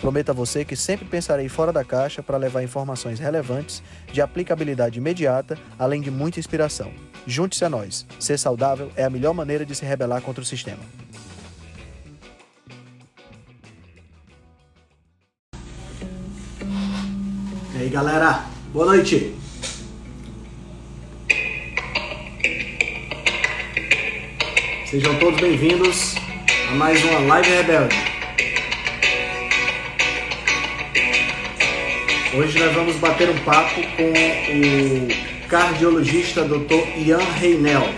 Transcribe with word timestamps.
Prometo 0.00 0.30
a 0.30 0.34
você 0.34 0.64
que 0.64 0.76
sempre 0.76 1.06
pensarei 1.06 1.48
fora 1.48 1.72
da 1.72 1.84
caixa 1.84 2.22
para 2.22 2.36
levar 2.36 2.62
informações 2.62 3.18
relevantes, 3.18 3.82
de 4.12 4.20
aplicabilidade 4.20 4.98
imediata, 4.98 5.58
além 5.78 6.00
de 6.00 6.10
muita 6.10 6.38
inspiração. 6.38 6.92
Junte-se 7.26 7.64
a 7.64 7.70
nós. 7.70 8.06
Ser 8.20 8.38
saudável 8.38 8.90
é 8.94 9.04
a 9.04 9.10
melhor 9.10 9.32
maneira 9.32 9.64
de 9.64 9.74
se 9.74 9.84
rebelar 9.84 10.20
contra 10.20 10.42
o 10.42 10.46
sistema. 10.46 10.82
E 17.74 17.78
aí, 17.78 17.88
galera? 17.88 18.44
Boa 18.72 18.86
noite. 18.86 19.34
Sejam 24.90 25.18
todos 25.18 25.40
bem-vindos 25.40 26.14
a 26.70 26.74
mais 26.74 27.02
uma 27.04 27.18
Live 27.18 27.50
Rebelde. 27.50 28.05
Hoje 32.36 32.58
nós 32.58 32.74
vamos 32.74 32.96
bater 32.96 33.30
um 33.30 33.38
papo 33.44 33.80
com 33.96 34.10
o 34.10 35.48
cardiologista 35.48 36.44
Dr. 36.44 36.98
Ian 36.98 37.16
Reinel. 37.40 37.88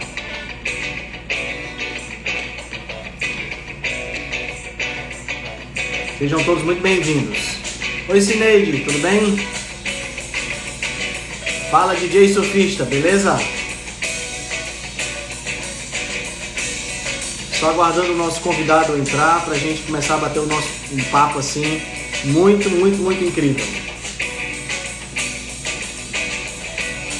Sejam 6.19 6.45
todos 6.45 6.63
muito 6.63 6.81
bem-vindos. 6.81 7.37
Oi, 8.09 8.21
Cineide, 8.21 8.85
tudo 8.85 9.01
bem? 9.01 9.37
Fala, 11.73 11.97
DJ 11.97 12.33
Sofista, 12.33 12.85
beleza? 12.85 13.37
Só 17.59 17.71
aguardando 17.71 18.13
o 18.13 18.17
nosso 18.17 18.41
convidado 18.41 18.97
entrar 18.97 19.45
para 19.45 19.55
a 19.55 19.59
gente 19.59 19.83
começar 19.83 20.15
a 20.15 20.19
bater 20.19 20.39
o 20.39 20.47
nosso 20.47 20.69
um 20.93 21.03
papo 21.11 21.41
assim, 21.41 21.83
muito, 22.27 22.71
muito, 22.71 22.99
muito 22.99 23.25
incrível. 23.25 23.88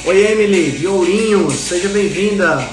Oi, 0.09 0.25
Emily, 0.25 0.71
de 0.71 0.87
Ourinhos, 0.87 1.53
seja 1.53 1.87
bem-vinda. 1.89 2.67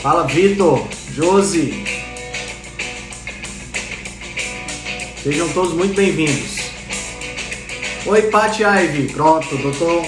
Fala, 0.00 0.26
Vitor, 0.26 0.88
Josi. 1.12 1.84
Sejam 5.22 5.50
todos 5.50 5.74
muito 5.74 5.94
bem-vindos. 5.94 6.60
Oi, 8.06 8.22
Pati 8.30 8.62
Ivy, 8.62 9.12
pronto, 9.12 9.54
doutor 9.58 10.06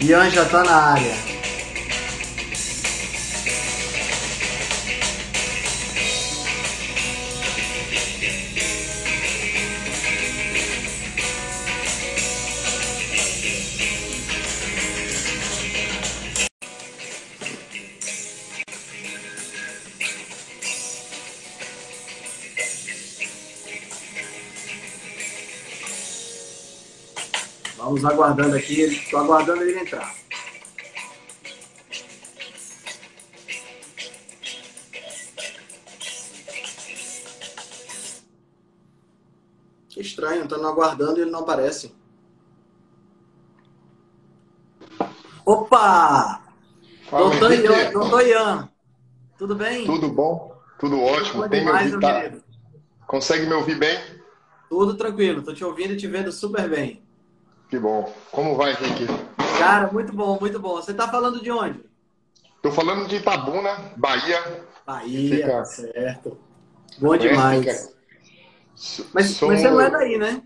Ian 0.00 0.30
já 0.30 0.44
está 0.44 0.64
na 0.64 0.76
área. 0.94 1.33
Vamos 28.04 28.18
aguardando 28.18 28.54
aqui, 28.54 28.82
estou 28.82 29.18
aguardando 29.18 29.62
ele 29.62 29.80
entrar. 29.80 30.14
Que 39.88 40.02
estranho, 40.02 40.42
estando 40.42 40.66
aguardando 40.66 41.18
e 41.18 41.22
ele 41.22 41.30
não 41.30 41.40
aparece. 41.40 41.94
Opa! 45.46 46.42
Fala, 47.08 47.30
doutor. 47.30 47.52
Ian, 47.52 47.90
doutor 47.90 48.26
Ian, 48.26 48.68
tudo 49.38 49.54
bem? 49.54 49.86
Tudo 49.86 50.10
bom? 50.10 50.54
Tudo 50.78 51.00
ótimo. 51.00 51.42
Bom 51.42 51.48
Tem 51.48 51.60
me 51.60 51.66
demais, 51.66 51.94
ouvido, 51.94 52.06
meu 52.06 52.40
tá? 52.40 52.46
Consegue 53.06 53.46
me 53.46 53.54
ouvir 53.54 53.78
bem? 53.78 53.98
Tudo 54.68 54.94
tranquilo, 54.94 55.42
tô 55.42 55.54
te 55.54 55.64
ouvindo 55.64 55.94
e 55.94 55.96
te 55.96 56.06
vendo 56.06 56.30
super 56.30 56.68
bem. 56.68 57.03
Que 57.68 57.78
bom. 57.78 58.12
Como 58.30 58.56
vai, 58.56 58.72
Henrique? 58.72 59.06
Cara, 59.58 59.90
muito 59.92 60.12
bom, 60.12 60.38
muito 60.40 60.58
bom. 60.60 60.76
Você 60.76 60.92
tá 60.94 61.08
falando 61.08 61.40
de 61.42 61.50
onde? 61.50 61.80
Tô 62.62 62.70
falando 62.70 63.06
de 63.08 63.16
Itabuna, 63.16 63.92
Bahia. 63.96 64.40
Bahia, 64.86 65.36
Fica- 65.36 65.52
tá 65.52 65.64
certo. 65.64 66.38
Bom 66.98 67.12
Né? 67.12 67.18
demais. 67.18 67.60
Fica- 67.60 67.94
Mas, 69.12 69.26
sou... 69.30 69.48
mas 69.48 69.60
você 69.60 69.70
não 69.70 69.80
é 69.80 69.90
daí, 69.90 70.18
né? 70.18 70.42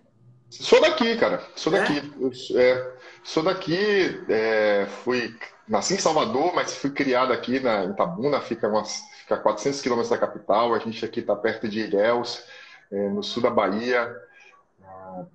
Sou 0.50 0.80
daqui, 0.80 1.16
cara. 1.16 1.42
Sou 1.56 1.74
É? 1.74 1.80
daqui. 1.80 2.12
Eu 2.20 2.30
é, 2.58 2.92
sou 3.22 3.42
daqui. 3.42 4.24
é, 4.28 4.86
fui 5.04 5.34
nasci 5.68 5.94
em 5.94 5.98
Salvador, 5.98 6.54
mas 6.54 6.74
fui 6.74 6.90
criado 6.90 7.32
aqui 7.32 7.60
na 7.60 7.84
em 7.84 7.90
Itabuna. 7.90 8.40
Fica 8.40 8.68
umas 8.68 9.02
fica 9.20 9.34
a 9.34 9.38
400 9.38 9.80
quilômetros 9.82 10.10
da 10.10 10.18
capital. 10.18 10.74
A 10.74 10.78
gente 10.78 11.04
aqui 11.04 11.20
está 11.20 11.36
perto 11.36 11.68
de 11.68 11.80
Ilhéus, 11.80 12.42
é, 12.90 13.08
no 13.10 13.22
sul 13.22 13.42
da 13.42 13.50
Bahia. 13.50 14.10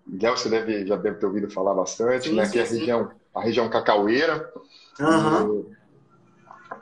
Ilhéus 0.08 0.42
você 0.42 0.50
deve 0.50 0.86
já 0.86 0.96
deve 0.96 1.18
ter 1.18 1.26
ouvido 1.26 1.50
falar 1.50 1.74
bastante, 1.74 2.30
Sim, 2.30 2.36
né? 2.36 2.44
Aqui 2.44 2.60
é 2.60 2.64
a 2.64 2.66
região 2.66 3.12
a 3.34 3.42
região 3.42 3.70
cacaueira. 3.70 4.52
Eu 5.00 5.68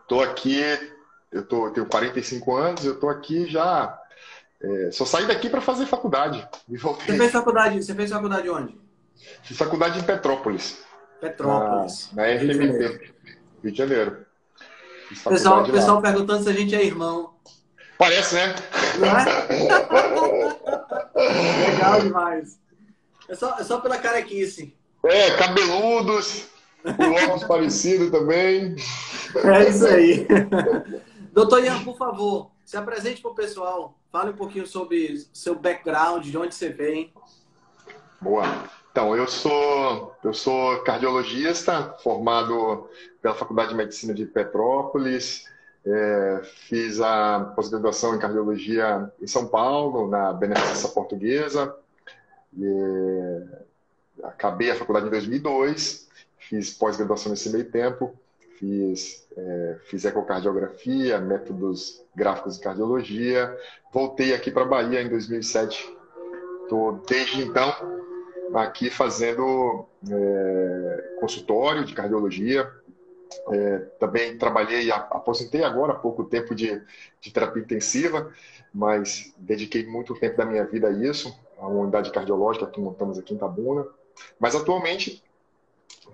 tô 0.07 0.22
aqui, 0.22 0.62
eu 1.31 1.46
tô, 1.46 1.68
eu 1.68 1.72
tenho 1.72 1.85
45 1.85 2.56
anos, 2.56 2.85
eu 2.85 3.00
tô 3.00 3.09
aqui 3.09 3.50
já. 3.50 3.97
é, 4.62 4.91
só 4.91 5.06
saí 5.06 5.25
daqui 5.25 5.50
para 5.50 5.62
fazer 5.62 5.85
faculdade. 5.85 6.47
E 6.69 6.78
Você 6.78 6.84
voltei. 6.84 7.18
fez 7.18 7.31
faculdade, 7.31 7.81
você 7.84 7.96
fez 7.96 8.09
faculdade 8.12 8.50
onde? 8.50 8.80
Fiz 9.44 9.57
faculdade 9.57 10.00
em 10.00 10.03
Petrópolis, 10.03 10.84
Petrópolis. 11.19 12.09
na, 12.13 12.24
na 12.24 12.34
Rio 12.34 12.47
de 12.50 12.57
Janeiro. 12.57 13.00
Rio 13.63 13.72
de 13.72 13.78
pessoal, 15.30 15.63
o 15.63 15.72
pessoal 15.72 16.01
perguntando 16.01 16.44
se 16.44 16.50
a 16.50 16.53
gente 16.53 16.75
é 16.75 16.84
irmão. 16.84 17.34
Parece, 17.97 18.34
né? 18.35 18.56
Não 18.97 19.07
é? 19.07 19.25
Legal 21.72 22.01
demais. 22.01 22.59
É 23.31 23.36
só, 23.36 23.58
é 23.58 23.64
só 23.64 23.80
pela 23.80 23.97
carequice. 23.97 24.75
É, 25.06 25.31
cabeludos, 25.38 26.50
com 26.84 27.12
óculos 27.14 27.46
parecido 27.46 28.12
também. 28.12 28.75
É 29.46 29.69
isso 29.69 29.88
aí. 29.88 30.28
Doutor 31.31 31.64
Ian, 31.64 31.81
por 31.81 31.97
favor, 31.97 32.52
se 32.66 32.75
apresente 32.75 33.22
para 33.22 33.31
o 33.31 33.36
pessoal. 33.36 33.97
Fale 34.12 34.31
um 34.31 34.36
pouquinho 34.36 34.68
sobre 34.68 35.25
seu 35.31 35.56
background, 35.56 36.25
de 36.25 36.38
onde 36.38 36.53
você 36.53 36.68
vem. 36.68 37.14
Boa. 38.19 38.44
Então, 38.92 39.16
eu 39.16 39.25
sou, 39.25 40.13
eu 40.25 40.34
sou 40.34 40.84
cardiologista, 40.84 41.96
formado 42.03 42.90
pela 43.22 43.34
Faculdade 43.34 43.69
de 43.69 43.75
Medicina 43.75 44.13
de 44.13 44.25
Petrópolis. 44.25 45.46
É, 45.86 46.42
fiz 46.68 47.00
a 47.00 47.53
pós-graduação 47.56 48.13
em 48.13 48.19
cardiologia 48.19 49.09
em 49.22 49.25
São 49.25 49.48
Paulo, 49.48 50.09
na 50.09 50.34
Beneficência 50.34 50.90
Portuguesa. 50.90 51.74
E, 52.57 52.66
é, 52.66 54.28
acabei 54.28 54.72
a 54.72 54.75
faculdade 54.75 55.07
em 55.07 55.12
2002. 55.12 56.09
Fiz 56.38 56.74
pós-graduação 56.74 57.31
nesse 57.31 57.50
meio 57.50 57.69
tempo. 57.69 58.15
Fiz, 58.57 59.27
é, 59.36 59.77
fiz 59.86 60.06
ecocardiografia, 60.06 61.19
métodos 61.19 62.03
gráficos 62.15 62.57
de 62.57 62.63
cardiologia. 62.63 63.57
Voltei 63.92 64.33
aqui 64.33 64.51
para 64.51 64.63
a 64.63 64.68
Bahia 64.68 65.01
em 65.01 65.09
2007. 65.09 65.98
Estou, 66.63 67.01
desde 67.07 67.42
então, 67.42 67.74
aqui 68.53 68.89
fazendo 68.89 69.86
é, 70.09 71.15
consultório 71.19 71.86
de 71.86 71.94
cardiologia. 71.94 72.69
É, 73.50 73.78
também 74.00 74.38
trabalhei, 74.38 74.92
aposentei 74.92 75.63
agora 75.63 75.94
há 75.94 75.95
pouco 75.95 76.24
tempo 76.25 76.54
de, 76.54 76.81
de 77.19 77.31
terapia 77.31 77.62
intensiva, 77.63 78.31
mas 78.74 79.33
dediquei 79.38 79.86
muito 79.86 80.13
tempo 80.16 80.38
da 80.38 80.45
minha 80.45 80.66
vida 80.66 80.88
a 80.88 80.92
isso, 80.92 81.33
a 81.57 81.68
uma 81.68 81.81
unidade 81.81 82.12
cardiológica 82.12 82.68
que 82.68 82.80
montamos 82.80 83.18
aqui 83.18 83.33
em 83.33 83.38
Tabuna. 83.38 83.86
Mas 84.39 84.56
atualmente 84.56 85.24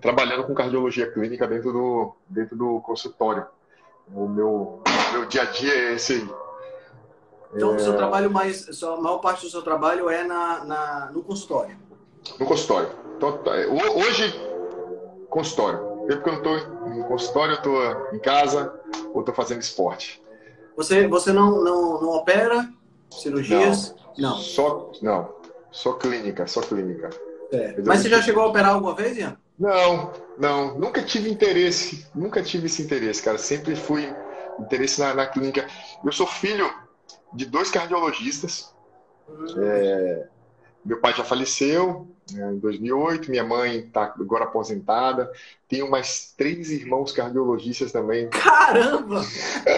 trabalhando 0.00 0.44
com 0.44 0.54
cardiologia 0.54 1.10
clínica 1.10 1.46
dentro 1.46 1.72
do, 1.72 2.14
dentro 2.28 2.56
do 2.56 2.80
consultório. 2.82 3.46
O 4.14 4.26
meu, 4.28 4.82
meu 5.12 5.26
dia 5.26 5.42
a 5.42 5.46
dia 5.46 5.72
é 5.72 5.94
esse 5.94 6.14
aí. 6.14 6.28
Então, 7.54 7.74
o 7.74 7.80
seu 7.80 7.96
trabalho 7.96 8.30
mais, 8.30 8.82
a 8.82 8.96
maior 8.96 9.18
parte 9.18 9.42
do 9.42 9.50
seu 9.50 9.62
trabalho 9.62 10.08
é 10.08 10.22
na, 10.24 10.64
na- 10.64 11.10
no 11.12 11.22
consultório. 11.22 11.76
No 12.38 12.46
consultório. 12.46 12.90
Então, 13.16 13.38
tá, 13.38 13.50
ho- 13.52 13.98
hoje, 13.98 14.32
consultório. 15.30 15.87
Eu 16.08 16.22
não 16.22 16.38
estou 16.38 16.56
em 16.56 17.02
consultório, 17.02 17.52
eu 17.52 17.58
estou 17.58 18.14
em 18.14 18.18
casa 18.18 18.74
ou 19.12 19.20
estou 19.20 19.34
fazendo 19.34 19.60
esporte. 19.60 20.22
Você, 20.74 21.06
você 21.06 21.32
não, 21.32 21.62
não, 21.62 22.00
não 22.00 22.08
opera 22.10 22.66
cirurgias? 23.10 23.94
Não. 24.16 24.30
não. 24.30 24.38
Só, 24.38 24.92
não. 25.02 25.34
Só 25.70 25.92
clínica, 25.92 26.46
só 26.46 26.62
clínica. 26.62 27.10
É. 27.52 27.74
Mas 27.84 28.00
você 28.00 28.08
já 28.08 28.22
chegou 28.22 28.42
a 28.42 28.46
operar 28.46 28.74
alguma 28.74 28.94
vez, 28.94 29.18
Ian? 29.18 29.36
Não, 29.58 30.12
não. 30.38 30.78
Nunca 30.78 31.02
tive 31.02 31.30
interesse. 31.30 32.06
Nunca 32.14 32.42
tive 32.42 32.66
esse 32.66 32.80
interesse, 32.82 33.22
cara. 33.22 33.36
Sempre 33.36 33.76
fui 33.76 34.08
interesse 34.58 35.00
na, 35.00 35.12
na 35.12 35.26
clínica. 35.26 35.66
Eu 36.02 36.12
sou 36.12 36.26
filho 36.26 36.72
de 37.34 37.44
dois 37.44 37.70
cardiologistas. 37.70 38.74
Hum. 39.28 39.46
É, 39.58 40.28
meu 40.88 40.98
pai 41.00 41.12
já 41.12 41.22
faleceu 41.22 42.08
né, 42.32 42.50
em 42.50 42.58
2008, 42.58 43.30
minha 43.30 43.44
mãe 43.44 43.80
está 43.80 44.04
agora 44.04 44.44
aposentada. 44.44 45.30
Tenho 45.68 45.90
mais 45.90 46.32
três 46.34 46.70
irmãos 46.70 47.12
cardiologistas 47.12 47.92
também. 47.92 48.30
Caramba! 48.30 49.20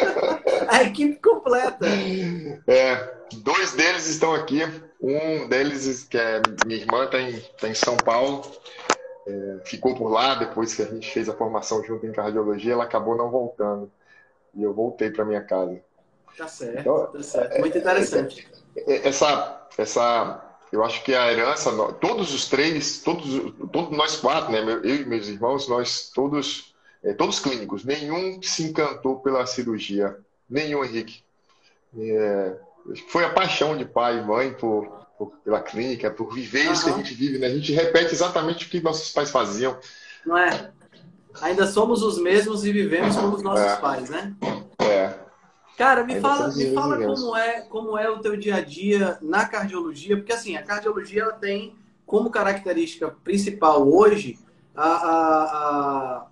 A 0.68 0.84
equipe 0.84 1.16
completa. 1.16 1.84
É, 2.68 3.12
dois 3.42 3.72
deles 3.72 4.06
estão 4.06 4.32
aqui. 4.32 4.60
Um 5.00 5.48
deles, 5.48 6.04
que 6.04 6.16
é 6.16 6.40
minha 6.64 6.78
irmã, 6.78 7.06
está 7.06 7.20
em, 7.20 7.40
tá 7.60 7.68
em 7.68 7.74
São 7.74 7.96
Paulo. 7.96 8.42
É, 9.26 9.58
ficou 9.64 9.96
por 9.96 10.10
lá 10.10 10.36
depois 10.36 10.72
que 10.74 10.82
a 10.82 10.86
gente 10.86 11.10
fez 11.10 11.28
a 11.28 11.34
formação 11.34 11.82
junto 11.82 12.06
em 12.06 12.12
cardiologia. 12.12 12.74
Ela 12.74 12.84
acabou 12.84 13.16
não 13.16 13.30
voltando. 13.30 13.90
E 14.54 14.62
eu 14.62 14.72
voltei 14.72 15.10
para 15.10 15.24
minha 15.24 15.42
casa. 15.42 15.80
Tá 16.38 16.46
certo, 16.46 16.78
então, 16.78 17.06
tá 17.06 17.22
certo. 17.22 17.58
Muito 17.58 17.76
interessante. 17.76 18.48
É, 18.76 18.92
é, 18.92 19.08
essa, 19.08 19.66
essa 19.76 20.49
eu 20.72 20.84
acho 20.84 21.02
que 21.02 21.14
a 21.14 21.32
herança, 21.32 21.72
todos 21.94 22.32
os 22.32 22.48
três, 22.48 23.00
todos, 23.02 23.52
todos 23.72 23.96
nós 23.96 24.16
quatro, 24.16 24.52
né, 24.52 24.60
eu 24.84 24.96
e 24.96 25.04
meus 25.04 25.28
irmãos, 25.28 25.68
nós 25.68 26.10
todos, 26.14 26.74
é, 27.02 27.12
todos 27.12 27.40
clínicos, 27.40 27.84
nenhum 27.84 28.40
se 28.42 28.64
encantou 28.64 29.20
pela 29.20 29.44
cirurgia, 29.46 30.16
nenhum, 30.48 30.84
Henrique. 30.84 31.22
É, 31.98 32.56
foi 33.08 33.24
a 33.24 33.30
paixão 33.30 33.76
de 33.76 33.84
pai 33.84 34.18
e 34.18 34.24
mãe 34.24 34.52
por, 34.52 34.86
por 35.18 35.32
pela 35.44 35.60
clínica, 35.60 36.10
por 36.10 36.32
viver 36.32 36.66
uhum. 36.66 36.72
isso 36.72 36.84
que 36.84 36.90
a 36.90 36.96
gente 36.96 37.14
vive, 37.14 37.38
né? 37.38 37.48
A 37.48 37.54
gente 37.54 37.72
repete 37.72 38.14
exatamente 38.14 38.66
o 38.66 38.68
que 38.68 38.80
nossos 38.80 39.10
pais 39.10 39.30
faziam. 39.30 39.76
Não 40.24 40.38
é? 40.38 40.70
Ainda 41.40 41.66
somos 41.66 42.02
os 42.02 42.18
mesmos 42.18 42.64
e 42.64 42.72
vivemos 42.72 43.16
como 43.16 43.36
os 43.36 43.42
nossos 43.42 43.66
é. 43.66 43.76
pais, 43.76 44.10
né? 44.10 44.34
Cara, 45.80 46.04
me 46.04 46.20
fala, 46.20 46.54
me 46.54 46.74
fala 46.74 46.98
como 46.98 47.34
é, 47.34 47.60
como 47.62 47.96
é 47.96 48.10
o 48.10 48.18
teu 48.18 48.36
dia 48.36 48.56
a 48.56 48.60
dia 48.60 49.16
na 49.22 49.46
cardiologia, 49.46 50.14
porque 50.14 50.30
assim, 50.30 50.54
a 50.54 50.62
cardiologia 50.62 51.22
ela 51.22 51.32
tem 51.32 51.74
como 52.04 52.28
característica 52.28 53.08
principal 53.24 53.90
hoje 53.90 54.38
a, 54.76 54.84
a, 54.84 55.42
a, 55.42 56.26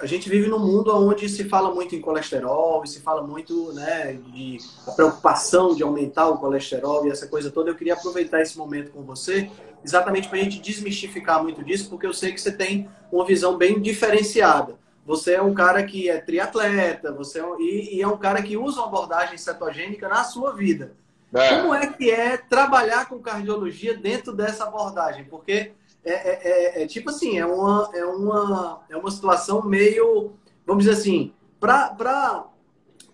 a 0.00 0.06
gente 0.06 0.28
vive 0.28 0.48
num 0.48 0.58
mundo 0.58 0.92
onde 0.96 1.28
se 1.28 1.44
fala 1.44 1.72
muito 1.72 1.94
em 1.94 2.00
colesterol 2.00 2.82
e 2.82 2.88
se 2.88 3.00
fala 3.00 3.24
muito 3.24 3.72
né, 3.72 4.14
de 4.14 4.58
a 4.84 4.90
preocupação 4.90 5.76
de 5.76 5.84
aumentar 5.84 6.26
o 6.26 6.38
colesterol 6.38 7.06
e 7.06 7.10
essa 7.10 7.28
coisa 7.28 7.52
toda. 7.52 7.70
Eu 7.70 7.76
queria 7.76 7.94
aproveitar 7.94 8.42
esse 8.42 8.58
momento 8.58 8.90
com 8.90 9.02
você 9.02 9.48
exatamente 9.84 10.28
para 10.28 10.40
a 10.40 10.42
gente 10.42 10.58
desmistificar 10.58 11.40
muito 11.40 11.62
disso, 11.62 11.88
porque 11.88 12.04
eu 12.04 12.12
sei 12.12 12.32
que 12.32 12.40
você 12.40 12.50
tem 12.50 12.88
uma 13.12 13.24
visão 13.24 13.56
bem 13.56 13.80
diferenciada 13.80 14.76
você 15.04 15.34
é 15.34 15.42
um 15.42 15.52
cara 15.52 15.82
que 15.82 16.08
é 16.08 16.18
triatleta, 16.20 17.12
você 17.12 17.40
é 17.40 17.44
um, 17.44 17.60
e, 17.60 17.96
e, 17.96 18.02
é 18.02 18.06
um 18.06 18.16
cara 18.16 18.40
que 18.42 18.56
usa 18.56 18.80
uma 18.80 18.88
abordagem 18.88 19.36
cetogênica 19.36 20.08
na 20.08 20.24
sua 20.24 20.52
vida. 20.52 20.94
É. 21.34 21.60
Como 21.60 21.74
é 21.74 21.86
que 21.86 22.10
é 22.10 22.36
trabalhar 22.36 23.08
com 23.08 23.18
cardiologia 23.18 23.96
dentro 23.96 24.32
dessa 24.32 24.64
abordagem? 24.64 25.24
Porque 25.24 25.72
é, 26.04 26.12
é, 26.12 26.80
é, 26.80 26.82
é 26.82 26.86
tipo 26.86 27.10
assim, 27.10 27.38
é 27.38 27.46
uma, 27.46 27.90
é, 27.94 28.04
uma, 28.04 28.80
é 28.90 28.96
uma 28.96 29.10
situação 29.10 29.62
meio, 29.64 30.32
vamos 30.66 30.84
dizer 30.84 30.98
assim, 30.98 31.32
para 31.58 32.46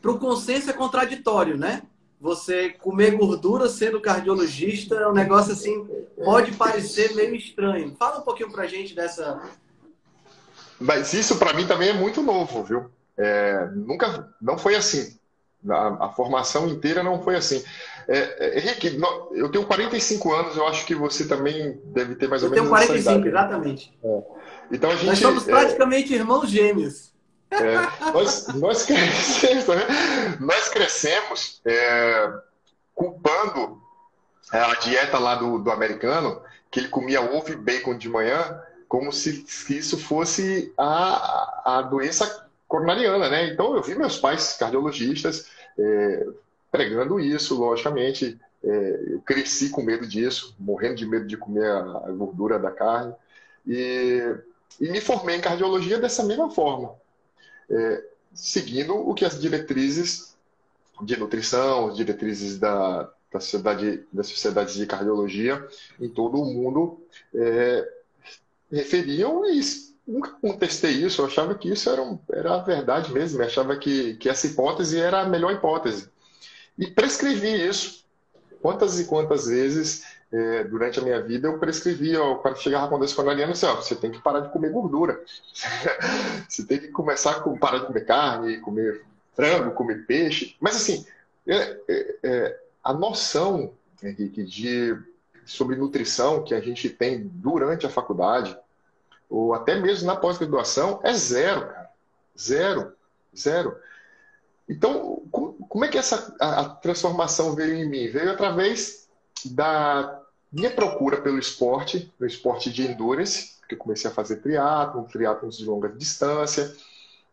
o 0.04 0.18
consenso 0.18 0.70
é 0.70 0.72
contraditório, 0.72 1.56
né? 1.56 1.82
Você 2.20 2.70
comer 2.70 3.12
gordura 3.16 3.68
sendo 3.68 4.00
cardiologista 4.00 4.96
é 4.96 5.06
um 5.06 5.12
negócio 5.12 5.52
assim, 5.52 5.86
pode 6.24 6.52
parecer 6.52 7.14
meio 7.14 7.34
estranho. 7.36 7.94
Fala 7.96 8.18
um 8.18 8.22
pouquinho 8.22 8.50
para 8.50 8.66
gente 8.66 8.94
dessa, 8.94 9.40
mas 10.80 11.12
isso 11.12 11.36
para 11.36 11.52
mim 11.52 11.66
também 11.66 11.90
é 11.90 11.92
muito 11.92 12.22
novo, 12.22 12.62
viu? 12.62 12.90
É, 13.16 13.68
nunca, 13.74 14.28
não 14.40 14.56
foi 14.56 14.76
assim. 14.76 15.18
A, 15.68 16.06
a, 16.06 16.08
formação 16.10 16.68
inteira 16.68 17.02
não 17.02 17.20
foi 17.22 17.34
assim. 17.34 17.64
É, 18.06 18.46
é, 18.46 18.58
Henrique, 18.58 18.90
no, 18.90 19.30
eu 19.34 19.50
tenho 19.50 19.66
45 19.66 20.32
anos, 20.32 20.56
eu 20.56 20.66
acho 20.68 20.86
que 20.86 20.94
você 20.94 21.26
também 21.26 21.80
deve 21.86 22.14
ter 22.14 22.28
mais 22.28 22.42
ou 22.42 22.48
eu 22.48 22.52
menos. 22.52 22.70
Eu 22.70 22.76
tenho 22.76 23.02
45, 23.02 23.26
exatamente. 23.26 23.98
É. 24.02 24.22
Então 24.70 24.90
a 24.90 24.94
gente, 24.94 25.06
nós 25.06 25.18
somos 25.18 25.48
é, 25.48 25.50
praticamente 25.50 26.14
irmãos 26.14 26.48
gêmeos. 26.48 27.12
É, 27.50 28.12
nós, 28.12 28.46
nós 28.54 28.84
crescemos, 28.84 29.64
nós 30.38 30.68
crescemos 30.68 31.62
culpando 32.94 33.80
a 34.50 34.74
dieta 34.74 35.18
lá 35.18 35.34
do, 35.34 35.58
do 35.58 35.70
americano, 35.70 36.42
que 36.70 36.80
ele 36.80 36.88
comia 36.88 37.20
ovo 37.20 37.50
e 37.50 37.56
bacon 37.56 37.96
de 37.96 38.08
manhã, 38.08 38.60
como 38.88 39.12
se, 39.12 39.44
isso 39.68 39.98
fosse 39.98 40.72
a, 40.76 41.78
a 41.78 41.82
doença 41.82 42.48
coronariana, 42.66 43.28
né? 43.28 43.52
Então 43.52 43.76
eu 43.76 43.82
vi 43.82 43.94
meus 43.94 44.18
pais 44.18 44.54
cardiologistas 44.54 45.46
é, 45.78 46.26
pregando 46.70 47.20
isso, 47.20 47.58
logicamente. 47.58 48.38
É, 48.64 49.04
eu 49.08 49.20
cresci 49.20 49.70
com 49.70 49.82
medo 49.82 50.06
disso, 50.06 50.56
morrendo 50.58 50.96
de 50.96 51.06
medo 51.06 51.26
de 51.26 51.36
comer 51.36 51.70
a, 51.70 51.78
a 51.78 52.10
gordura 52.10 52.58
da 52.58 52.70
carne. 52.70 53.14
E, 53.66 54.34
e, 54.80 54.90
me 54.90 55.00
formei 55.00 55.36
em 55.36 55.40
cardiologia 55.40 55.98
dessa 55.98 56.24
mesma 56.24 56.50
forma, 56.50 56.94
é, 57.70 58.04
seguindo 58.32 58.94
o 58.96 59.14
que 59.14 59.24
as 59.24 59.40
diretrizes 59.40 60.36
de 61.02 61.16
nutrição, 61.16 61.88
as 61.88 61.96
diretrizes 61.96 62.58
da, 62.58 63.08
da 63.32 63.38
sociedade, 63.38 64.04
das 64.12 64.26
sociedades 64.26 64.74
de 64.74 64.86
cardiologia 64.86 65.64
em 66.00 66.08
todo 66.08 66.40
o 66.40 66.46
mundo 66.46 67.00
é, 67.34 67.97
referiam 68.70 69.44
e 69.46 69.60
nunca 70.06 70.30
contestei 70.40 70.92
isso, 70.92 71.20
eu 71.20 71.26
achava 71.26 71.54
que 71.54 71.70
isso 71.70 71.90
era, 71.90 72.02
um, 72.02 72.18
era 72.32 72.54
a 72.54 72.62
verdade 72.62 73.12
mesmo, 73.12 73.40
eu 73.40 73.46
achava 73.46 73.76
que, 73.76 74.14
que 74.14 74.28
essa 74.28 74.46
hipótese 74.46 74.98
era 74.98 75.20
a 75.20 75.28
melhor 75.28 75.52
hipótese. 75.52 76.08
E 76.78 76.86
prescrevi 76.86 77.68
isso. 77.68 78.04
Quantas 78.62 78.98
e 78.98 79.04
quantas 79.04 79.46
vezes 79.46 80.04
é, 80.32 80.64
durante 80.64 80.98
a 80.98 81.02
minha 81.02 81.20
vida 81.20 81.48
eu 81.48 81.58
prescrevi, 81.58 82.16
ó, 82.16 82.36
quando 82.36 82.58
chegava 82.58 82.88
com 82.88 82.98
doença 82.98 83.14
coronariana, 83.14 83.52
assim, 83.52 83.66
ó, 83.66 83.76
você 83.76 83.94
tem 83.94 84.10
que 84.10 84.22
parar 84.22 84.40
de 84.40 84.50
comer 84.50 84.70
gordura. 84.70 85.22
você 86.48 86.64
tem 86.64 86.78
que 86.78 86.88
começar 86.88 87.36
a 87.36 87.40
parar 87.56 87.78
de 87.78 87.86
comer 87.86 88.06
carne, 88.06 88.60
comer 88.60 89.04
frango, 89.34 89.72
comer 89.72 90.06
peixe. 90.06 90.56
Mas 90.60 90.76
assim, 90.76 91.06
é, 91.46 91.76
é, 91.88 92.16
é 92.22 92.60
a 92.82 92.92
noção, 92.92 93.72
Henrique, 94.02 94.44
de 94.44 94.96
sobre 95.48 95.76
nutrição 95.76 96.44
que 96.44 96.54
a 96.54 96.60
gente 96.60 96.90
tem 96.90 97.26
durante 97.26 97.86
a 97.86 97.90
faculdade, 97.90 98.56
ou 99.28 99.54
até 99.54 99.74
mesmo 99.80 100.06
na 100.06 100.16
pós-graduação, 100.16 101.00
é 101.02 101.12
zero, 101.12 101.66
cara. 101.66 101.90
Zero. 102.38 102.92
Zero. 103.36 103.76
Então, 104.68 105.22
como 105.30 105.84
é 105.84 105.88
que 105.88 105.98
essa 105.98 106.34
a 106.38 106.68
transformação 106.68 107.54
veio 107.54 107.74
em 107.74 107.88
mim? 107.88 108.08
Veio 108.08 108.30
através 108.30 109.08
da 109.44 110.22
minha 110.52 110.70
procura 110.70 111.20
pelo 111.20 111.38
esporte, 111.38 112.12
no 112.18 112.26
esporte 112.26 112.70
de 112.70 112.86
endurance, 112.86 113.56
que 113.68 113.74
eu 113.74 113.78
comecei 113.78 114.10
a 114.10 114.14
fazer 114.14 114.36
triatlo, 114.36 115.08
triatlo 115.10 115.48
de 115.50 115.64
longa 115.64 115.88
distância. 115.88 116.74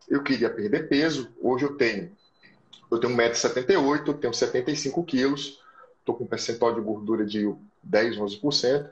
Eu 0.08 0.24
queria 0.24 0.50
perder 0.50 0.88
peso. 0.88 1.30
Hoje 1.42 1.66
eu 1.66 1.76
tenho 1.76 2.12
eu 2.90 3.00
tenho 3.00 3.16
1,78m, 3.16 4.20
tenho 4.20 4.34
75 4.34 5.04
quilos, 5.04 5.60
estou 6.00 6.16
com 6.16 6.24
um 6.24 6.28
percentual 6.28 6.74
de 6.74 6.82
gordura 6.82 7.26
de 7.26 7.54
10, 7.86 8.18
11%. 8.18 8.90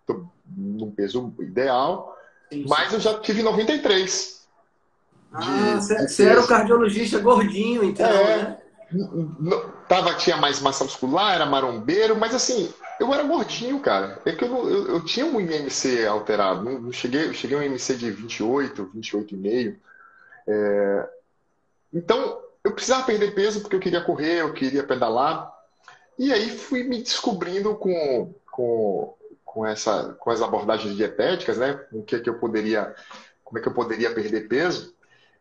Estou 0.00 0.30
num 0.46 0.90
peso 0.90 1.34
ideal. 1.40 2.16
Sim, 2.52 2.62
sim. 2.62 2.68
Mas 2.68 2.92
eu 2.92 3.00
já 3.00 3.18
tive 3.18 3.42
93. 3.42 4.46
Ah, 5.32 5.80
você 5.80 6.24
era 6.24 6.40
o 6.40 6.46
cardiologista 6.46 7.18
gordinho, 7.18 7.84
então, 7.84 8.06
é, 8.06 8.36
né? 8.36 8.58
Tava, 9.88 10.14
tinha 10.14 10.36
mais 10.36 10.60
massa 10.60 10.84
muscular, 10.84 11.34
era 11.34 11.44
marombeiro, 11.44 12.16
mas 12.16 12.34
assim, 12.34 12.72
eu 13.00 13.12
era 13.12 13.24
gordinho, 13.24 13.80
cara. 13.80 14.20
É 14.24 14.32
que 14.32 14.44
eu, 14.44 14.70
eu, 14.70 14.88
eu 14.88 15.04
tinha 15.04 15.26
um 15.26 15.40
IMC 15.40 16.06
alterado. 16.06 16.64
Não, 16.64 16.80
não 16.80 16.92
cheguei, 16.92 17.26
eu 17.26 17.34
cheguei 17.34 17.56
a 17.56 17.60
um 17.60 17.62
IMC 17.64 17.96
de 17.96 18.10
28, 18.10 18.90
28,5. 18.94 19.76
É, 20.46 21.08
então, 21.92 22.40
eu 22.62 22.72
precisava 22.72 23.04
perder 23.04 23.34
peso 23.34 23.60
porque 23.60 23.76
eu 23.76 23.80
queria 23.80 24.00
correr, 24.00 24.40
eu 24.40 24.52
queria 24.52 24.84
pedalar. 24.84 25.52
E 26.18 26.32
aí 26.32 26.50
fui 26.50 26.82
me 26.82 27.02
descobrindo 27.02 27.74
com, 27.74 28.34
com, 28.50 29.14
com, 29.44 29.66
essa, 29.66 30.16
com 30.18 30.30
as 30.30 30.40
abordagens 30.40 30.96
dietéticas, 30.96 31.58
né? 31.58 31.84
O 31.92 32.02
que, 32.02 32.16
é 32.16 32.20
que 32.20 32.28
eu 32.28 32.38
poderia, 32.38 32.94
como 33.44 33.58
é 33.58 33.62
que 33.62 33.68
eu 33.68 33.74
poderia 33.74 34.14
perder 34.14 34.48
peso. 34.48 34.94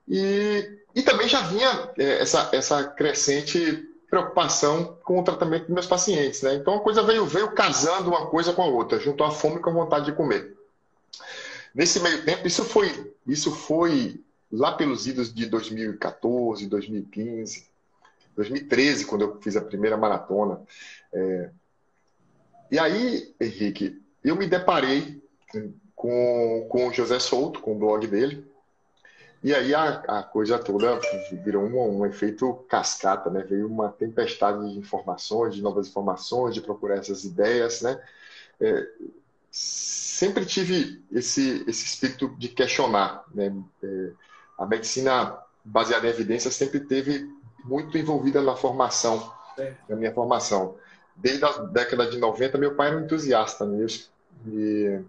E, 0.07 0.79
e 0.93 1.01
também 1.01 1.27
já 1.27 1.41
vinha 1.41 1.91
é, 1.97 2.21
essa, 2.21 2.49
essa 2.53 2.83
crescente 2.83 3.89
preocupação 4.09 4.97
com 5.03 5.19
o 5.19 5.23
tratamento 5.23 5.65
dos 5.65 5.73
meus 5.73 5.87
pacientes, 5.87 6.41
né? 6.41 6.55
Então 6.55 6.75
a 6.75 6.79
coisa 6.79 7.01
veio, 7.03 7.25
veio 7.25 7.51
casando 7.51 8.09
uma 8.09 8.27
coisa 8.27 8.53
com 8.53 8.61
a 8.61 8.67
outra, 8.67 8.99
junto 8.99 9.23
à 9.23 9.31
fome 9.31 9.59
com 9.59 9.69
a 9.69 9.73
vontade 9.73 10.05
de 10.05 10.13
comer. 10.13 10.55
nesse 11.73 11.99
meio 11.99 12.23
tempo, 12.23 12.47
isso 12.47 12.63
foi, 12.63 13.13
isso 13.27 13.51
foi 13.51 14.21
lá 14.51 14.71
pelos 14.73 15.07
idos 15.07 15.33
de 15.33 15.45
2014, 15.47 16.67
2015, 16.67 17.67
2013, 18.35 19.05
quando 19.05 19.21
eu 19.21 19.41
fiz 19.41 19.55
a 19.55 19.61
primeira 19.61 19.97
maratona. 19.97 20.61
É... 21.13 21.49
E 22.71 22.79
aí, 22.79 23.33
Henrique, 23.39 24.01
eu 24.23 24.35
me 24.35 24.47
deparei 24.47 25.21
com, 25.95 26.67
com 26.67 26.87
o 26.87 26.93
José 26.93 27.19
Souto, 27.19 27.61
com 27.61 27.73
o 27.73 27.79
blog 27.79 28.05
dele, 28.07 28.45
e 29.45 29.53
aí 29.53 29.75
a, 29.75 30.03
a 30.07 30.23
coisa 30.23 30.57
toda 30.57 30.99
virou 31.43 31.63
um, 31.63 31.99
um, 31.99 32.05
efeito 32.07 32.65
cascata, 32.67 33.29
né? 33.29 33.43
Veio 33.43 33.67
uma 33.67 33.89
tempestade 33.89 34.71
de 34.71 34.79
informações, 34.79 35.53
de 35.53 35.61
novas 35.61 35.87
informações, 35.87 36.55
de 36.55 36.61
procurar 36.61 36.95
essas 36.95 37.23
ideias, 37.23 37.83
né? 37.83 38.01
É, 38.59 38.87
sempre 39.51 40.47
tive 40.47 40.99
esse, 41.11 41.63
esse 41.67 41.85
espírito 41.85 42.29
de 42.39 42.49
questionar, 42.49 43.23
né? 43.35 43.55
É, 43.83 44.11
a 44.57 44.65
medicina 44.65 45.37
baseada 45.63 46.07
em 46.07 46.09
evidências 46.09 46.55
sempre 46.55 46.79
teve 46.79 47.29
muito 47.65 47.97
envolvida 47.97 48.41
na 48.41 48.55
formação, 48.55 49.31
é. 49.57 49.73
na 49.89 49.95
minha 49.95 50.13
formação. 50.13 50.75
Desde 51.15 51.43
a 51.43 51.51
década 51.63 52.09
de 52.09 52.17
90, 52.17 52.57
meu 52.57 52.75
pai 52.75 52.87
era 52.87 52.97
um 52.97 53.01
entusiasta 53.01 53.65
nisso. 53.65 54.11
E 54.47 54.99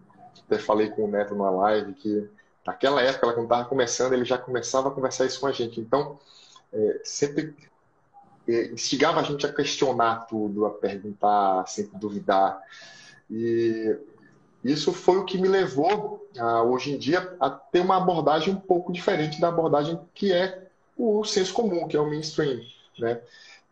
até 0.47 0.59
falei 0.59 0.91
com 0.91 1.05
o 1.05 1.09
Neto 1.09 1.35
numa 1.35 1.51
live 1.51 1.93
que 1.95 2.29
Naquela 2.67 3.01
época, 3.01 3.33
quando 3.33 3.45
estava 3.45 3.65
começando, 3.65 4.13
ele 4.13 4.25
já 4.25 4.37
começava 4.37 4.89
a 4.89 4.91
conversar 4.91 5.25
isso 5.25 5.39
com 5.39 5.47
a 5.47 5.53
gente. 5.53 5.81
Então, 5.81 6.19
é, 6.73 7.01
sempre 7.05 7.55
é, 8.49 8.67
instigava 8.73 9.21
a 9.21 9.23
gente 9.23 9.47
a 9.47 9.53
questionar 9.53 10.27
tudo, 10.27 10.67
a 10.67 10.71
perguntar, 10.71 11.65
sempre 11.69 11.97
duvidar. 11.97 12.61
E 13.31 13.97
isso 14.65 14.93
foi 14.93 15.17
o 15.19 15.25
que 15.25 15.39
me 15.39 15.47
levou, 15.47 16.29
a, 16.37 16.65
hoje 16.65 16.93
em 16.93 16.99
dia, 16.99 17.37
a 17.39 17.49
ter 17.49 17.81
uma 17.81 17.99
abordagem 17.99 18.53
um 18.53 18.59
pouco 18.59 18.93
diferente 18.93 19.41
da 19.41 19.47
abordagem 19.47 20.01
que 20.13 20.33
é 20.33 20.66
o 20.97 21.25
senso 21.25 21.53
comum, 21.53 21.87
que 21.87 21.97
é 21.97 22.01
o 22.01 22.09
mainstream. 22.09 22.61
Né? 22.99 23.21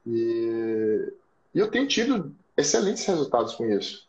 E, 0.06 1.12
eu 1.54 1.70
tenho 1.70 1.86
tido 1.86 2.34
excelentes 2.56 3.04
resultados 3.06 3.54
com 3.54 3.64
isso. 3.66 4.06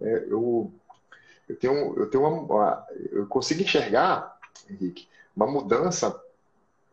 É, 0.00 0.24
eu 0.28 0.72
eu 1.48 1.56
tenho, 1.56 1.96
eu 1.96 2.10
tenho 2.10 2.26
uma, 2.26 2.84
eu 3.12 3.26
consigo 3.26 3.62
enxergar, 3.62 4.36
Henrique, 4.68 5.06
uma 5.34 5.46
mudança 5.46 6.20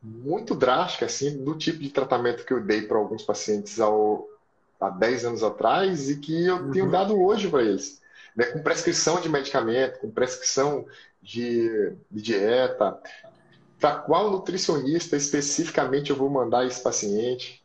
muito 0.01 0.53
drástica 0.53 1.05
assim 1.05 1.43
do 1.43 1.55
tipo 1.57 1.79
de 1.79 1.89
tratamento 1.89 2.45
que 2.45 2.53
eu 2.53 2.61
dei 2.61 2.83
para 2.83 2.97
alguns 2.97 3.23
pacientes 3.23 3.79
ao, 3.79 4.27
há 4.79 4.89
10 4.89 5.25
anos 5.25 5.43
atrás 5.43 6.09
e 6.09 6.19
que 6.19 6.45
eu 6.45 6.57
uhum. 6.57 6.71
tenho 6.71 6.91
dado 6.91 7.19
hoje 7.19 7.49
para 7.49 7.63
eles. 7.63 8.01
Né, 8.35 8.45
com 8.45 8.61
prescrição 8.63 9.21
de 9.21 9.29
medicamento, 9.29 9.99
com 9.99 10.09
prescrição 10.09 10.85
de, 11.21 11.93
de 12.09 12.21
dieta, 12.21 12.99
para 13.83 13.95
qual 13.95 14.31
nutricionista 14.31 15.17
especificamente 15.17 16.09
eu 16.09 16.15
vou 16.15 16.29
mandar 16.29 16.65
esse 16.65 16.81
paciente. 16.81 17.61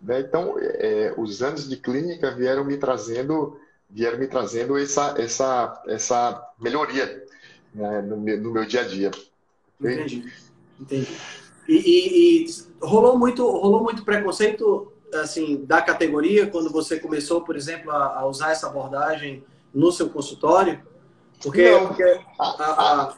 Né? 0.00 0.20
Então, 0.20 0.54
é, 0.60 1.12
os 1.16 1.42
anos 1.42 1.68
de 1.68 1.76
clínica 1.76 2.30
vieram 2.30 2.64
me 2.64 2.76
trazendo 2.76 3.58
vieram 3.90 4.16
me 4.16 4.28
trazendo 4.28 4.78
essa, 4.78 5.16
essa, 5.18 5.82
essa 5.88 6.52
melhoria 6.60 7.26
né, 7.74 8.00
no, 8.02 8.16
meu, 8.16 8.40
no, 8.40 8.52
meu, 8.52 8.64
dia 8.64 8.82
a 8.82 8.84
dia. 8.84 9.10
Entendi. 9.80 10.32
Entendi. 10.80 11.16
E, 11.68 11.74
e, 11.74 12.44
e, 12.44 12.46
rolou 12.80 13.18
muito 13.18 13.44
rolou 13.44 13.82
muito 13.82 14.04
preconceito 14.04 14.92
assim 15.14 15.64
da 15.64 15.82
categoria 15.82 16.46
quando 16.46 16.70
você 16.70 17.00
começou, 17.00 17.40
por 17.40 17.56
exemplo, 17.56 17.90
a, 17.90 18.20
a 18.20 18.26
usar 18.26 18.52
essa 18.52 18.68
abordagem 18.68 19.44
no 19.74 19.90
seu 19.90 20.08
consultório? 20.08 20.80
Porque, 21.42 21.76
porque 21.88 22.20
a, 22.38 22.44
a, 22.44 23.02
a, 23.02 23.16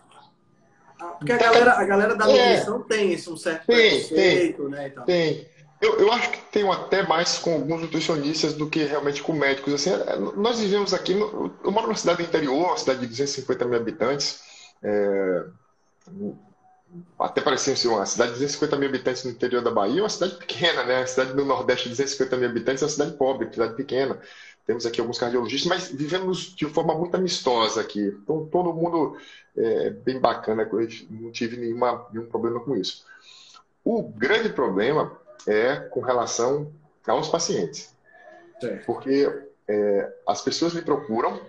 porque 0.99 1.33
a 1.33 1.37
galera, 1.37 1.73
a 1.73 1.85
galera 1.85 2.15
da 2.15 2.31
é. 2.31 2.51
nutrição 2.51 2.81
é, 2.81 2.95
tem 2.95 3.15
um 3.15 3.37
certo 3.37 3.67
tem, 3.67 4.01
preconceito, 4.01 4.63
tem, 4.63 4.71
né? 4.71 4.93
Tem. 5.05 5.57
Eu, 5.81 6.01
eu 6.01 6.13
acho 6.13 6.31
que 6.31 6.39
tenho 6.51 6.73
até 6.73 7.07
mais 7.07 7.39
com 7.39 7.53
alguns 7.53 7.83
nutricionistas 7.83 8.55
do 8.55 8.69
que 8.69 8.83
realmente 8.85 9.23
com 9.23 9.33
médicos. 9.33 9.75
Assim, 9.75 9.91
é, 9.91 10.17
nós 10.37 10.59
vivemos 10.59 10.95
aqui, 10.95 11.13
eu 11.13 11.71
moro 11.71 11.87
numa 11.87 11.97
cidade 11.97 12.23
interior, 12.23 12.69
uma 12.69 12.77
cidade 12.79 13.01
de 13.01 13.07
250 13.09 13.65
mil 13.67 13.79
habitantes. 13.79 14.41
É, 14.83 15.45
até 17.19 17.41
parecia 17.43 17.77
ser 17.77 17.89
uma 17.89 18.07
cidade 18.07 18.33
de 18.33 18.39
250 18.39 18.77
mil 18.77 18.89
habitantes 18.89 19.25
no 19.25 19.31
interior 19.31 19.63
da 19.63 19.71
Bahia, 19.71 20.03
uma 20.03 20.09
cidade 20.09 20.37
pequena, 20.37 20.83
né? 20.85 21.03
A 21.03 21.07
cidade 21.07 21.35
do 21.35 21.45
Nordeste 21.45 21.85
de 21.85 21.91
250 21.91 22.37
mil 22.37 22.49
habitantes 22.49 22.83
é 22.83 22.87
uma 22.87 22.93
cidade 22.93 23.13
pobre, 23.13 23.53
cidade 23.53 23.75
pequena. 23.75 24.19
Temos 24.67 24.85
aqui 24.85 25.01
alguns 25.01 25.19
cardiologistas, 25.19 25.69
mas 25.69 25.89
vivemos 25.89 26.55
de 26.55 26.67
forma 26.67 26.93
muito 26.93 27.15
amistosa 27.17 27.81
aqui. 27.81 28.01
Então, 28.01 28.47
todo 28.47 28.75
mundo 28.75 29.17
é 29.57 29.91
bem 29.91 30.19
bacana, 30.19 30.69
não 31.09 31.31
tive 31.31 31.57
nenhuma, 31.57 32.07
nenhum 32.13 32.27
problema 32.27 32.59
com 32.59 32.77
isso. 32.77 33.05
O 33.85 34.03
grande 34.03 34.49
problema 34.49 35.17
é 35.47 35.77
com 35.77 36.01
relação 36.01 36.73
aos 37.07 37.29
pacientes. 37.29 37.95
Porque 38.85 39.47
é, 39.69 40.13
as 40.27 40.43
pessoas 40.43 40.75
me 40.75 40.83
procuram 40.83 41.41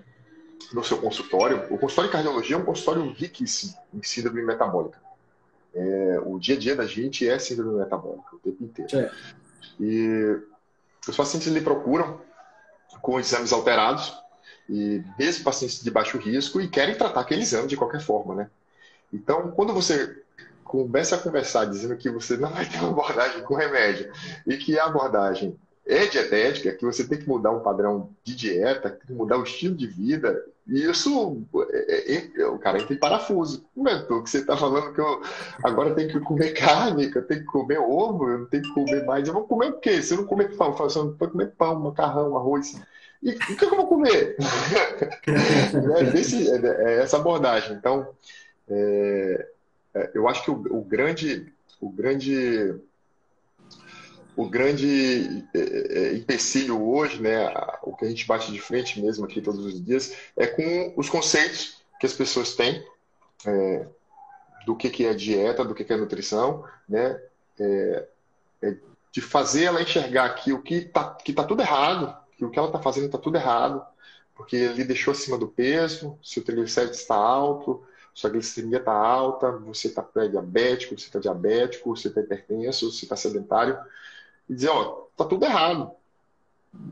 no 0.71 0.83
seu 0.83 0.99
consultório. 0.99 1.65
O 1.73 1.77
consultório 1.79 2.11
de 2.11 2.15
cardiologia 2.15 2.55
é 2.55 2.59
um 2.59 2.65
consultório 2.65 3.11
riquíssimo 3.11 3.73
em 3.91 4.03
síndrome 4.03 4.43
metabólica. 4.43 5.01
É, 5.73 6.19
o 6.23 6.37
dia 6.37 6.55
a 6.55 6.59
dia 6.59 6.75
da 6.75 6.85
gente 6.85 7.27
é 7.27 7.39
síndrome 7.39 7.79
metabólica 7.79 8.35
o 8.35 8.39
tempo 8.39 8.63
inteiro. 8.63 9.09
E 9.79 10.39
os 11.07 11.15
pacientes 11.15 11.47
me 11.47 11.61
procuram 11.61 12.26
com 13.01 13.19
exames 13.19 13.51
alterados, 13.51 14.13
e 14.69 15.01
mesmo 15.17 15.43
pacientes 15.43 15.81
de 15.81 15.89
baixo 15.89 16.17
risco, 16.17 16.59
e 16.59 16.67
querem 16.67 16.95
tratar 16.95 17.21
aquele 17.21 17.41
exame 17.41 17.67
de 17.67 17.77
qualquer 17.77 18.01
forma, 18.01 18.35
né? 18.35 18.49
Então, 19.11 19.51
quando 19.51 19.73
você 19.73 20.23
começa 20.63 21.15
a 21.15 21.19
conversar 21.19 21.65
dizendo 21.65 21.95
que 21.95 22.09
você 22.09 22.35
não 22.35 22.49
vai 22.49 22.65
ter 22.65 22.79
uma 22.79 22.89
abordagem 22.89 23.41
com 23.43 23.55
remédio 23.55 24.11
e 24.45 24.57
que 24.57 24.77
a 24.77 24.85
abordagem 24.85 25.57
é 25.87 26.05
dietética, 26.05 26.73
que 26.73 26.85
você 26.85 27.07
tem 27.07 27.17
que 27.17 27.27
mudar 27.27 27.51
um 27.51 27.61
padrão 27.61 28.09
de 28.23 28.35
dieta, 28.35 28.99
mudar 29.09 29.37
o 29.37 29.43
estilo 29.43 29.75
de 29.75 29.87
vida, 29.87 30.43
e 30.67 30.83
isso, 30.83 31.45
é, 31.71 32.13
é, 32.13 32.41
é, 32.41 32.45
o 32.47 32.59
cara 32.59 32.79
entra 32.79 32.93
em 32.93 32.99
parafuso. 32.99 33.65
Mentor, 33.75 34.21
que 34.21 34.29
você 34.29 34.39
está 34.39 34.57
falando 34.57 34.93
que 34.93 34.99
eu 34.99 35.21
agora 35.63 35.95
tenho 35.95 36.09
que 36.09 36.19
comer 36.19 36.51
carne, 36.51 37.09
que 37.09 37.17
eu 37.17 37.25
tenho 37.25 37.39
que 37.39 37.45
comer 37.45 37.79
ovo, 37.79 38.29
eu 38.29 38.39
não 38.39 38.45
tenho 38.47 38.63
que 38.63 38.73
comer 38.73 39.05
mais. 39.05 39.27
Eu 39.27 39.33
vou 39.33 39.47
comer 39.47 39.69
o 39.69 39.79
quê? 39.79 40.01
Se 40.01 40.13
eu 40.13 40.17
não 40.17 40.25
comer 40.25 40.57
pão, 40.57 40.67
eu 40.67 40.73
falo 40.73 40.87
assim, 40.87 40.99
eu 40.99 41.15
vou 41.15 41.29
comer 41.29 41.51
pão, 41.57 41.79
macarrão, 41.79 42.35
arroz. 42.35 42.75
E 43.23 43.31
o 43.31 43.57
que 43.57 43.63
eu 43.63 43.75
vou 43.75 43.87
comer? 43.87 44.35
é, 45.97 46.03
desse, 46.11 46.51
é, 46.51 46.99
essa 46.99 47.15
abordagem. 47.15 47.75
Então, 47.77 48.09
é, 48.69 49.47
é, 49.93 50.11
eu 50.13 50.27
acho 50.27 50.43
que 50.43 50.51
o, 50.51 50.79
o, 50.79 50.83
grande, 50.83 51.51
o 51.79 51.89
grande, 51.89 52.75
o 54.37 54.47
grande 54.47 55.43
é, 55.53 55.59
é, 55.59 56.13
empecilho 56.13 56.81
hoje, 56.87 57.19
né, 57.19 57.51
o 57.81 57.95
que 57.95 58.05
a 58.05 58.07
gente 58.07 58.27
bate 58.27 58.51
de 58.51 58.61
frente 58.61 59.01
mesmo 59.01 59.25
aqui 59.25 59.41
todos 59.41 59.65
os 59.65 59.83
dias, 59.83 60.15
é 60.37 60.45
com 60.45 60.93
os 60.95 61.09
conceitos 61.09 61.81
que 61.99 62.05
as 62.05 62.13
pessoas 62.13 62.53
têm 62.53 62.85
é, 63.45 63.87
do 64.63 64.75
que, 64.75 64.91
que 64.91 65.07
é 65.07 65.13
dieta, 65.15 65.65
do 65.65 65.73
que, 65.73 65.83
que 65.83 65.91
é 65.91 65.97
nutrição, 65.97 66.63
né, 66.87 67.19
é, 67.59 68.07
é 68.61 68.75
de 69.11 69.21
fazer 69.21 69.63
ela 69.63 69.81
enxergar 69.81 70.29
que 70.35 70.53
o 70.53 70.61
que 70.61 70.75
está 70.75 71.15
que 71.15 71.33
tá 71.33 71.43
tudo 71.43 71.63
errado, 71.63 72.15
que 72.37 72.45
o 72.45 72.51
que 72.51 72.59
ela 72.59 72.67
está 72.67 72.79
fazendo 72.79 73.07
está 73.07 73.17
tudo 73.17 73.37
errado, 73.37 73.83
porque 74.35 74.55
ele 74.55 74.83
deixou 74.83 75.13
acima 75.13 75.35
do 75.35 75.47
peso, 75.47 76.15
se 76.21 76.39
o 76.39 76.43
triglicérido 76.43 76.93
está 76.93 77.15
alto, 77.15 77.83
sua 78.13 78.29
glicemia 78.29 78.77
está 78.77 78.93
alta, 78.93 79.51
você 79.51 79.87
está 79.87 80.03
pré-diabético, 80.03 80.95
você 80.95 81.07
está 81.07 81.19
diabético, 81.19 81.95
você 81.95 82.07
está 82.07 82.21
hipertenso, 82.21 82.91
você 82.91 83.05
está 83.05 83.15
sedentário, 83.15 83.77
e 84.49 84.55
dizer, 84.55 84.69
ó, 84.69 85.07
tá 85.15 85.25
tudo 85.25 85.45
errado. 85.45 85.91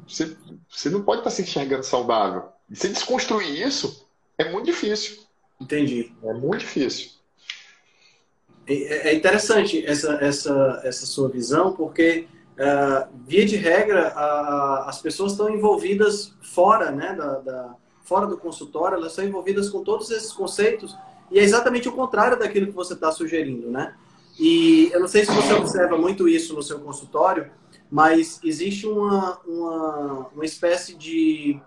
Você, 0.07 0.35
você 0.69 0.89
não 0.89 1.01
pode 1.01 1.19
estar 1.19 1.29
tá 1.29 1.35
se 1.35 1.41
enxergando 1.41 1.83
saudável. 1.83 2.49
E 2.69 2.75
se 2.75 2.89
desconstruir 2.89 3.65
isso, 3.65 4.07
é 4.37 4.51
muito 4.51 4.65
difícil. 4.65 5.23
Entendi. 5.59 6.13
É 6.23 6.33
muito 6.33 6.61
difícil. 6.61 7.11
É, 8.67 9.09
é 9.09 9.15
interessante 9.15 9.85
essa, 9.85 10.15
essa, 10.15 10.81
essa 10.83 11.05
sua 11.05 11.29
visão, 11.29 11.73
porque, 11.73 12.27
uh, 12.53 13.07
via 13.25 13.45
de 13.45 13.55
regra, 13.55 14.13
uh, 14.15 14.89
as 14.89 15.01
pessoas 15.01 15.33
estão 15.33 15.49
envolvidas 15.49 16.33
fora, 16.41 16.91
né, 16.91 17.13
da, 17.13 17.39
da, 17.39 17.75
fora 18.03 18.25
do 18.25 18.37
consultório, 18.37 18.97
elas 18.97 19.11
estão 19.11 19.25
envolvidas 19.25 19.69
com 19.69 19.83
todos 19.83 20.09
esses 20.11 20.31
conceitos 20.31 20.95
e 21.31 21.39
é 21.39 21.43
exatamente 21.43 21.87
o 21.87 21.91
contrário 21.91 22.37
daquilo 22.37 22.67
que 22.67 22.73
você 22.73 22.93
está 22.93 23.11
sugerindo, 23.11 23.69
né? 23.69 23.95
E 24.39 24.89
eu 24.91 24.99
não 24.99 25.07
sei 25.07 25.25
se 25.25 25.31
você 25.31 25.53
observa 25.53 25.97
muito 25.97 26.27
isso 26.27 26.53
no 26.53 26.61
seu 26.61 26.79
consultório, 26.79 27.51
mas 27.89 28.39
existe 28.43 28.87
uma, 28.87 29.39
uma, 29.45 30.27
uma 30.33 30.45
espécie 30.45 30.95
de. 30.95 31.59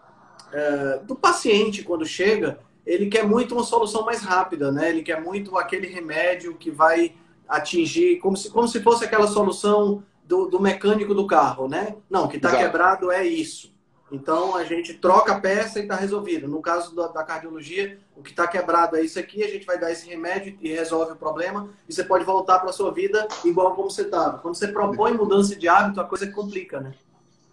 Uh, 0.48 1.04
do 1.04 1.14
paciente, 1.14 1.82
quando 1.82 2.06
chega, 2.06 2.58
ele 2.86 3.06
quer 3.06 3.26
muito 3.26 3.54
uma 3.54 3.64
solução 3.64 4.04
mais 4.04 4.22
rápida, 4.22 4.72
né? 4.72 4.88
Ele 4.88 5.02
quer 5.02 5.20
muito 5.20 5.58
aquele 5.58 5.86
remédio 5.86 6.56
que 6.56 6.70
vai 6.70 7.14
atingir, 7.46 8.18
como 8.18 8.36
se, 8.36 8.50
como 8.50 8.66
se 8.66 8.82
fosse 8.82 9.04
aquela 9.04 9.26
solução 9.26 10.02
do, 10.24 10.46
do 10.46 10.60
mecânico 10.60 11.14
do 11.14 11.26
carro, 11.26 11.68
né? 11.68 11.96
Não, 12.08 12.28
que 12.28 12.36
está 12.36 12.56
quebrado 12.56 13.10
é 13.10 13.26
isso. 13.26 13.74
Então 14.10 14.56
a 14.56 14.64
gente 14.64 14.94
troca 14.94 15.32
a 15.32 15.40
peça 15.40 15.78
e 15.78 15.82
está 15.82 15.96
resolvido. 15.96 16.48
No 16.48 16.62
caso 16.62 16.94
da, 16.94 17.08
da 17.08 17.22
cardiologia, 17.24 17.98
o 18.18 18.22
que 18.22 18.30
está 18.30 18.48
quebrado 18.48 18.96
é 18.96 19.02
isso 19.02 19.18
aqui, 19.18 19.44
a 19.44 19.48
gente 19.48 19.64
vai 19.64 19.78
dar 19.78 19.92
esse 19.92 20.08
remédio 20.08 20.58
e 20.60 20.72
resolve 20.72 21.12
o 21.12 21.16
problema. 21.16 21.68
E 21.88 21.94
você 21.94 22.02
pode 22.02 22.24
voltar 22.24 22.58
para 22.58 22.70
a 22.70 22.72
sua 22.72 22.92
vida 22.92 23.28
igual 23.44 23.76
como 23.76 23.88
você 23.88 24.02
estava. 24.02 24.38
Quando 24.38 24.56
você 24.56 24.68
propõe 24.68 25.12
mudança 25.12 25.54
de 25.54 25.68
hábito, 25.68 26.00
a 26.00 26.04
coisa 26.04 26.26
complica, 26.32 26.80
né? 26.80 26.92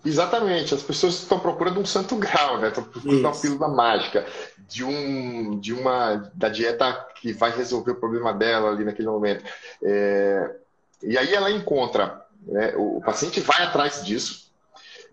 Exatamente, 0.03 0.73
as 0.73 0.81
pessoas 0.81 1.15
estão 1.15 1.39
procurando 1.39 1.79
um 1.79 1.85
santo 1.85 2.15
grau, 2.15 2.59
né? 2.59 2.69
Estão 2.69 2.83
procurando 2.83 3.19
uma 3.19 3.31
pílula 3.31 3.67
mágica 3.67 4.25
de 4.67 4.83
um, 4.83 5.59
de 5.59 5.71
uma 5.71 6.31
da 6.33 6.49
dieta 6.49 6.93
que 7.21 7.31
vai 7.31 7.55
resolver 7.55 7.91
o 7.91 7.95
problema 7.95 8.33
dela 8.33 8.69
ali 8.69 8.83
naquele 8.83 9.07
momento. 9.07 9.43
É, 9.83 10.55
e 11.03 11.15
aí 11.15 11.33
ela 11.33 11.51
encontra, 11.51 12.25
né, 12.43 12.73
o, 12.75 12.97
o 12.97 13.01
paciente 13.01 13.39
vai 13.39 13.63
atrás 13.63 14.03
disso 14.03 14.51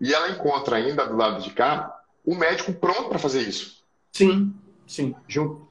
e 0.01 0.13
ela 0.13 0.29
encontra 0.29 0.77
ainda 0.77 1.05
do 1.05 1.15
lado 1.15 1.41
de 1.41 1.51
cá 1.51 1.99
o 2.25 2.35
médico 2.35 2.73
pronto 2.73 3.09
para 3.09 3.19
fazer 3.19 3.41
isso. 3.41 3.83
Sim, 4.11 4.53
sim. 4.87 5.15
Junto, 5.27 5.67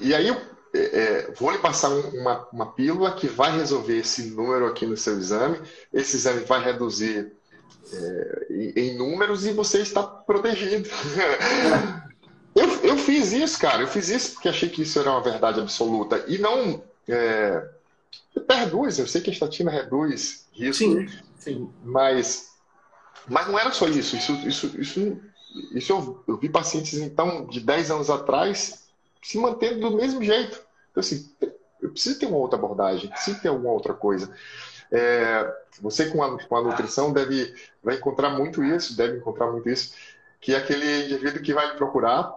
e 0.00 0.14
aí 0.14 0.28
eu 0.28 0.36
é, 0.74 0.78
é, 0.78 1.32
vou 1.32 1.50
lhe 1.50 1.58
passar 1.58 1.88
uma, 1.88 2.46
uma 2.52 2.72
pílula 2.72 3.12
que 3.12 3.26
vai 3.26 3.56
resolver 3.56 3.98
esse 3.98 4.30
número 4.30 4.66
aqui 4.66 4.86
no 4.86 4.96
seu 4.96 5.18
exame. 5.18 5.60
Esse 5.92 6.16
exame 6.16 6.44
vai 6.44 6.62
reduzir 6.62 7.32
é, 7.92 8.46
em 8.76 8.96
números 8.96 9.46
e 9.46 9.52
você 9.52 9.80
está 9.80 10.02
protegido. 10.02 10.88
eu, 12.54 12.68
eu 12.84 12.96
fiz 12.98 13.32
isso, 13.32 13.58
cara. 13.58 13.82
Eu 13.82 13.88
fiz 13.88 14.08
isso 14.08 14.32
porque 14.34 14.48
achei 14.48 14.68
que 14.68 14.82
isso 14.82 14.98
era 14.98 15.10
uma 15.10 15.22
verdade 15.22 15.60
absoluta. 15.60 16.24
E 16.28 16.38
não. 16.38 16.82
É, 17.08 17.66
reduz, 18.50 18.98
eu 18.98 19.06
sei 19.06 19.20
que 19.20 19.30
a 19.30 19.32
estatina 19.32 19.70
reduz 19.70 20.46
risco. 20.52 20.84
Sim, 20.84 21.08
sim. 21.38 21.70
Mas, 21.84 22.50
mas 23.26 23.46
não 23.46 23.58
era 23.58 23.72
só 23.72 23.88
isso. 23.88 24.16
Isso, 24.16 24.32
isso, 24.46 24.80
isso, 24.80 25.20
isso 25.72 25.92
eu, 25.92 26.24
eu 26.26 26.36
vi 26.36 26.48
pacientes, 26.48 26.94
então, 26.94 27.46
de 27.46 27.60
10 27.60 27.90
anos 27.90 28.10
atrás 28.10 28.86
se 29.22 29.38
mantendo 29.38 29.90
do 29.90 29.96
mesmo 29.96 30.22
jeito. 30.22 30.60
Então, 30.90 31.00
assim, 31.00 31.30
eu 31.80 31.90
preciso 31.90 32.18
ter 32.18 32.26
uma 32.26 32.38
outra 32.38 32.58
abordagem, 32.58 33.10
preciso 33.10 33.40
ter 33.40 33.48
alguma 33.48 33.72
outra 33.72 33.94
coisa. 33.94 34.32
É, 34.90 35.54
você 35.80 36.06
com 36.06 36.22
a, 36.22 36.42
com 36.42 36.56
a 36.56 36.62
nutrição 36.62 37.12
deve 37.12 37.54
vai 37.82 37.96
encontrar 37.96 38.30
muito 38.30 38.64
isso, 38.64 38.96
deve 38.96 39.18
encontrar 39.18 39.50
muito 39.50 39.68
isso, 39.68 39.94
que 40.40 40.54
é 40.54 40.58
aquele 40.58 41.04
indivíduo 41.04 41.42
que 41.42 41.52
vai 41.52 41.76
procurar 41.76 42.32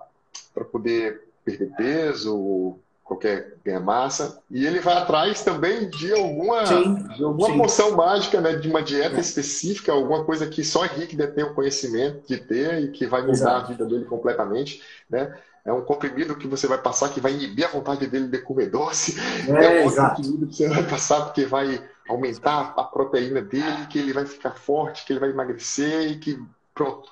para 0.53 0.65
poder 0.65 1.27
perder 1.45 1.73
peso, 1.75 2.77
qualquer 3.11 3.57
ganha 3.65 3.79
massa, 3.81 4.41
e 4.49 4.65
ele 4.65 4.79
vai 4.79 4.95
atrás 4.95 5.43
também 5.43 5.89
de 5.89 6.13
alguma, 6.13 6.65
sim, 6.65 6.95
de 6.95 7.21
alguma 7.21 7.47
sim. 7.47 7.57
poção 7.57 7.97
mágica, 7.97 8.39
né, 8.39 8.55
de 8.55 8.69
uma 8.69 8.81
dieta 8.81 9.17
é. 9.17 9.19
específica, 9.19 9.91
alguma 9.91 10.23
coisa 10.23 10.47
que 10.47 10.63
só 10.63 10.85
Henrique 10.85 11.17
deve 11.17 11.33
ter 11.33 11.43
o 11.43 11.53
conhecimento 11.53 12.25
de 12.25 12.37
ter 12.37 12.81
e 12.81 12.87
que 12.87 13.05
vai 13.05 13.21
mudar 13.21 13.33
Exato. 13.33 13.65
a 13.65 13.67
vida 13.67 13.85
dele 13.85 14.05
completamente, 14.05 14.81
né? 15.09 15.37
É 15.63 15.71
um 15.71 15.81
comprimido 15.81 16.35
que 16.35 16.47
você 16.47 16.65
vai 16.65 16.79
passar 16.79 17.09
que 17.09 17.19
vai 17.19 17.33
inibir 17.33 17.65
a 17.65 17.69
vontade 17.69 18.07
dele 18.07 18.27
de 18.27 18.39
comer 18.39 18.67
doce. 18.71 19.15
É, 19.47 19.83
é 19.83 19.85
um 19.85 19.93
comprimido 19.93 20.47
que 20.47 20.55
você 20.55 20.69
vai 20.69 20.83
passar 20.83 21.25
porque 21.25 21.45
vai 21.45 21.87
aumentar 22.09 22.73
a 22.75 22.83
proteína 22.83 23.41
dele, 23.41 23.85
que 23.87 23.99
ele 23.99 24.11
vai 24.11 24.25
ficar 24.25 24.51
forte, 24.51 25.05
que 25.05 25.13
ele 25.13 25.19
vai 25.19 25.29
emagrecer 25.29 26.11
e 26.11 26.17
que 26.17 26.41
pronto, 26.73 27.11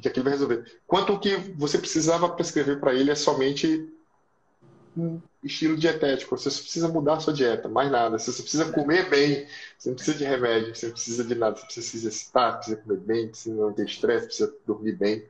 que 0.00 0.06
aquilo 0.06 0.24
vai 0.24 0.34
resolver. 0.34 0.62
Quanto 0.86 1.18
que 1.18 1.36
você 1.56 1.76
precisava 1.76 2.28
prescrever 2.28 2.78
para 2.78 2.94
ele 2.94 3.10
é 3.10 3.16
somente 3.16 3.92
estilo 5.42 5.76
dietético. 5.76 6.36
Você 6.36 6.50
só 6.50 6.62
precisa 6.62 6.88
mudar 6.88 7.20
sua 7.20 7.32
dieta, 7.32 7.68
mais 7.68 7.90
nada. 7.90 8.18
Você 8.18 8.32
só 8.32 8.42
precisa 8.42 8.72
comer 8.72 9.08
bem, 9.08 9.46
você 9.78 9.90
não 9.90 9.96
precisa 9.96 10.18
de 10.18 10.24
remédio, 10.24 10.74
você 10.74 10.86
não 10.86 10.92
precisa 10.92 11.24
de 11.24 11.34
nada. 11.34 11.56
Você 11.56 11.64
precisa 11.64 11.86
se 11.86 11.96
exercitar, 11.96 12.56
precisa 12.56 12.76
comer 12.76 12.98
bem, 12.98 13.28
precisa 13.28 13.54
não 13.54 13.72
ter 13.72 13.86
estresse, 13.86 14.26
precisa 14.26 14.54
dormir 14.66 14.92
bem. 14.92 15.24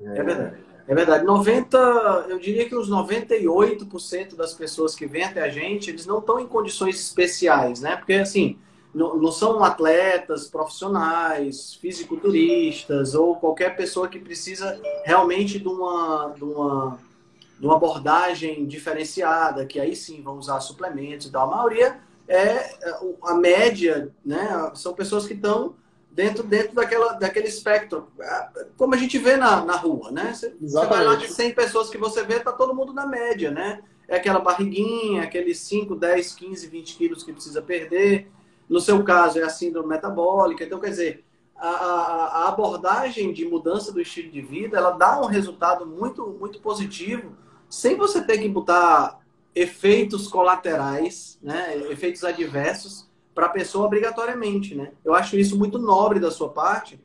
É, 0.00 0.18
é 0.18 0.22
verdade. 0.22 0.56
É 0.86 0.94
verdade. 0.94 1.24
90, 1.24 2.26
eu 2.30 2.38
diria 2.38 2.66
que 2.66 2.74
os 2.74 2.90
98% 2.90 4.34
das 4.34 4.54
pessoas 4.54 4.94
que 4.94 5.06
vêm 5.06 5.24
até 5.24 5.42
a 5.42 5.50
gente, 5.50 5.90
eles 5.90 6.06
não 6.06 6.18
estão 6.18 6.40
em 6.40 6.46
condições 6.46 6.98
especiais, 6.98 7.82
né? 7.82 7.94
Porque, 7.96 8.14
assim, 8.14 8.58
não, 8.94 9.16
não 9.16 9.30
são 9.30 9.62
atletas 9.62 10.48
profissionais, 10.48 11.74
fisiculturistas 11.74 13.14
ou 13.14 13.36
qualquer 13.36 13.76
pessoa 13.76 14.08
que 14.08 14.18
precisa 14.18 14.80
realmente 15.04 15.58
de 15.58 15.68
uma, 15.68 16.32
de 16.34 16.42
uma, 16.42 16.98
de 17.58 17.66
uma 17.66 17.76
abordagem 17.76 18.66
diferenciada, 18.66 19.66
que 19.66 19.80
aí 19.80 19.96
sim 19.96 20.22
vão 20.22 20.38
usar 20.38 20.60
suplementos 20.60 21.26
e 21.26 21.32
tal. 21.32 21.50
A 21.50 21.56
maioria 21.56 22.00
é 22.28 22.78
a 23.22 23.34
média, 23.34 24.14
né? 24.24 24.70
São 24.74 24.94
pessoas 24.94 25.26
que 25.26 25.34
estão 25.34 25.74
dentro, 26.10 26.42
dentro 26.42 26.74
daquela, 26.74 27.12
daquele 27.14 27.48
espectro, 27.48 28.08
como 28.76 28.94
a 28.94 28.98
gente 28.98 29.18
vê 29.18 29.36
na, 29.36 29.64
na 29.64 29.76
rua, 29.76 30.10
né? 30.10 30.32
Você, 30.34 30.54
você 30.60 30.86
vai 30.86 31.04
lá 31.04 31.14
de 31.14 31.28
100 31.28 31.54
pessoas 31.54 31.88
que 31.88 31.98
você 31.98 32.24
vê, 32.24 32.40
tá 32.40 32.52
todo 32.52 32.74
mundo 32.74 32.92
na 32.92 33.06
média, 33.06 33.50
né? 33.50 33.80
É 34.06 34.16
aquela 34.16 34.40
barriguinha, 34.40 35.22
aqueles 35.22 35.58
5, 35.60 35.94
10, 35.94 36.34
15, 36.34 36.66
20 36.66 36.96
quilos 36.96 37.22
que 37.22 37.32
precisa 37.32 37.60
perder. 37.60 38.30
No 38.68 38.80
seu 38.80 39.02
caso, 39.04 39.38
é 39.38 39.42
a 39.42 39.48
síndrome 39.48 39.88
metabólica. 39.88 40.64
Então, 40.64 40.80
quer 40.80 40.90
dizer, 40.90 41.24
a, 41.54 41.68
a, 41.68 42.26
a 42.44 42.48
abordagem 42.48 43.32
de 43.32 43.44
mudança 43.44 43.92
do 43.92 44.00
estilo 44.00 44.30
de 44.30 44.40
vida, 44.40 44.78
ela 44.78 44.92
dá 44.92 45.20
um 45.20 45.26
resultado 45.26 45.86
muito, 45.86 46.26
muito 46.26 46.60
positivo, 46.60 47.36
sem 47.68 47.96
você 47.96 48.22
ter 48.22 48.38
que 48.38 48.48
botar 48.48 49.20
efeitos 49.54 50.28
colaterais, 50.28 51.38
né? 51.42 51.76
efeitos 51.90 52.24
adversos, 52.24 53.08
para 53.34 53.46
a 53.46 53.50
pessoa 53.50 53.86
obrigatoriamente, 53.86 54.74
né? 54.74 54.90
Eu 55.04 55.14
acho 55.14 55.36
isso 55.36 55.56
muito 55.56 55.78
nobre 55.78 56.18
da 56.18 56.28
sua 56.28 56.48
parte, 56.48 57.00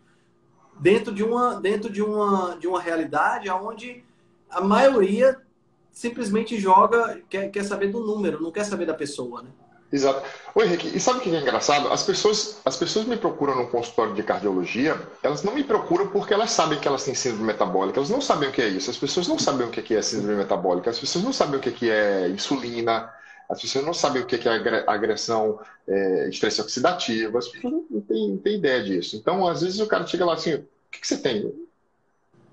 dentro 0.80 1.13
de 1.13 1.23
uma 1.23 1.62
dentro 1.62 1.91
de 1.91 2.02
uma 2.02 2.58
de 2.60 2.67
uma 2.67 2.82
realidade 2.82 3.47
onde 3.52 4.04
a 4.49 4.60
maioria 4.60 5.39
simplesmente 5.91 6.60
joga 6.60 7.21
quer, 7.30 7.49
quer 7.49 7.63
saber 7.63 7.89
do 7.89 7.99
número, 7.99 8.41
não 8.41 8.52
quer 8.52 8.63
saber 8.63 8.88
da 8.88 8.95
pessoa, 8.95 9.43
né? 9.43 9.49
Exato. 9.93 10.27
Oi, 10.56 10.65
Henrique, 10.65 10.88
e 10.88 10.99
sabe 10.99 11.19
o 11.19 11.21
que 11.21 11.29
é 11.29 11.39
engraçado? 11.39 11.88
As 11.93 12.01
pessoas, 12.01 12.60
as 12.65 12.75
pessoas 12.75 13.06
me 13.06 13.15
procuram 13.15 13.56
no 13.56 13.67
consultório 13.67 14.15
de 14.15 14.23
cardiologia, 14.23 14.99
elas 15.21 15.43
não 15.43 15.53
me 15.53 15.63
procuram 15.63 16.08
porque 16.08 16.34
elas 16.34 16.49
sabem 16.49 16.79
que 16.79 16.88
elas 16.88 17.03
têm 17.03 17.13
síndrome 17.13 17.45
metabólica, 17.45 17.99
elas 17.99 18.10
não 18.10 18.19
sabem 18.19 18.49
o 18.49 18.51
que 18.51 18.63
é 18.63 18.69
isso. 18.69 18.89
As 18.89 18.97
pessoas 18.97 19.27
não 19.27 19.38
sabem 19.38 19.67
o 19.67 19.69
que 19.69 19.93
é 19.93 20.01
síndrome 20.01 20.36
metabólica, 20.36 20.89
as 20.89 20.97
pessoas 20.97 21.23
não 21.23 21.32
sabem 21.32 21.60
o 21.60 21.62
que 21.62 21.91
é 21.91 22.27
insulina, 22.27 23.08
as 23.47 23.62
pessoas 23.62 23.86
não 23.86 23.93
sabem 23.93 24.23
o 24.23 24.25
que 24.25 24.36
é 24.36 24.84
agressão, 24.88 25.60
é, 25.88 26.27
estresse 26.27 26.60
oxidativo, 26.60 27.38
as 27.38 27.47
pessoas 27.47 27.73
não 27.88 28.01
têm, 28.01 28.29
não 28.32 28.38
têm 28.39 28.56
ideia 28.56 28.84
disso. 28.84 29.15
Então, 29.15 29.47
às 29.47 29.62
vezes 29.62 29.79
o 29.79 29.86
cara 29.86 30.08
chega 30.08 30.25
lá 30.25 30.34
assim, 30.34 30.56
o 30.56 30.67
que, 30.89 31.01
que 31.01 31.08
você 31.08 31.19
tem? 31.19 31.53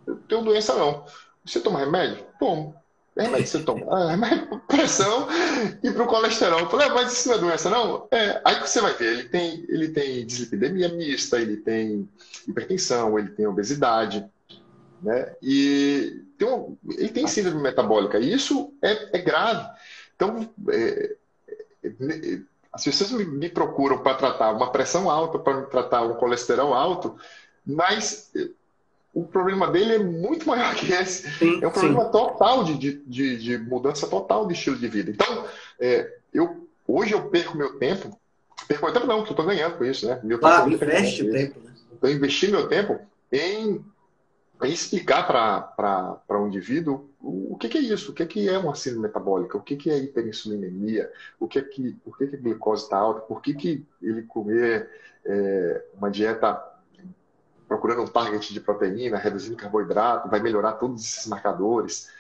Eu 0.06 0.16
tenho 0.28 0.44
doença 0.44 0.74
não. 0.74 1.06
Você 1.42 1.58
toma 1.58 1.78
remédio? 1.78 2.22
Tomo. 2.38 2.74
É 3.16 3.22
remédio 3.22 3.46
você 3.46 3.62
toma? 3.62 3.86
Ah, 3.90 4.10
remédio 4.10 4.46
para 4.46 4.58
pressão 4.58 5.26
e 5.82 5.90
para 5.90 6.02
o 6.02 6.06
colesterol. 6.06 6.60
Eu 6.60 6.70
falei, 6.70 6.88
ah, 6.88 6.94
mas 6.94 7.12
isso 7.12 7.28
não 7.28 7.34
é 7.34 7.38
doença 7.38 7.70
não? 7.70 8.08
É, 8.10 8.40
aí 8.44 8.60
você 8.60 8.80
vai 8.80 8.94
ver, 8.94 9.12
ele 9.12 9.28
tem, 9.28 9.64
ele 9.68 9.88
tem 9.88 10.24
dislipidemia 10.24 10.88
mista, 10.90 11.40
ele 11.40 11.56
tem 11.56 12.08
hipertensão, 12.46 13.18
ele 13.18 13.30
tem 13.30 13.46
obesidade, 13.46 14.24
né? 15.02 15.34
E 15.42 16.22
tem 16.38 16.48
um, 16.48 16.76
ele 16.90 17.08
tem 17.08 17.26
síndrome 17.26 17.60
metabólica. 17.62 18.18
E 18.18 18.32
isso 18.32 18.72
é, 18.80 19.18
é 19.18 19.18
grave. 19.18 19.68
Então, 20.14 20.48
é, 20.68 21.16
é, 21.82 22.40
as 22.72 22.84
pessoas 22.84 23.10
me, 23.10 23.48
procuram 23.48 23.98
para 23.98 24.16
tratar 24.16 24.52
uma 24.52 24.70
pressão 24.70 25.10
alta, 25.10 25.38
para 25.38 25.62
tratar 25.62 26.02
um 26.02 26.14
colesterol 26.14 26.72
alto, 26.72 27.16
mas 27.66 28.30
é, 28.36 28.48
o 29.12 29.24
problema 29.24 29.68
dele 29.70 29.94
é 29.94 29.98
muito 29.98 30.46
maior 30.46 30.74
que 30.74 30.92
esse. 30.92 31.28
Sim, 31.38 31.62
é 31.62 31.66
um 31.66 31.70
problema 31.70 32.04
sim. 32.04 32.10
total 32.12 32.64
de, 32.64 32.78
de, 32.78 33.36
de, 33.38 33.58
mudança 33.58 34.06
total 34.06 34.46
de 34.46 34.54
estilo 34.54 34.76
de 34.76 34.88
vida. 34.88 35.10
Então, 35.10 35.44
é, 35.80 36.18
eu, 36.32 36.68
hoje 36.86 37.12
eu 37.12 37.28
perco 37.28 37.56
meu 37.56 37.78
tempo, 37.78 38.16
perco 38.68 38.84
meu 38.84 38.94
tempo 38.94 39.06
não, 39.06 39.16
porque 39.16 39.30
eu 39.30 39.34
estou 39.34 39.46
ganhando 39.46 39.76
com 39.76 39.84
isso, 39.84 40.06
né? 40.06 40.20
Meu 40.22 40.38
tempo 40.38 40.70
investe 40.70 41.22
o 41.22 41.32
tempo. 41.32 41.60
Né? 41.60 41.72
Então, 41.92 42.10
investir 42.10 42.50
meu 42.50 42.68
tempo 42.68 43.00
em 43.32 43.84
explicar 44.62 45.26
para 45.26 46.38
um 46.38 46.46
indivíduo 46.46 47.08
o, 47.20 47.54
o 47.54 47.56
que, 47.56 47.68
que, 47.68 47.78
é 47.78 47.80
isso, 47.80 48.12
o 48.12 48.14
que, 48.14 48.26
que 48.26 48.48
é 48.48 48.58
uma 48.58 48.74
síndrome 48.74 49.06
metabólica, 49.06 49.56
o 49.56 49.62
que, 49.62 49.76
que 49.76 49.90
é 49.90 49.98
hiperinsulinemia, 49.98 51.10
o 51.38 51.48
que 51.48 51.58
é 51.58 51.62
que, 51.62 51.92
por 52.04 52.16
que, 52.16 52.26
que 52.26 52.36
a 52.36 52.38
glicose 52.38 52.84
está 52.84 52.98
alta, 52.98 53.20
por 53.20 53.40
que, 53.40 53.54
que 53.54 53.84
ele 54.02 54.22
comer 54.22 54.88
é, 55.24 55.84
uma 55.94 56.10
dieta 56.10 56.69
procurando 57.70 58.02
um 58.02 58.06
target 58.06 58.52
de 58.52 58.60
proteína, 58.60 59.16
reduzindo 59.16 59.56
carboidrato, 59.56 60.28
vai 60.28 60.40
melhorar 60.40 60.72
todos 60.72 61.04
esses 61.04 61.26
marcadores. 61.28 62.10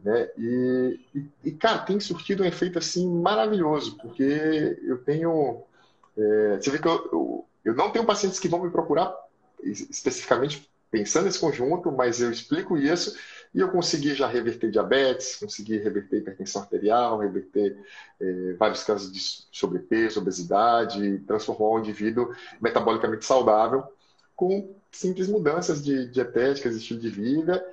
Né? 0.00 0.28
E, 0.38 1.00
e, 1.12 1.26
e, 1.42 1.50
cara, 1.50 1.78
tem 1.80 1.98
surtido 1.98 2.44
um 2.44 2.46
efeito 2.46 2.78
assim 2.78 3.12
maravilhoso, 3.20 3.96
porque 3.96 4.78
eu 4.80 4.98
tenho. 4.98 5.64
É, 6.16 6.56
você 6.56 6.70
vê 6.70 6.78
que 6.78 6.86
eu, 6.86 7.08
eu, 7.12 7.46
eu 7.64 7.74
não 7.74 7.90
tenho 7.90 8.06
pacientes 8.06 8.38
que 8.38 8.46
vão 8.46 8.62
me 8.62 8.70
procurar 8.70 9.12
especificamente 9.64 10.70
pensando 10.88 11.24
nesse 11.24 11.40
conjunto, 11.40 11.90
mas 11.90 12.20
eu 12.20 12.30
explico 12.30 12.76
isso 12.76 13.18
e 13.52 13.58
eu 13.58 13.72
consegui 13.72 14.14
já 14.14 14.28
reverter 14.28 14.70
diabetes, 14.70 15.34
consegui 15.36 15.78
reverter 15.78 16.18
hipertensão 16.18 16.62
arterial, 16.62 17.18
reverter 17.18 17.76
eh, 18.20 18.54
vários 18.58 18.84
casos 18.84 19.12
de 19.12 19.20
sobrepeso, 19.50 20.20
obesidade, 20.20 21.18
transformar 21.20 21.66
o 21.66 21.78
indivíduo 21.78 22.34
metabolicamente 22.60 23.24
saudável 23.24 23.84
com 24.36 24.74
simples 24.92 25.26
mudanças 25.26 25.82
de 25.82 26.06
dietéticas, 26.06 26.76
estilo 26.76 27.00
de 27.00 27.08
vida 27.08 27.66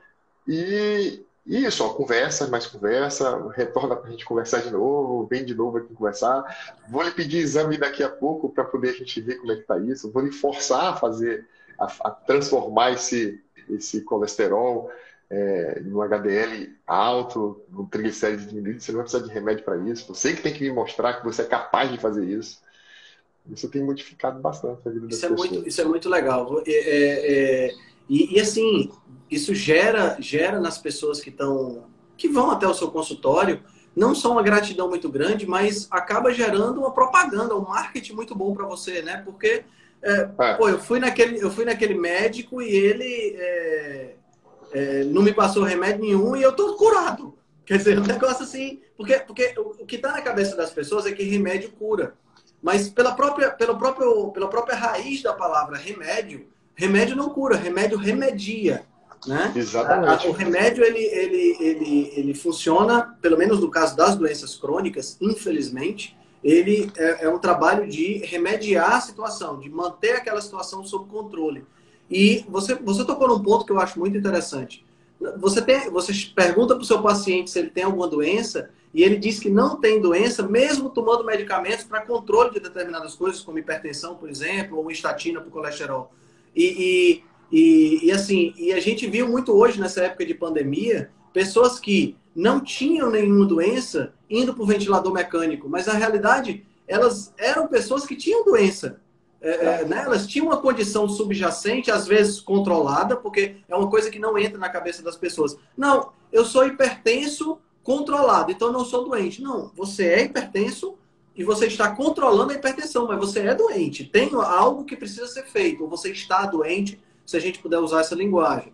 e, 0.48 1.24
e 1.46 1.66
isso, 1.66 1.84
ó, 1.84 1.90
conversa, 1.90 2.48
mais 2.48 2.66
conversa, 2.66 3.50
retorna 3.52 3.96
para 3.96 4.08
a 4.08 4.12
gente 4.12 4.26
conversar 4.26 4.62
de 4.62 4.72
novo, 4.72 5.28
vem 5.28 5.44
de 5.44 5.54
novo 5.54 5.78
aqui 5.78 5.94
conversar. 5.94 6.76
Vou 6.90 7.04
lhe 7.04 7.12
pedir 7.12 7.38
exame 7.38 7.78
daqui 7.78 8.02
a 8.02 8.10
pouco 8.10 8.50
para 8.50 8.64
poder 8.64 8.90
a 8.90 8.94
gente 8.94 9.22
ver 9.22 9.36
como 9.36 9.52
é 9.52 9.56
que 9.56 9.62
está 9.62 9.78
isso. 9.78 10.12
Vou 10.12 10.24
lhe 10.24 10.32
forçar 10.32 10.94
a 10.94 10.96
fazer, 10.96 11.46
a, 11.78 11.86
a 11.86 12.12
transformar 12.12 12.94
esse, 12.94 13.44
esse 13.70 14.02
colesterol 14.02 14.90
é, 15.30 15.80
no 15.82 16.02
HDL 16.02 16.76
alto, 16.88 17.62
no 17.70 17.86
triglicérides 17.86 18.48
diminuído. 18.48 18.82
Você 18.82 18.92
não 18.92 18.98
vai 18.98 19.04
precisar 19.04 19.28
de 19.28 19.34
remédio 19.34 19.64
para 19.64 19.78
isso. 19.78 20.14
Você 20.14 20.34
que 20.34 20.42
tem 20.42 20.54
que 20.54 20.64
me 20.64 20.72
mostrar 20.72 21.16
que 21.16 21.24
você 21.24 21.44
é 21.44 21.46
capaz 21.46 21.92
de 21.92 22.00
fazer 22.00 22.26
isso. 22.26 22.62
Isso 23.52 23.70
tem 23.70 23.84
modificado 23.84 24.40
bastante 24.40 24.88
a 24.88 24.92
vida 24.92 25.08
das 25.08 25.18
isso 25.18 25.28
pessoas. 25.30 25.50
É 25.50 25.54
muito, 25.54 25.68
isso 25.68 25.82
é 25.82 25.86
muito 25.86 26.10
legal. 26.10 26.62
É, 26.66 26.72
é, 26.72 27.68
é 27.68 27.72
e, 28.10 28.36
e, 28.36 28.40
assim, 28.40 28.92
isso 29.30 29.54
gera, 29.54 30.18
gera 30.20 30.60
nas 30.60 30.78
pessoas 30.78 31.20
que 31.22 31.30
estão 31.30 31.88
que 32.18 32.28
vão 32.28 32.52
até 32.52 32.68
o 32.68 32.74
seu 32.74 32.92
consultório, 32.92 33.64
não 33.96 34.14
só 34.14 34.34
uma 34.34 34.44
gratidão 34.44 34.90
muito 34.90 35.08
grande, 35.08 35.48
mas 35.48 35.88
acaba 35.90 36.34
gerando 36.34 36.82
uma 36.82 36.92
propaganda, 36.92 37.56
um 37.56 37.62
marketing 37.62 38.14
muito 38.14 38.36
bom 38.36 38.54
para 38.54 38.66
você, 38.66 39.02
né? 39.02 39.22
Porque 39.24 39.64
é, 40.02 40.30
é. 40.40 40.54
Pô, 40.56 40.70
eu 40.70 40.80
fui 40.80 41.00
naquele, 41.00 41.42
eu 41.42 41.50
fui 41.50 41.66
naquele 41.66 41.94
médico 41.94 42.62
e 42.62 42.70
ele 42.70 44.18
não 45.08 45.22
me 45.22 45.34
passou 45.34 45.64
remédio 45.64 46.02
nenhum 46.02 46.36
e 46.36 46.42
eu 46.42 46.56
tô 46.56 46.76
curado. 46.76 47.38
Quer 47.66 47.78
dizer, 47.78 48.00
um 48.00 48.04
negócio 48.04 48.44
assim, 48.44 48.82
porque, 48.98 49.20
porque 49.20 49.54
o 49.58 49.86
que 49.86 49.96
está 49.96 50.12
na 50.12 50.22
cabeça 50.22 50.56
das 50.56 50.72
pessoas 50.72 51.06
é 51.06 51.12
que 51.12 51.24
remédio 51.24 51.72
cura. 51.72 52.16
Mas 52.62 52.90
pela 52.90 53.14
própria, 53.14 53.52
pela, 53.52 53.78
próprio, 53.78 54.32
pela 54.32 54.48
própria 54.50 54.76
raiz 54.76 55.22
da 55.22 55.34
palavra 55.34 55.78
remédio, 55.78 56.48
remédio 56.76 57.16
não 57.16 57.30
cura, 57.30 57.56
remédio 57.56 57.98
remedia. 57.98 58.86
Né? 59.26 59.52
Exatamente. 59.56 60.28
O 60.28 60.32
remédio 60.32 60.84
ele, 60.84 61.00
ele, 61.00 61.58
ele, 61.60 62.14
ele 62.16 62.34
funciona, 62.34 63.18
pelo 63.22 63.38
menos 63.38 63.60
no 63.60 63.70
caso 63.70 63.96
das 63.96 64.16
doenças 64.16 64.56
crônicas, 64.56 65.18
infelizmente, 65.20 66.18
ele 66.44 66.90
é, 66.96 67.26
é, 67.26 67.30
um 67.30 67.38
trabalho 67.38 67.88
de 67.88 68.20
remediar 68.20 68.96
a 68.96 69.02
situação, 69.02 69.60
de 69.60 69.70
manter 69.70 70.14
aquela 70.14 70.42
situação 70.42 70.84
sob 70.86 71.10
controle. 71.10 71.66
E 72.10 72.46
você, 72.48 72.76
você 72.76 73.06
tocou 73.06 73.28
num 73.28 73.44
ponto 73.44 73.66
que 73.66 73.72
eu 73.72 73.80
acho 73.80 74.00
muito 74.00 74.18
interessante. 74.18 74.86
Você, 75.38 75.62
tem, 75.62 75.90
você 75.90 76.14
pergunta 76.34 76.76
para 76.76 76.82
o 76.82 76.86
seu 76.86 77.02
paciente 77.02 77.50
se 77.50 77.60
ele 77.60 77.70
tem 77.70 77.84
alguma 77.84 78.08
doença 78.08 78.70
e 78.94 79.04
ele 79.04 79.18
diz 79.18 79.40
que 79.40 79.50
não 79.50 79.80
tem 79.80 80.02
doença, 80.02 80.44
mesmo 80.44 80.90
tomando 80.90 81.24
medicamentos 81.24 81.84
para 81.84 82.02
controle 82.02 82.52
de 82.52 82.60
determinadas 82.60 83.16
coisas, 83.16 83.42
como 83.42 83.60
hipertensão, 83.60 84.16
por 84.16 84.30
exemplo, 84.30 84.78
ou 84.78 84.90
estatina 84.90 85.40
para 85.40 85.50
o 85.50 85.52
colesterol. 85.52 86.12
E, 86.56 87.24
e, 87.52 87.58
e, 87.58 88.08
e, 88.08 88.12
assim, 88.12 88.54
e 88.58 88.74
a 88.74 88.80
gente 88.80 89.08
viu 89.08 89.28
muito 89.28 89.54
hoje, 89.54 89.80
nessa 89.80 90.04
época 90.04 90.26
de 90.26 90.34
pandemia, 90.34 91.12
pessoas 91.32 91.80
que 91.80 92.18
não 92.36 92.60
tinham 92.60 93.12
nenhuma 93.12 93.46
doença 93.46 94.14
indo 94.30 94.54
para 94.54 94.64
o 94.64 94.68
ventilador 94.68 95.14
mecânico, 95.14 95.70
mas 95.70 95.86
na 95.86 95.94
realidade 95.94 96.66
elas 96.88 97.34
eram 97.38 97.68
pessoas 97.68 98.06
que 98.06 98.16
tinham 98.16 98.44
doença. 98.44 99.00
É, 99.42 99.52
é, 99.52 99.86
né? 99.86 100.02
Elas 100.04 100.28
tinham 100.28 100.48
uma 100.48 100.58
condição 100.58 101.08
subjacente, 101.08 101.92
às 101.92 102.08
vezes 102.08 102.42
controlada, 102.42 103.16
porque 103.16 103.58
é 103.70 103.76
uma 103.76 103.90
coisa 103.90 104.10
que 104.10 104.20
não 104.20 104.38
entra 104.38 104.58
na 104.58 104.70
cabeça 104.70 105.02
das 105.02 105.16
pessoas. 105.16 105.56
Não, 105.78 106.12
eu 106.32 106.44
sou 106.44 106.66
hipertenso 106.66 107.58
controlado, 107.90 108.52
então 108.52 108.72
não 108.72 108.86
sou 108.86 109.04
doente. 109.04 109.42
Não, 109.42 109.72
você 109.76 110.06
é 110.10 110.24
hipertenso 110.26 110.94
e 111.36 111.44
você 111.44 111.66
está 111.66 111.90
controlando 111.96 112.52
a 112.52 112.56
hipertensão, 112.56 113.08
mas 113.08 113.18
você 113.18 113.40
é 113.40 113.56
doente. 113.56 114.04
Tem 114.04 114.30
algo 114.36 114.86
que 114.86 114.96
precisa 114.96 115.26
ser 115.26 115.48
feito, 115.48 115.82
ou 115.82 115.90
você 115.90 116.12
está 116.12 116.46
doente, 116.46 117.02
se 117.26 117.36
a 117.36 117.40
gente 117.40 117.58
puder 117.58 117.80
usar 117.80 118.02
essa 118.02 118.14
linguagem. 118.14 118.72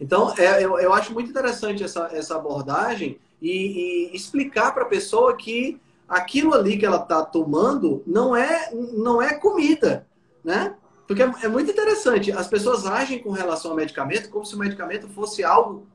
Então, 0.00 0.34
é, 0.36 0.64
eu, 0.64 0.80
eu 0.80 0.92
acho 0.92 1.14
muito 1.14 1.30
interessante 1.30 1.84
essa, 1.84 2.10
essa 2.12 2.34
abordagem 2.34 3.20
e, 3.40 4.10
e 4.10 4.16
explicar 4.16 4.74
para 4.74 4.82
a 4.82 4.88
pessoa 4.88 5.36
que 5.36 5.80
aquilo 6.08 6.52
ali 6.52 6.76
que 6.76 6.84
ela 6.84 7.00
está 7.00 7.24
tomando 7.24 8.02
não 8.04 8.34
é, 8.34 8.68
não 8.72 9.22
é 9.22 9.34
comida, 9.34 10.08
né? 10.42 10.74
Porque 11.06 11.22
é, 11.22 11.32
é, 11.44 11.48
muito 11.48 11.70
interessante. 11.70 12.32
As 12.32 12.48
pessoas 12.48 12.84
agem 12.84 13.20
com 13.20 13.30
relação 13.30 13.70
ao 13.70 13.76
medicamento 13.76 14.28
como 14.28 14.44
se 14.44 14.56
o 14.56 14.58
medicamento 14.58 15.08
fosse 15.08 15.44
algo 15.44 15.86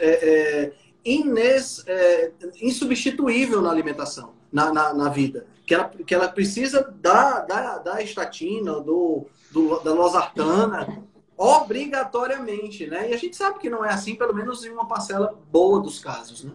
é, 0.00 0.10
é, 0.10 0.72
ines, 1.04 1.82
é, 1.86 2.30
insubstituível 2.60 3.60
na 3.60 3.70
alimentação, 3.70 4.34
na, 4.52 4.72
na, 4.72 4.94
na, 4.94 5.08
vida. 5.08 5.46
Que 5.66 5.74
ela, 5.74 5.88
que 5.88 6.14
ela 6.14 6.28
precisa 6.28 6.82
da, 7.00 7.40
da, 7.40 7.78
da 7.78 8.02
estatina, 8.02 8.80
do, 8.80 9.26
do, 9.50 9.80
da 9.80 9.92
losartana, 9.92 11.04
obrigatoriamente, 11.36 12.86
né? 12.86 13.10
E 13.10 13.14
a 13.14 13.16
gente 13.16 13.36
sabe 13.36 13.58
que 13.58 13.70
não 13.70 13.84
é 13.84 13.90
assim, 13.90 14.14
pelo 14.14 14.34
menos 14.34 14.64
em 14.64 14.70
uma 14.70 14.86
parcela 14.86 15.38
boa 15.50 15.80
dos 15.80 15.98
casos, 15.98 16.44
né? 16.44 16.52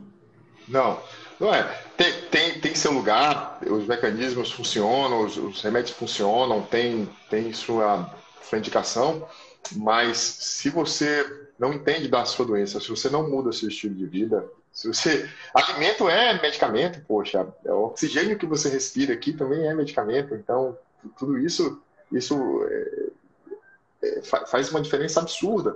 Não, 0.68 1.00
não 1.40 1.54
é. 1.54 1.64
Tem, 1.96 2.14
tem, 2.30 2.60
tem 2.60 2.76
seu 2.76 2.92
lugar, 2.92 3.60
os 3.66 3.86
mecanismos 3.86 4.52
funcionam, 4.52 5.26
os, 5.26 5.38
os 5.38 5.62
remédios 5.62 5.96
funcionam, 5.96 6.62
tem, 6.64 7.10
tem 7.30 7.54
sua, 7.54 8.14
sua 8.42 8.58
indicação, 8.58 9.28
mas 9.76 10.18
se 10.18 10.70
você 10.70 11.47
não 11.58 11.74
entende 11.74 12.08
da 12.08 12.24
sua 12.26 12.46
doença, 12.46 12.80
se 12.80 12.90
você 12.90 13.10
não 13.10 13.30
muda 13.30 13.52
seu 13.52 13.68
estilo 13.70 13.96
de 13.96 14.06
vida, 14.06 14.48
se 14.72 14.88
você. 14.88 15.28
Alimento 15.54 16.08
é 16.08 16.40
medicamento, 16.40 17.02
poxa, 17.08 17.48
é 17.66 17.72
o 17.72 17.86
oxigênio 17.86 18.38
que 18.38 18.46
você 18.46 18.70
respira 18.70 19.14
aqui 19.14 19.34
também 19.34 19.68
é 19.68 19.74
medicamento, 19.74 20.36
então 20.36 20.78
tudo 21.18 21.38
isso, 21.40 21.82
isso 22.12 22.64
é, 22.70 24.08
é, 24.08 24.22
faz 24.22 24.70
uma 24.70 24.82
diferença 24.82 25.20
absurda. 25.20 25.76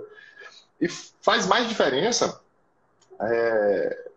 E 0.80 0.88
faz 0.88 1.46
mais 1.46 1.68
diferença. 1.68 2.40
É, 3.20 4.08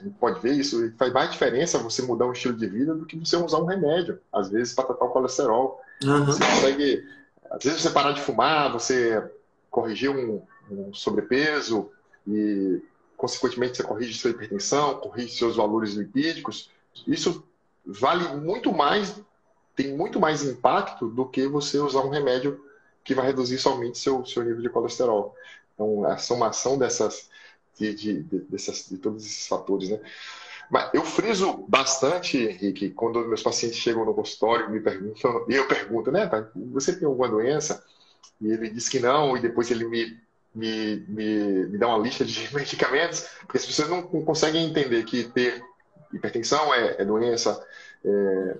a 0.00 0.02
gente 0.02 0.16
pode 0.18 0.40
ver 0.40 0.52
isso, 0.52 0.92
faz 0.96 1.12
mais 1.12 1.30
diferença 1.30 1.78
você 1.78 2.02
mudar 2.02 2.26
um 2.26 2.32
estilo 2.32 2.56
de 2.56 2.66
vida 2.66 2.94
do 2.94 3.06
que 3.06 3.16
você 3.16 3.36
usar 3.36 3.58
um 3.58 3.66
remédio, 3.66 4.20
às 4.32 4.48
vezes 4.48 4.74
para 4.74 4.86
tratar 4.86 5.04
o 5.04 5.10
colesterol. 5.10 5.80
Uhum. 6.02 6.24
Você 6.24 6.44
consegue, 6.44 7.08
às 7.50 7.62
vezes 7.62 7.82
você 7.82 7.90
parar 7.90 8.12
de 8.12 8.20
fumar, 8.20 8.72
você 8.72 9.22
corrigir 9.70 10.10
um, 10.10 10.42
um 10.70 10.92
sobrepeso 10.94 11.90
e, 12.26 12.80
consequentemente, 13.16 13.76
você 13.76 13.82
corrige 13.82 14.18
sua 14.18 14.30
hipertensão, 14.30 14.96
corrige 14.96 15.36
seus 15.36 15.56
valores 15.56 15.94
lipídicos. 15.94 16.70
Isso 17.06 17.44
vale 17.84 18.36
muito 18.36 18.72
mais, 18.72 19.20
tem 19.76 19.96
muito 19.96 20.18
mais 20.18 20.42
impacto 20.42 21.08
do 21.08 21.26
que 21.26 21.46
você 21.46 21.78
usar 21.78 22.00
um 22.00 22.10
remédio 22.10 22.64
que 23.02 23.14
vai 23.14 23.26
reduzir 23.26 23.58
somente 23.58 23.98
seu, 23.98 24.24
seu 24.24 24.42
nível 24.42 24.62
de 24.62 24.68
colesterol. 24.68 25.34
Então, 25.74 26.04
a 26.04 26.16
somação 26.16 26.78
dessas 26.78 27.28
de, 27.78 27.94
de, 27.94 28.22
de, 28.22 28.38
dessas, 28.40 28.88
de 28.88 28.96
todos 28.98 29.24
esses 29.24 29.46
fatores, 29.46 29.90
né? 29.90 30.00
Mas 30.70 30.90
eu 30.94 31.04
friso 31.04 31.64
bastante, 31.68 32.38
Henrique, 32.38 32.90
quando 32.90 33.26
meus 33.26 33.42
pacientes 33.42 33.78
chegam 33.78 34.04
no 34.04 34.14
consultório 34.14 34.66
e 34.66 34.72
me 34.72 34.80
perguntam, 34.80 35.44
e 35.48 35.54
eu 35.54 35.68
pergunto, 35.68 36.10
né, 36.10 36.26
tá, 36.26 36.48
você 36.54 36.96
tem 36.96 37.06
alguma 37.06 37.28
doença? 37.28 37.84
E 38.40 38.46
ele 38.46 38.70
diz 38.70 38.88
que 38.88 38.98
não, 38.98 39.36
e 39.36 39.40
depois 39.40 39.70
ele 39.70 39.84
me, 39.84 40.18
me, 40.54 41.04
me, 41.08 41.66
me 41.66 41.78
dá 41.78 41.88
uma 41.88 41.98
lista 41.98 42.24
de 42.24 42.48
medicamentos, 42.54 43.26
porque 43.40 43.58
as 43.58 43.66
pessoas 43.66 43.88
não 43.88 44.02
conseguem 44.02 44.66
entender 44.66 45.04
que 45.04 45.24
ter 45.24 45.62
hipertensão 46.12 46.72
é, 46.72 47.02
é 47.02 47.04
doença, 47.04 47.64
é, 48.04 48.56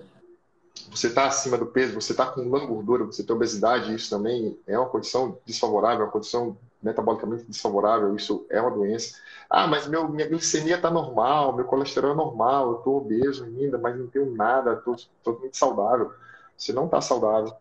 você 0.89 1.07
está 1.07 1.25
acima 1.25 1.57
do 1.57 1.65
peso, 1.65 1.99
você 1.99 2.11
está 2.11 2.23
acumulando 2.25 2.67
gordura, 2.67 3.05
você 3.05 3.23
tem 3.23 3.35
obesidade, 3.35 3.93
isso 3.93 4.09
também 4.09 4.59
é 4.67 4.77
uma 4.77 4.89
condição 4.89 5.37
desfavorável, 5.45 6.05
uma 6.05 6.11
condição 6.11 6.57
metabolicamente 6.81 7.45
desfavorável, 7.45 8.15
isso 8.15 8.45
é 8.49 8.61
uma 8.61 8.71
doença. 8.71 9.17
Ah, 9.49 9.67
mas 9.67 9.87
meu, 9.87 10.07
minha 10.07 10.27
glicemia 10.27 10.75
está 10.75 10.91
normal, 10.91 11.55
meu 11.55 11.65
colesterol 11.65 12.11
é 12.11 12.15
normal, 12.15 12.71
eu 12.71 12.77
estou 12.77 12.97
obeso 12.97 13.43
ainda, 13.45 13.77
mas 13.77 13.97
não 13.97 14.07
tenho 14.07 14.35
nada, 14.35 14.73
estou 14.73 14.95
totalmente 15.23 15.57
saudável. 15.57 16.11
Você 16.57 16.71
não 16.71 16.85
está 16.85 17.01
saudável. 17.01 17.53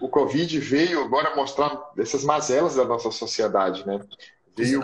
O 0.00 0.08
Covid 0.08 0.58
veio 0.60 1.02
agora 1.02 1.34
mostrar 1.34 1.90
essas 1.98 2.24
mazelas 2.24 2.76
da 2.76 2.84
nossa 2.84 3.10
sociedade, 3.10 3.86
né? 3.86 4.00
Veio, 4.56 4.80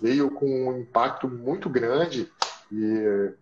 veio 0.00 0.30
com 0.30 0.68
um 0.68 0.78
impacto 0.80 1.28
muito 1.28 1.68
grande 1.68 2.30
e 2.70 3.32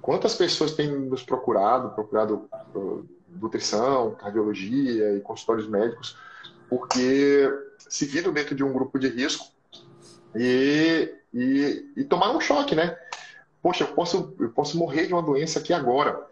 quantas 0.00 0.34
pessoas 0.34 0.72
têm 0.72 0.90
nos 0.90 1.22
procurado, 1.22 1.90
procurado 1.90 2.48
uh, 2.74 3.06
nutrição, 3.28 4.14
cardiologia 4.14 5.16
e 5.16 5.20
consultórios 5.20 5.68
médicos, 5.68 6.16
porque 6.68 7.48
se 7.78 8.06
viram 8.06 8.32
dentro 8.32 8.54
de 8.54 8.64
um 8.64 8.72
grupo 8.72 8.98
de 8.98 9.08
risco 9.08 9.46
e, 10.34 11.12
e, 11.32 11.92
e 11.96 12.04
tomaram 12.04 12.36
um 12.36 12.40
choque, 12.40 12.74
né? 12.74 12.96
Poxa, 13.62 13.84
eu 13.84 13.88
posso, 13.88 14.34
eu 14.38 14.50
posso 14.50 14.76
morrer 14.76 15.06
de 15.06 15.12
uma 15.12 15.22
doença 15.22 15.58
aqui 15.58 15.72
agora. 15.72 16.26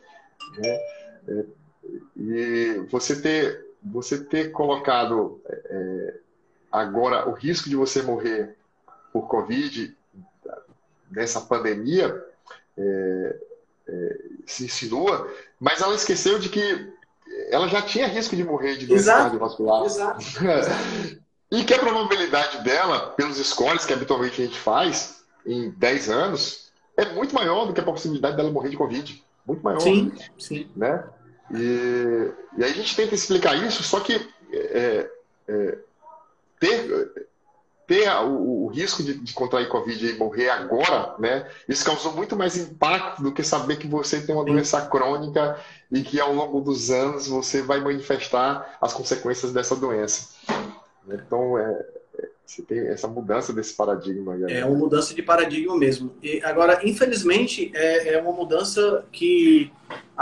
Né? 0.59 0.68
É, 1.29 1.44
e 2.16 2.84
você 2.90 3.20
ter, 3.20 3.66
você 3.82 4.22
ter 4.24 4.50
colocado 4.50 5.40
é, 5.46 6.14
agora 6.70 7.28
o 7.28 7.32
risco 7.32 7.68
de 7.68 7.76
você 7.76 8.02
morrer 8.02 8.56
por 9.12 9.28
Covid 9.28 9.96
nessa 11.10 11.40
pandemia 11.40 12.24
é, 12.76 13.36
é, 13.88 14.18
se 14.46 14.64
insinua, 14.64 15.30
mas 15.60 15.80
ela 15.80 15.94
esqueceu 15.94 16.38
de 16.38 16.48
que 16.48 16.92
ela 17.50 17.68
já 17.68 17.82
tinha 17.82 18.06
risco 18.06 18.34
de 18.36 18.44
morrer 18.44 18.76
de 18.76 18.86
doença 18.86 19.14
cardiovascular. 19.14 19.84
Exato. 19.84 20.24
e 21.50 21.64
que 21.64 21.74
a 21.74 21.78
probabilidade 21.78 22.64
dela, 22.64 23.10
pelos 23.10 23.36
scores 23.36 23.84
que 23.84 23.92
habitualmente 23.92 24.40
a 24.40 24.44
gente 24.46 24.58
faz, 24.58 25.22
em 25.44 25.70
10 25.70 26.10
anos, 26.10 26.72
é 26.96 27.06
muito 27.12 27.34
maior 27.34 27.66
do 27.66 27.72
que 27.72 27.80
a 27.80 27.84
possibilidade 27.84 28.36
dela 28.36 28.50
morrer 28.50 28.70
de 28.70 28.76
Covid. 28.76 29.22
Muito 29.46 29.62
maior. 29.62 29.80
Sim, 29.80 30.12
sim. 30.38 30.70
Né? 30.76 31.04
E, 31.52 32.30
e 32.56 32.64
aí 32.64 32.70
a 32.70 32.74
gente 32.74 32.96
tenta 32.96 33.14
explicar 33.14 33.54
isso, 33.56 33.82
só 33.82 34.00
que 34.00 34.14
é, 34.52 35.10
é, 35.48 35.78
ter, 36.58 37.28
ter 37.86 38.08
o, 38.24 38.64
o 38.64 38.66
risco 38.68 39.02
de, 39.02 39.14
de, 39.14 39.34
contrair 39.34 39.68
Covid 39.68 40.06
e 40.06 40.18
morrer 40.18 40.48
agora, 40.48 41.14
né? 41.18 41.46
Isso 41.68 41.84
causou 41.84 42.12
muito 42.12 42.36
mais 42.36 42.56
impacto 42.56 43.22
do 43.22 43.32
que 43.32 43.42
saber 43.42 43.76
que 43.76 43.86
você 43.86 44.20
tem 44.20 44.34
uma 44.34 44.44
doença 44.44 44.80
crônica 44.86 45.58
e 45.90 46.02
que 46.02 46.20
ao 46.20 46.32
longo 46.32 46.60
dos 46.60 46.90
anos 46.90 47.26
você 47.26 47.60
vai 47.62 47.80
manifestar 47.80 48.78
as 48.80 48.92
consequências 48.94 49.52
dessa 49.52 49.76
doença. 49.76 50.30
Então, 51.06 51.58
é, 51.58 51.86
é 52.18 52.28
você 52.46 52.62
tem 52.62 52.86
essa 52.88 53.08
mudança 53.08 53.52
desse 53.52 53.74
paradigma. 53.74 54.36
Né? 54.36 54.60
É 54.60 54.64
uma 54.64 54.76
mudança 54.78 55.14
de 55.14 55.22
paradigma 55.22 55.76
mesmo. 55.76 56.14
E 56.22 56.42
agora, 56.44 56.80
infelizmente, 56.86 57.70
é, 57.74 58.14
é 58.14 58.22
uma 58.22 58.32
mudança 58.32 59.04
que 59.10 59.72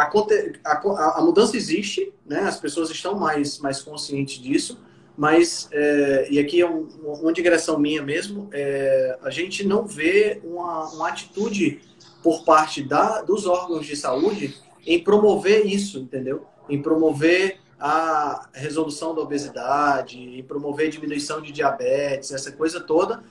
a, 0.05 0.73
a, 0.73 1.19
a, 1.19 1.23
mudança 1.23 1.57
existe, 1.57 2.13
né? 2.27 2.41
As 2.41 2.59
pessoas 2.59 2.91
estão 2.91 3.19
mais 3.19 3.59
mais 3.59 3.83
conscientes 3.83 4.39
disso 4.39 4.79
mas, 5.21 5.69
é, 5.71 6.29
e 6.31 6.39
aqui 6.39 6.63
é 6.63 6.67
um, 6.67 6.89
uma 7.03 7.31
digressão 7.31 7.79
minha 7.79 8.03
mesmo, 8.03 8.49
é, 8.53 9.19
a 9.23 9.29
gente 9.29 9.67
não 9.67 9.87
vê 9.87 10.41
uma, 10.43 10.89
uma 10.95 11.09
atitude 11.09 11.83
por 12.23 12.43
parte 12.43 12.83
da, 12.83 13.21
dos 13.21 13.45
órgãos 13.45 13.85
de 13.85 13.95
saúde 13.97 14.57
em 14.87 14.99
promover 15.05 15.67
isso, 15.67 15.99
entendeu? 15.99 16.47
Em 16.71 16.81
promover 16.81 17.59
a 17.79 18.49
resolução 18.55 19.15
da 19.15 19.21
obesidade, 19.21 20.19
em 20.19 20.43
promover 20.43 20.89
diminuição 20.89 21.43
de 21.43 21.53
diabetes, 21.53 22.33
essa 22.33 22.53
coisa 22.53 22.81
toda. 22.81 23.23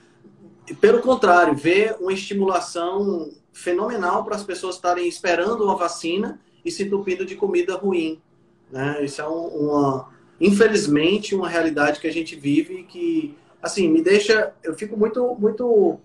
E, 0.68 0.74
pelo 0.74 1.00
contrário, 1.00 1.56
ver 1.56 1.96
uma 1.98 2.12
estimulação 2.12 3.32
fenomenal 3.52 4.22
para 4.22 4.36
as 4.36 4.44
pessoas 4.44 4.76
estarem 4.76 5.08
esperando 5.08 5.64
uma 5.64 5.76
vacina 5.76 6.40
e 6.64 6.70
se 6.70 6.84
entupindo 6.84 7.24
de 7.24 7.36
comida 7.36 7.76
ruim. 7.76 8.20
Né? 8.70 9.04
Isso 9.04 9.20
é 9.20 9.28
um, 9.28 9.46
uma 9.46 10.08
infelizmente, 10.40 11.34
uma 11.34 11.48
realidade 11.48 12.00
que 12.00 12.06
a 12.06 12.12
gente 12.12 12.34
vive 12.34 12.84
que, 12.84 13.36
assim, 13.62 13.88
me 13.88 14.02
deixa. 14.02 14.54
Eu 14.62 14.74
fico 14.74 14.96
muito. 14.96 15.36
muito 15.38 16.00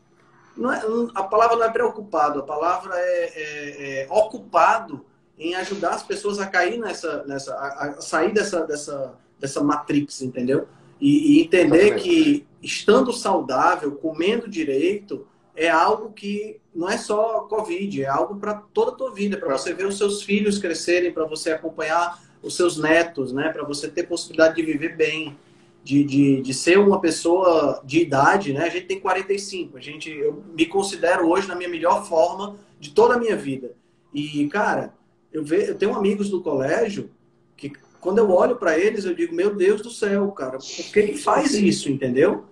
não 0.58 0.72
é, 0.72 0.82
a 1.16 1.24
palavra 1.24 1.56
não 1.58 1.66
é 1.66 1.70
preocupado, 1.70 2.40
a 2.40 2.44
palavra 2.44 2.94
é, 2.96 3.32
é, 3.36 4.02
é 4.04 4.08
ocupado 4.10 5.06
em 5.38 5.54
ajudar 5.56 5.92
as 5.92 6.04
pessoas 6.04 6.40
a 6.40 6.48
cair 6.48 6.78
nessa. 6.78 7.24
nessa 7.24 7.54
a, 7.56 7.86
a 7.86 8.02
sair 8.02 8.34
dessa, 8.34 8.66
dessa, 8.66 9.14
dessa 9.40 9.64
matrix, 9.64 10.22
entendeu? 10.22 10.68
E, 11.00 11.38
e 11.38 11.42
entender 11.42 11.96
que 11.96 12.46
estando 12.62 13.14
saudável, 13.14 13.92
comendo 13.94 14.50
direito, 14.50 15.28
é 15.56 15.70
algo 15.70 16.12
que 16.12 16.60
não 16.74 16.90
é 16.90 16.98
só 16.98 17.42
Covid, 17.42 18.04
é 18.04 18.08
algo 18.08 18.36
para 18.36 18.56
toda 18.56 18.92
a 18.92 18.96
tua 18.96 19.14
vida, 19.14 19.38
para 19.38 19.58
você 19.58 19.74
ver 19.74 19.88
os 19.88 19.98
seus 19.98 20.22
filhos 20.22 20.58
crescerem, 20.60 21.12
para 21.12 21.26
você 21.26 21.52
acompanhar 21.52 22.22
os 22.44 22.56
seus 22.56 22.78
netos, 22.78 23.32
né? 23.32 23.50
Para 23.50 23.64
você 23.64 23.88
ter 23.88 24.04
possibilidade 24.04 24.56
de 24.56 24.62
viver 24.62 24.96
bem, 24.96 25.38
de, 25.84 26.04
de, 26.04 26.42
de 26.42 26.54
ser 26.54 26.78
uma 26.78 27.00
pessoa 27.00 27.82
de 27.86 28.02
idade, 28.02 28.52
né? 28.52 28.66
A 28.66 28.70
gente 28.70 28.88
tem 28.88 29.00
45, 29.00 29.78
a 29.78 29.82
gente, 29.82 30.10
eu 30.10 30.44
me 30.54 30.66
considero 30.66 31.30
hoje 31.30 31.48
na 31.48 31.56
minha 31.56 31.70
melhor 31.70 32.06
forma 32.06 32.58
de 32.80 32.92
toda 32.92 33.16
a 33.16 33.20
minha 33.20 33.36
vida. 33.36 33.74
E, 34.14 34.48
cara, 34.48 34.94
eu, 35.32 35.44
ve, 35.44 35.70
eu 35.70 35.76
tenho 35.76 35.96
amigos 35.96 36.30
do 36.30 36.42
colégio 36.42 37.10
que, 37.56 37.72
quando 38.02 38.18
eu 38.18 38.30
olho 38.30 38.56
para 38.56 38.78
eles, 38.78 39.06
eu 39.06 39.16
digo, 39.16 39.34
meu 39.34 39.56
Deus 39.56 39.82
do 39.82 39.90
céu, 39.90 40.30
cara, 40.32 40.58
por 40.58 40.92
que, 40.92 41.04
que 41.04 41.18
faz 41.18 41.54
isso, 41.54 41.90
entendeu? 41.90 42.46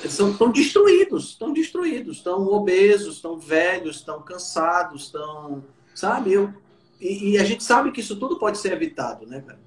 Eles 0.00 0.18
estão 0.18 0.50
destruídos, 0.50 1.30
estão 1.30 1.52
destruídos, 1.52 2.18
estão 2.18 2.46
obesos, 2.46 3.16
estão 3.16 3.38
velhos, 3.38 3.96
estão 3.96 4.22
cansados, 4.22 5.04
estão. 5.04 5.64
Sabe? 5.94 6.32
Eu, 6.32 6.52
e, 7.00 7.30
e, 7.30 7.38
a 7.38 7.44
gente 7.44 7.62
sabe 7.62 7.92
que 7.92 8.00
isso 8.00 8.16
tudo 8.16 8.38
pode 8.38 8.58
ser 8.58 8.72
evitado, 8.72 9.26
né, 9.26 9.42
cara? 9.46 9.60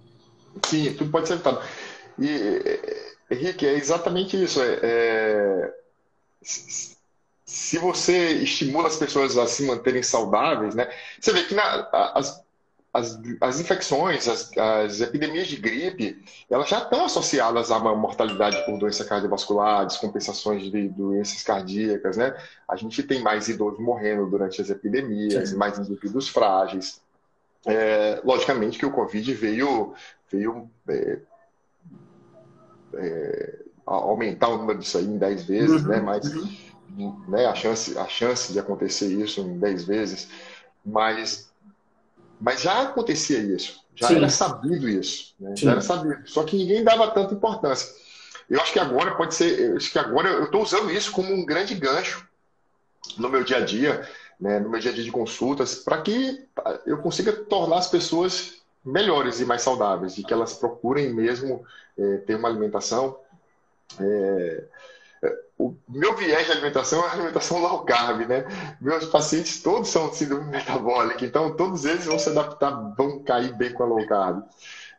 Sim, 0.65 0.93
tudo 0.93 1.11
pode 1.11 1.27
ser 1.27 1.35
evitado. 1.35 1.61
E, 2.19 2.79
Henrique, 3.29 3.65
é 3.65 3.73
exatamente 3.73 4.41
isso. 4.41 4.61
É, 4.61 4.79
é, 4.81 5.73
se 6.41 7.77
você 7.77 8.33
estimula 8.35 8.87
as 8.87 8.97
pessoas 8.97 9.37
a 9.37 9.47
se 9.47 9.65
manterem 9.65 10.03
saudáveis, 10.03 10.75
né? 10.75 10.89
Você 11.19 11.31
vê 11.31 11.43
que 11.43 11.53
na, 11.53 11.89
as, 12.13 12.43
as, 12.93 13.19
as 13.39 13.59
infecções, 13.59 14.27
as, 14.27 14.51
as, 14.57 14.99
epidemias 14.99 15.47
de 15.47 15.55
gripe, 15.55 16.23
elas 16.49 16.67
já 16.67 16.79
estão 16.79 17.05
associadas 17.05 17.71
à 17.71 17.79
mortalidade 17.79 18.63
por 18.65 18.77
doença 18.77 19.05
cardiovascular, 19.05 19.85
descompensações 19.85 20.69
de 20.69 20.89
doenças 20.89 21.41
cardíacas, 21.41 22.17
né? 22.17 22.35
A 22.67 22.75
gente 22.75 23.01
tem 23.03 23.21
mais 23.21 23.47
idosos 23.47 23.79
morrendo 23.79 24.29
durante 24.29 24.61
as 24.61 24.69
epidemias, 24.69 25.49
Sim. 25.49 25.55
mais 25.55 25.79
indivíduos 25.79 26.27
frágeis. 26.27 27.01
É, 27.65 28.19
logicamente 28.25 28.77
que 28.77 28.85
o 28.85 28.91
Covid 28.91 29.33
veio, 29.35 29.93
veio 30.29 30.69
é, 30.89 31.19
é, 32.95 33.59
aumentar 33.85 34.49
o 34.49 34.57
número 34.57 34.79
disso 34.79 34.97
aí 34.97 35.05
em 35.05 35.17
10 35.17 35.43
vezes, 35.43 35.83
né? 35.85 35.99
uhum, 35.99 36.01
né? 36.01 36.01
mas 36.01 36.33
uhum. 36.33 37.25
né, 37.29 37.45
a, 37.45 37.55
chance, 37.55 37.97
a 37.97 38.07
chance 38.07 38.51
de 38.51 38.59
acontecer 38.59 39.07
isso 39.07 39.39
em 39.41 39.57
10 39.59 39.83
vezes, 39.85 40.27
mas, 40.83 41.50
mas 42.41 42.61
já 42.61 42.81
acontecia 42.81 43.37
isso, 43.37 43.79
já 43.95 44.07
Sim. 44.07 44.15
era 44.15 44.29
sabido 44.29 44.89
isso, 44.89 45.35
né? 45.39 45.53
já 45.55 45.71
era 45.71 45.81
sabido, 45.81 46.27
só 46.27 46.43
que 46.43 46.57
ninguém 46.57 46.83
dava 46.83 47.11
tanta 47.11 47.35
importância. 47.35 47.87
Eu 48.49 48.59
acho 48.59 48.73
que 48.73 48.79
agora 48.79 49.15
pode 49.15 49.35
ser, 49.35 49.59
eu 49.59 49.77
acho 49.77 49.91
que 49.91 49.99
agora 49.99 50.27
eu 50.27 50.45
estou 50.45 50.63
usando 50.63 50.91
isso 50.91 51.11
como 51.11 51.31
um 51.31 51.45
grande 51.45 51.75
gancho 51.75 52.27
no 53.17 53.29
meu 53.29 53.43
dia 53.43 53.57
a 53.57 53.61
dia, 53.61 54.09
né, 54.39 54.59
no 54.59 54.69
meu 54.69 54.79
dia 54.79 54.91
a 54.91 54.93
dia 54.93 55.03
de 55.03 55.11
consultas, 55.11 55.75
para 55.75 56.01
que 56.01 56.43
eu 56.85 56.97
consiga 56.97 57.31
tornar 57.31 57.77
as 57.77 57.87
pessoas 57.87 58.55
melhores 58.83 59.39
e 59.39 59.45
mais 59.45 59.61
saudáveis, 59.61 60.17
e 60.17 60.23
que 60.23 60.33
elas 60.33 60.53
procurem 60.53 61.13
mesmo 61.13 61.63
é, 61.97 62.17
ter 62.17 62.35
uma 62.35 62.49
alimentação. 62.49 63.17
É, 63.99 64.63
o 65.57 65.75
meu 65.87 66.15
viés 66.15 66.45
de 66.45 66.51
alimentação 66.51 67.03
é 67.03 67.07
a 67.07 67.11
alimentação 67.11 67.59
low 67.59 67.83
carb, 67.83 68.27
né? 68.27 68.45
Meus 68.81 69.05
pacientes 69.05 69.61
todos 69.61 69.89
são 69.89 70.11
síndrome 70.11 70.49
metabólica, 70.49 71.23
então 71.23 71.55
todos 71.55 71.85
eles 71.85 72.05
vão 72.05 72.17
se 72.17 72.29
adaptar, 72.29 72.71
vão 72.97 73.19
cair 73.23 73.53
bem 73.53 73.71
com 73.71 73.83
a 73.83 73.85
low 73.85 74.05
carb. 74.07 74.43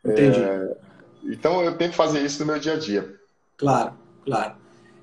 Entendi. 0.05 0.41
É, 0.41 0.77
então 1.25 1.63
eu 1.63 1.77
tento 1.77 1.95
fazer 1.95 2.21
isso 2.21 2.41
no 2.41 2.53
meu 2.53 2.61
dia 2.61 2.75
a 2.75 2.79
dia. 2.79 3.21
Claro, 3.57 3.95
claro. 4.25 4.55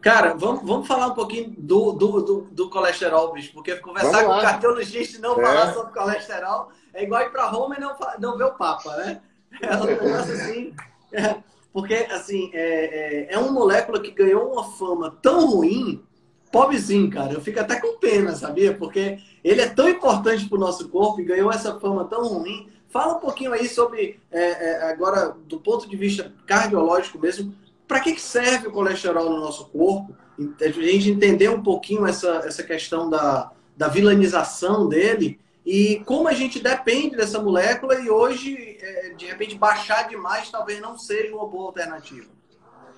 Cara, 0.01 0.34
vamos, 0.34 0.65
vamos 0.65 0.88
falar 0.88 1.08
um 1.08 1.13
pouquinho 1.13 1.53
do, 1.58 1.91
do, 1.91 2.21
do, 2.21 2.41
do 2.51 2.69
colesterol, 2.69 3.34
bicho, 3.34 3.51
porque 3.51 3.75
conversar 3.75 4.23
com 4.23 4.32
o 4.32 4.41
cardiologista 4.41 5.17
e 5.17 5.21
não 5.21 5.39
é. 5.41 5.43
falar 5.43 5.73
sobre 5.73 5.93
colesterol 5.93 6.71
é 6.93 7.03
igual 7.03 7.21
ir 7.23 7.32
para 7.32 7.47
Roma 7.47 7.75
e 7.75 7.82
não, 7.82 7.97
não 8.17 8.38
ver 8.38 8.45
o 8.45 8.53
Papa, 8.53 8.95
né? 8.95 9.21
É 9.62 9.75
um 9.75 9.84
negócio 9.84 10.34
assim. 10.34 10.73
É, 11.12 11.36
porque, 11.71 11.93
assim, 11.93 12.49
é, 12.53 13.27
é, 13.29 13.34
é 13.34 13.38
uma 13.38 13.51
molécula 13.51 13.99
que 13.99 14.12
ganhou 14.12 14.51
uma 14.51 14.63
fama 14.63 15.17
tão 15.21 15.47
ruim, 15.47 16.03
pobrezinho, 16.51 17.10
cara. 17.10 17.34
Eu 17.34 17.41
fico 17.41 17.60
até 17.60 17.79
com 17.79 17.99
pena, 17.99 18.36
sabia? 18.36 18.73
Porque 18.73 19.19
ele 19.43 19.62
é 19.62 19.67
tão 19.67 19.88
importante 19.88 20.47
para 20.47 20.58
o 20.58 20.62
nosso 20.62 20.89
corpo 20.89 21.21
e 21.21 21.25
ganhou 21.25 21.51
essa 21.51 21.79
fama 21.79 22.05
tão 22.05 22.27
ruim. 22.27 22.67
Fala 22.89 23.17
um 23.17 23.19
pouquinho 23.19 23.53
aí 23.53 23.67
sobre, 23.67 24.19
é, 24.32 24.41
é, 24.41 24.91
agora, 24.91 25.36
do 25.47 25.60
ponto 25.60 25.88
de 25.88 25.95
vista 25.95 26.34
cardiológico 26.47 27.19
mesmo, 27.19 27.53
para 27.88 27.99
que 27.99 28.19
serve 28.19 28.67
o 28.67 28.71
colesterol 28.71 29.29
no 29.29 29.39
nosso 29.39 29.65
corpo? 29.69 30.15
A 30.62 30.69
gente 30.69 31.12
entender 31.12 31.49
um 31.49 31.62
pouquinho 31.62 32.08
essa, 32.08 32.41
essa 32.45 32.63
questão 32.63 33.10
da, 33.10 33.51
da 33.77 33.88
vilanização 33.88 34.88
dele 34.88 35.39
e 35.69 36.03
como 36.03 36.27
a 36.27 36.34
gente 36.34 36.60
depende 36.60 37.15
dessa 37.15 37.39
molécula 37.39 37.93
e 37.99 38.10
hoje, 38.10 38.77
é, 38.82 39.10
de 39.10 39.27
repente, 39.27 39.55
baixar 39.55 40.10
demais 40.10 40.49
talvez 40.49 40.82
não 40.82 40.97
seja 40.97 41.36
uma 41.36 41.45
boa 41.45 41.67
alternativa. 41.67 42.27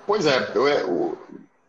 Pois 0.07 0.25
é, 0.25 0.51
eu, 0.55 0.67
eu, 0.67 1.17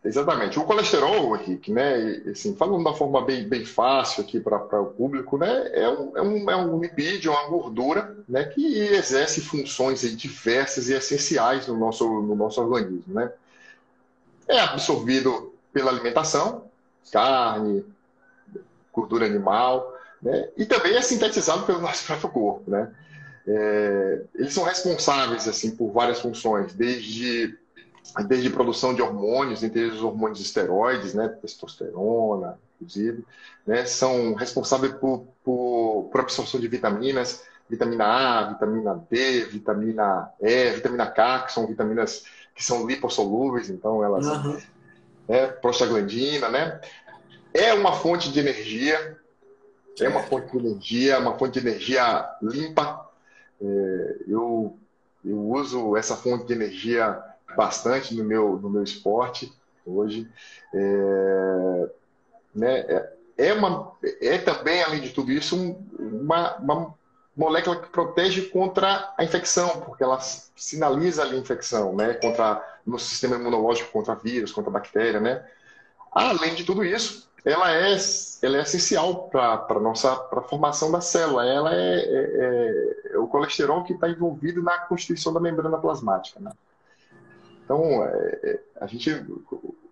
Exatamente. 0.05 0.61
O 0.61 0.65
colesterol, 0.65 1.37
Henrique, 1.37 1.73
né, 1.73 2.23
assim, 2.31 2.55
falando 2.55 2.85
da 2.85 2.93
forma 2.93 3.25
bem, 3.25 3.49
bem 3.49 3.65
fácil 3.65 4.23
aqui 4.23 4.38
para 4.38 4.81
o 4.81 4.87
público, 4.87 5.37
né, 5.37 5.71
é 5.73 5.88
um, 5.88 6.17
é, 6.17 6.23
um, 6.23 6.51
é 6.51 6.57
um 6.57 6.81
lipídio, 6.81 7.33
é 7.33 7.35
uma 7.37 7.49
gordura 7.49 8.17
né, 8.29 8.45
que 8.45 8.79
exerce 8.79 9.41
funções 9.41 10.01
diversas 10.17 10.88
e 10.88 10.95
essenciais 10.95 11.67
no 11.67 11.77
nosso, 11.77 12.05
no 12.05 12.37
nosso 12.37 12.61
organismo. 12.61 13.12
Né? 13.12 13.33
É 14.47 14.61
absorvido 14.61 15.53
pela 15.73 15.91
alimentação, 15.91 16.65
carne, 17.11 17.85
gordura 18.93 19.27
animal, 19.27 19.92
né, 20.23 20.49
e 20.57 20.65
também 20.65 20.97
é 20.97 21.03
sintetizado 21.03 21.65
pelo 21.65 21.81
nosso 21.81 22.07
próprio 22.07 22.31
corpo. 22.31 22.71
Né? 22.71 22.91
É, 23.47 24.23
eles 24.35 24.55
são 24.55 24.65
responsáveis 24.65 25.49
assim 25.49 25.75
por 25.75 25.91
várias 25.91 26.21
funções, 26.21 26.73
desde 26.75 27.59
desde 28.27 28.51
produção 28.51 28.93
de 28.93 29.01
hormônios, 29.01 29.63
entre 29.63 29.81
eles 29.81 29.95
os 29.95 30.03
hormônios 30.03 30.41
esteroides, 30.41 31.15
né, 31.15 31.29
testosterona, 31.29 32.59
inclusive, 32.75 33.25
né, 33.67 33.85
são 33.87 34.35
responsáveis 34.35 34.93
por, 34.95 35.27
por, 35.45 36.09
por 36.11 36.21
absorção 36.21 36.61
de 36.61 36.67
vitaminas, 36.69 37.45
vitamina 37.71 38.05
A, 38.05 38.49
vitamina 38.51 39.07
D, 39.09 39.45
vitamina 39.45 40.31
E, 40.41 40.71
vitamina 40.71 41.07
K, 41.07 41.43
que 41.43 41.53
são 41.53 41.67
vitaminas 41.67 42.25
que 42.55 42.63
são 42.63 42.87
lipossolúveis, 42.87 43.71
então 43.71 44.05
elas 44.05 44.27
uhum. 44.27 44.59
é 45.29 45.47
prostaglandina, 45.47 46.49
né? 46.49 46.81
É 47.55 47.73
uma 47.73 47.95
fonte 47.95 48.31
de 48.31 48.41
energia, 48.41 49.17
é 50.01 50.09
uma 50.09 50.23
fonte 50.23 50.51
de 50.51 50.59
energia, 50.59 51.19
uma 51.19 51.39
fonte 51.39 51.61
de 51.61 51.67
energia 51.67 52.29
limpa. 52.41 53.09
É, 53.61 54.17
eu, 54.27 54.77
eu 55.25 55.39
uso 55.39 55.97
essa 55.97 56.17
fonte 56.17 56.47
de 56.47 56.53
energia 56.53 57.23
bastante 57.57 58.15
no 58.15 58.25
meu, 58.25 58.59
no 58.59 58.71
meu 58.71 58.83
esporte 58.83 59.53
hoje. 59.85 60.29
É, 60.75 61.91
né, 62.55 62.79
é, 62.81 63.13
é, 63.39 63.53
uma, 63.53 63.93
é 64.21 64.39
também, 64.39 64.83
além 64.83 65.01
de 65.01 65.11
tudo 65.11 65.31
isso, 65.31 65.57
uma, 65.99 66.57
uma 66.57 66.95
molécula 67.37 67.81
que 67.81 67.89
protege 67.89 68.43
contra 68.43 69.13
a 69.17 69.25
infecção, 69.25 69.81
porque 69.81 70.03
ela 70.03 70.21
sinaliza 70.21 71.23
ali 71.23 71.37
a 71.37 71.41
infecção, 71.41 71.95
né? 71.95 72.15
Contra 72.15 72.63
no 72.87 72.99
sistema 72.99 73.37
imunológico, 73.37 73.91
contra 73.91 74.15
vírus, 74.15 74.53
contra 74.53 74.71
bactéria, 74.71 75.21
né? 75.21 75.45
Além 76.13 76.55
de 76.55 76.65
tudo 76.65 76.85
isso, 76.85 77.31
ela 77.45 77.73
é, 77.75 77.97
ela 78.43 78.59
é 78.59 78.63
essencial 78.63 79.29
para 79.29 79.67
a 79.69 79.81
nossa 79.81 80.15
pra 80.15 80.43
formação 80.43 80.93
da 80.93 81.01
célula. 81.01 81.45
Ela 81.45 81.75
é, 81.75 81.99
é, 81.99 82.31
é, 82.35 83.15
é 83.15 83.19
o 83.19 83.27
colesterol 83.27 83.83
que 83.83 83.93
está 83.93 84.09
envolvido 84.09 84.63
na 84.63 84.79
constituição 84.79 85.33
da 85.33 85.41
membrana 85.41 85.79
plasmática, 85.79 86.39
né? 86.39 86.53
Então, 87.65 88.05
é, 88.05 88.41
é, 88.43 88.61
a 88.81 88.87
gente, 88.87 89.11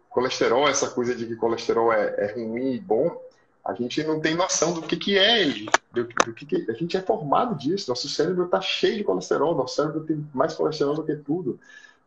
colesterol, 0.08 0.68
essa 0.68 0.90
coisa 0.90 1.14
de 1.14 1.26
que 1.26 1.34
colesterol 1.34 1.92
é, 1.92 2.14
é 2.18 2.32
ruim 2.32 2.74
e 2.74 2.80
bom, 2.80 3.20
a 3.64 3.74
gente 3.74 4.02
não 4.04 4.20
tem 4.20 4.34
noção 4.34 4.72
do 4.72 4.82
que, 4.82 4.96
que 4.96 5.18
é 5.18 5.42
ele, 5.42 5.68
do, 5.92 6.04
do 6.04 6.32
que, 6.32 6.46
que, 6.46 6.70
a 6.70 6.74
gente 6.74 6.96
é 6.96 7.00
formado 7.00 7.56
disso. 7.56 7.90
Nosso 7.90 8.08
cérebro 8.08 8.44
está 8.44 8.60
cheio 8.60 8.96
de 8.96 9.04
colesterol, 9.04 9.56
nosso 9.56 9.74
cérebro 9.74 10.04
tem 10.04 10.24
mais 10.32 10.54
colesterol 10.54 10.94
do 10.94 11.04
que 11.04 11.16
tudo. 11.16 11.58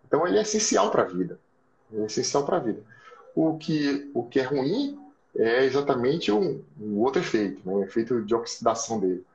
Então 0.08 0.26
ele 0.26 0.38
é 0.38 0.42
essencial 0.42 0.90
para 0.90 1.04
a 1.04 1.06
vida. 1.06 1.38
É 1.94 2.06
essencial 2.06 2.46
para 2.46 2.58
a 2.58 2.60
vida. 2.62 2.82
O 3.36 3.58
que, 3.58 4.10
o 4.14 4.24
que 4.24 4.40
é 4.40 4.44
ruim 4.44 5.03
é 5.36 5.66
exatamente 5.66 6.32
um, 6.32 6.62
um 6.80 7.00
outro 7.00 7.22
efeito, 7.22 7.62
né? 7.66 7.74
um 7.74 7.84
efeito 7.84 8.22
de 8.22 8.36
oxidação 8.36 9.00
dele. 9.00 9.26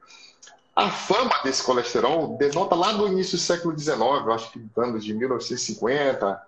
A 0.75 0.91
fama 0.91 1.43
desse 1.43 1.63
colesterol 1.63 2.37
denota 2.37 2.77
lá 2.77 2.93
no 2.93 3.09
início 3.09 3.37
do 3.37 3.41
século 3.41 3.77
XIX, 3.77 3.99
eu 3.99 4.33
acho 4.33 4.53
que 4.53 4.65
anos 4.77 5.05
de 5.05 5.13
1950, 5.13 6.41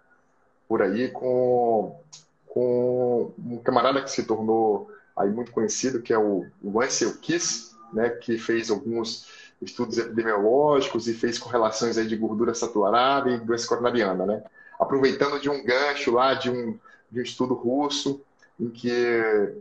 por 0.68 0.82
aí, 0.82 1.08
com, 1.08 1.98
com 2.46 3.32
um 3.36 3.58
camarada 3.58 4.00
que 4.00 4.10
se 4.10 4.22
tornou 4.22 4.88
aí 5.16 5.28
muito 5.28 5.50
conhecido, 5.50 6.00
que 6.00 6.12
é 6.12 6.18
o, 6.18 6.46
Ansel 6.80 7.16
Kiss, 7.16 7.74
né, 7.92 8.08
que 8.08 8.38
fez 8.38 8.70
alguns 8.70 9.26
estudos 9.60 9.98
epidemiológicos 9.98 11.08
e 11.08 11.12
fez 11.12 11.36
correlações 11.36 11.98
aí 11.98 12.06
de 12.06 12.16
gordura 12.16 12.54
saturada 12.54 13.28
e 13.30 13.40
doença 13.40 13.66
coronariana, 13.66 14.24
né? 14.24 14.42
Aproveitando 14.78 15.38
de 15.38 15.50
um 15.50 15.62
gancho 15.62 16.12
lá 16.12 16.32
de 16.32 16.48
um, 16.48 16.78
de 17.10 17.20
um 17.20 17.22
estudo 17.22 17.52
russo 17.52 18.22
em 18.60 18.68
que 18.68 19.52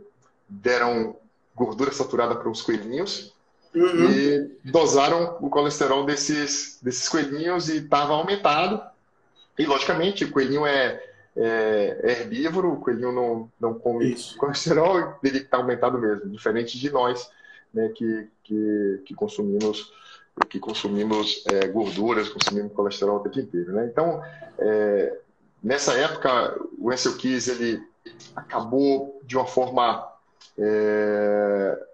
deram 0.48 1.16
gordura 1.54 1.92
saturada 1.92 2.34
para 2.36 2.48
os 2.48 2.62
coelhinhos 2.62 3.34
uhum. 3.74 4.10
e 4.10 4.58
dosaram 4.64 5.36
o 5.40 5.48
colesterol 5.48 6.04
desses, 6.04 6.78
desses 6.82 7.08
coelhinhos 7.08 7.68
e 7.68 7.78
estava 7.78 8.12
aumentado. 8.12 8.82
E, 9.58 9.66
logicamente, 9.66 10.24
o 10.24 10.30
coelhinho 10.30 10.66
é 10.66 11.02
é, 11.36 12.00
é 12.02 12.10
herbívoro, 12.12 12.72
o 12.72 12.80
coelhinho 12.80 13.12
não, 13.12 13.50
não 13.60 13.74
come 13.74 14.12
Isso. 14.12 14.36
colesterol, 14.36 15.18
ele 15.22 15.38
está 15.38 15.56
aumentado 15.56 15.98
mesmo, 15.98 16.28
diferente 16.30 16.78
de 16.78 16.90
nós, 16.90 17.30
né, 17.72 17.88
que, 17.94 18.28
que, 18.44 19.02
que 19.06 19.14
consumimos 19.14 19.92
que 20.48 20.58
consumimos 20.58 21.44
é, 21.52 21.66
gorduras, 21.66 22.30
consumimos 22.30 22.72
colesterol 22.72 23.16
o 23.16 23.20
tempo 23.20 23.40
inteiro. 23.40 23.72
Né? 23.72 23.86
Então, 23.92 24.22
é, 24.58 25.18
nessa 25.62 25.92
época, 25.92 26.58
o 26.78 26.90
Ansel 26.90 27.16
Keys 27.16 27.48
ele 27.48 27.82
acabou 28.34 29.20
de 29.24 29.36
uma 29.36 29.46
forma 29.46 30.08
é, 30.58 31.86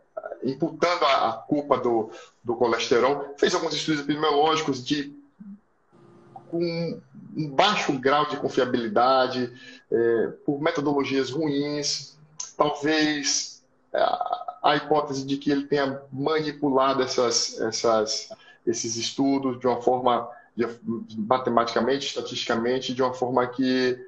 imputando 0.45 1.05
a, 1.05 1.31
a, 1.31 1.33
culpa 1.33 1.79
do, 1.79 2.11
do 2.43 2.55
colesterol, 2.57 3.35
fez 3.39 3.55
alguns 3.55 3.75
estudos 3.75 4.01
epidemiológicos 4.01 4.85
de 4.85 5.15
com 6.51 7.01
um 7.37 7.51
baixo 7.51 7.93
grau 7.99 8.27
de 8.27 8.37
confiabilidade, 8.37 9.53
é, 9.91 10.27
por 10.45 10.61
metodologias 10.61 11.31
ruins, 11.31 12.17
talvez 12.57 13.63
é, 13.93 13.99
a 14.63 14.77
hipótese 14.77 15.25
de 15.25 15.37
que 15.37 15.51
ele 15.51 15.67
tenha 15.67 16.01
manipulado 16.13 17.03
essas, 17.03 17.61
essas, 17.61 18.31
esses 18.67 18.97
estudos 18.97 19.61
de 19.61 19.67
uma 19.67 19.81
forma, 19.83 20.29
de, 20.57 20.67
matematicamente, 21.17 22.07
estatisticamente, 22.07 22.95
de 22.95 23.03
uma 23.03 23.13
forma 23.13 23.47
que, 23.47 23.99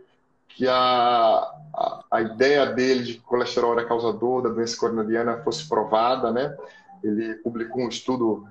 que 0.48 0.66
a, 0.66 0.74
a, 0.74 2.04
a, 2.10 2.22
ideia 2.22 2.66
dele 2.66 3.04
de 3.04 3.14
que 3.14 3.20
o 3.20 3.24
colesterol 3.24 3.72
era 3.72 3.86
causador 3.86 4.42
da 4.42 4.48
doença 4.48 4.76
coronariana 4.76 5.42
fosse 5.42 5.68
provada, 5.68 6.32
né? 6.32 6.56
Ele 7.04 7.34
publicou 7.36 7.84
um 7.84 7.88
estudo 7.88 8.48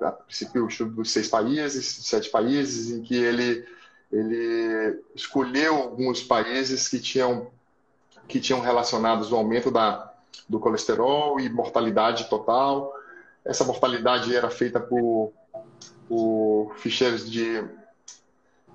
a 0.00 0.10
princípio, 0.10 0.64
o 0.64 0.68
estudo 0.68 0.90
dos 0.90 1.10
seis 1.10 1.28
países, 1.28 2.06
sete 2.06 2.28
países, 2.28 2.90
em 2.90 3.02
que 3.02 3.14
ele, 3.14 3.64
ele 4.10 5.00
escolheu 5.14 5.76
alguns 5.76 6.22
países 6.22 6.88
que 6.88 6.98
tinham, 6.98 7.46
que 8.28 8.40
tinham 8.40 8.60
relacionados 8.60 9.30
o 9.30 9.36
aumento 9.36 9.70
da, 9.70 10.12
do 10.48 10.58
colesterol 10.58 11.38
e 11.40 11.48
mortalidade 11.48 12.28
total. 12.28 12.92
Essa 13.44 13.64
mortalidade 13.64 14.34
era 14.34 14.50
feita 14.50 14.80
por, 14.80 15.32
por 16.08 16.74
ficheiros 16.76 17.30
de, 17.30 17.64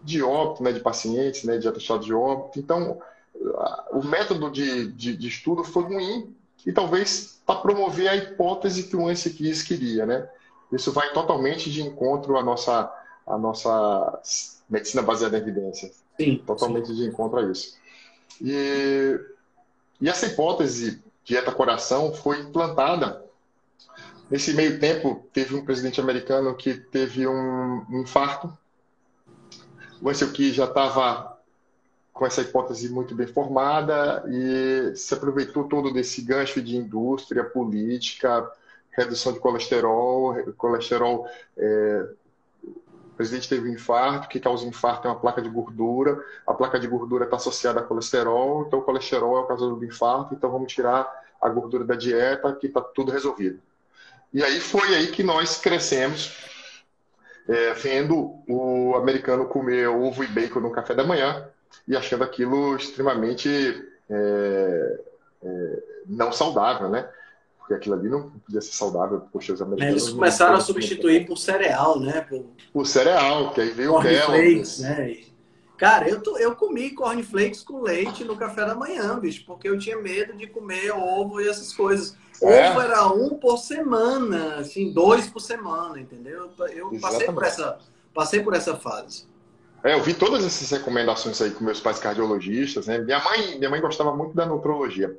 de 0.07 0.23
óbito, 0.23 0.63
né, 0.63 0.71
de 0.71 0.79
pacientes, 0.79 1.43
né, 1.43 1.57
de 1.57 1.67
atestado 1.67 2.03
de 2.03 2.13
óbito. 2.13 2.59
Então, 2.59 2.99
o 3.91 4.03
método 4.03 4.49
de, 4.49 4.91
de, 4.91 5.15
de 5.15 5.27
estudo 5.27 5.63
foi 5.63 5.83
ruim 5.83 6.33
e 6.65 6.71
talvez 6.71 7.39
para 7.45 7.59
promover 7.59 8.07
a 8.07 8.15
hipótese 8.15 8.83
que 8.83 8.95
o 8.95 9.07
Ansel 9.07 9.33
queria, 9.33 10.05
né? 10.05 10.27
Isso 10.71 10.91
vai 10.91 11.13
totalmente 11.13 11.71
de 11.71 11.81
encontro 11.81 12.37
à 12.37 12.43
nossa, 12.43 12.91
à 13.25 13.37
nossa 13.37 14.21
medicina 14.69 15.01
baseada 15.01 15.37
em 15.37 15.41
evidência. 15.41 15.91
Sim. 16.19 16.41
Totalmente 16.45 16.87
sim. 16.87 16.95
de 16.95 17.05
encontro 17.05 17.39
a 17.39 17.43
isso. 17.43 17.77
E, 18.41 19.19
e 20.01 20.09
essa 20.09 20.25
hipótese 20.25 21.01
dieta-coração 21.23 22.13
foi 22.13 22.39
implantada. 22.39 23.23
Nesse 24.29 24.53
meio 24.53 24.79
tempo, 24.79 25.25
teve 25.31 25.55
um 25.55 25.63
presidente 25.63 26.01
americano 26.01 26.53
que 26.55 26.73
teve 26.73 27.25
um, 27.25 27.85
um 27.89 28.01
infarto. 28.01 28.51
O 30.01 30.31
que 30.31 30.53
já 30.53 30.65
estava 30.65 31.37
com 32.13 32.25
essa 32.25 32.41
hipótese 32.41 32.89
muito 32.89 33.13
bem 33.13 33.27
formada 33.27 34.23
e 34.27 34.95
se 34.95 35.13
aproveitou 35.13 35.65
todo 35.65 35.93
desse 35.93 36.21
gancho 36.21 36.61
de 36.61 36.75
indústria, 36.75 37.43
política, 37.43 38.49
redução 38.91 39.31
de 39.33 39.39
colesterol, 39.39 40.35
colesterol 40.57 41.27
é, 41.55 42.09
o 42.63 43.15
presidente 43.17 43.49
teve 43.49 43.69
um 43.69 43.73
infarto, 43.73 44.27
que 44.27 44.39
causa 44.39 44.65
infarto 44.65 45.07
é 45.07 45.11
uma 45.11 45.19
placa 45.19 45.41
de 45.41 45.49
gordura, 45.49 46.23
a 46.45 46.53
placa 46.53 46.79
de 46.79 46.87
gordura 46.87 47.25
está 47.25 47.35
associada 47.35 47.79
a 47.79 47.83
colesterol, 47.83 48.65
então 48.67 48.79
o 48.79 48.83
colesterol 48.83 49.37
é 49.37 49.39
o 49.41 49.47
causador 49.47 49.75
do 49.75 49.85
infarto, 49.85 50.35
então 50.35 50.51
vamos 50.51 50.71
tirar 50.71 51.07
a 51.41 51.49
gordura 51.49 51.83
da 51.83 51.95
dieta, 51.95 52.53
que 52.53 52.67
está 52.67 52.81
tudo 52.81 53.11
resolvido. 53.11 53.59
E 54.31 54.43
aí 54.43 54.59
foi 54.59 54.93
aí 54.93 55.07
que 55.07 55.23
nós 55.23 55.57
crescemos, 55.57 56.31
é, 57.47 57.73
vendo 57.73 58.35
o 58.47 58.95
americano 58.95 59.45
comer 59.47 59.87
ovo 59.87 60.23
e 60.23 60.27
bacon 60.27 60.59
no 60.59 60.71
café 60.71 60.93
da 60.93 61.03
manhã 61.03 61.47
e 61.87 61.95
achando 61.95 62.23
aquilo 62.23 62.75
extremamente 62.75 63.49
é, 64.09 64.99
é, 65.43 65.83
não 66.07 66.31
saudável, 66.31 66.89
né? 66.89 67.07
porque 67.67 67.73
aquilo 67.73 67.95
ali 67.95 68.07
não 68.07 68.29
podia 68.29 68.61
ser 68.61 68.71
saudável. 68.71 69.21
Poxa, 69.31 69.51
os 69.51 69.61
americanos 69.61 70.03
Eles 70.03 70.13
começaram 70.13 70.55
a 70.55 70.61
substituir 70.61 71.25
por 71.25 71.37
cereal, 71.37 71.99
né? 71.99 72.21
Por, 72.21 72.45
por 72.71 72.87
cereal, 72.87 73.53
que 73.53 73.59
aí 73.59 73.71
veio 73.71 73.93
o 73.93 74.01
Flakes, 74.01 74.79
né? 74.79 75.17
Cara, 75.77 76.09
eu, 76.09 76.21
eu 76.37 76.55
comi 76.55 76.89
cornflakes 76.91 77.61
com 77.61 77.81
leite 77.81 78.23
no 78.23 78.35
café 78.35 78.65
da 78.65 78.73
manhã, 78.73 79.19
bicho, 79.19 79.43
porque 79.45 79.69
eu 79.69 79.77
tinha 79.77 79.97
medo 79.97 80.33
de 80.33 80.47
comer 80.47 80.91
ovo 80.91 81.39
e 81.41 81.47
essas 81.47 81.73
coisas. 81.73 82.15
É. 82.41 82.69
Ovo 82.69 82.81
era 82.81 83.07
um 83.07 83.29
por 83.37 83.57
semana, 83.57 84.55
assim, 84.55 84.91
dois 84.91 85.27
por 85.27 85.39
semana, 85.39 85.99
entendeu? 85.99 86.49
Eu 86.73 86.91
passei 86.99 87.27
por, 87.27 87.43
essa, 87.43 87.79
passei 88.13 88.43
por 88.43 88.53
essa 88.53 88.75
fase. 88.75 89.25
É, 89.83 89.93
eu 89.93 90.01
vi 90.01 90.13
todas 90.13 90.45
essas 90.45 90.69
recomendações 90.71 91.41
aí 91.41 91.51
com 91.51 91.63
meus 91.63 91.79
pais 91.79 91.99
cardiologistas, 91.99 92.87
né? 92.87 92.97
Minha 92.97 93.23
mãe, 93.23 93.57
minha 93.57 93.69
mãe 93.69 93.81
gostava 93.81 94.15
muito 94.15 94.35
da 94.35 94.45
nutrologia. 94.45 95.17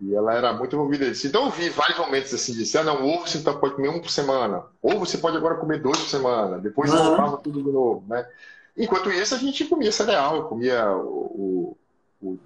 E 0.00 0.14
ela 0.14 0.34
era 0.34 0.52
muito 0.52 0.74
envolvida 0.74 1.08
nisso. 1.08 1.26
Então 1.26 1.46
eu 1.46 1.50
vi 1.50 1.68
vários 1.70 1.98
momentos 1.98 2.34
assim 2.34 2.52
de 2.52 2.78
ah, 2.78 2.82
não, 2.82 3.06
ovo 3.06 3.26
você 3.26 3.38
pode 3.38 3.74
comer 3.74 3.88
um 3.88 4.00
por 4.00 4.10
semana. 4.10 4.64
Ovo 4.82 5.06
você 5.06 5.18
pode 5.18 5.36
agora 5.36 5.56
comer 5.56 5.80
dois 5.80 5.98
por 5.98 6.08
semana. 6.08 6.58
Depois 6.58 6.92
uhum. 6.92 7.04
voltava 7.04 7.36
tudo 7.38 7.62
de 7.62 7.70
novo, 7.70 8.04
né? 8.08 8.26
Enquanto 8.76 9.10
isso, 9.10 9.34
a 9.34 9.38
gente 9.38 9.64
comia 9.66 9.92
cereal, 9.92 10.48
comia 10.48 10.90
o, 10.96 11.76
o, 12.20 12.38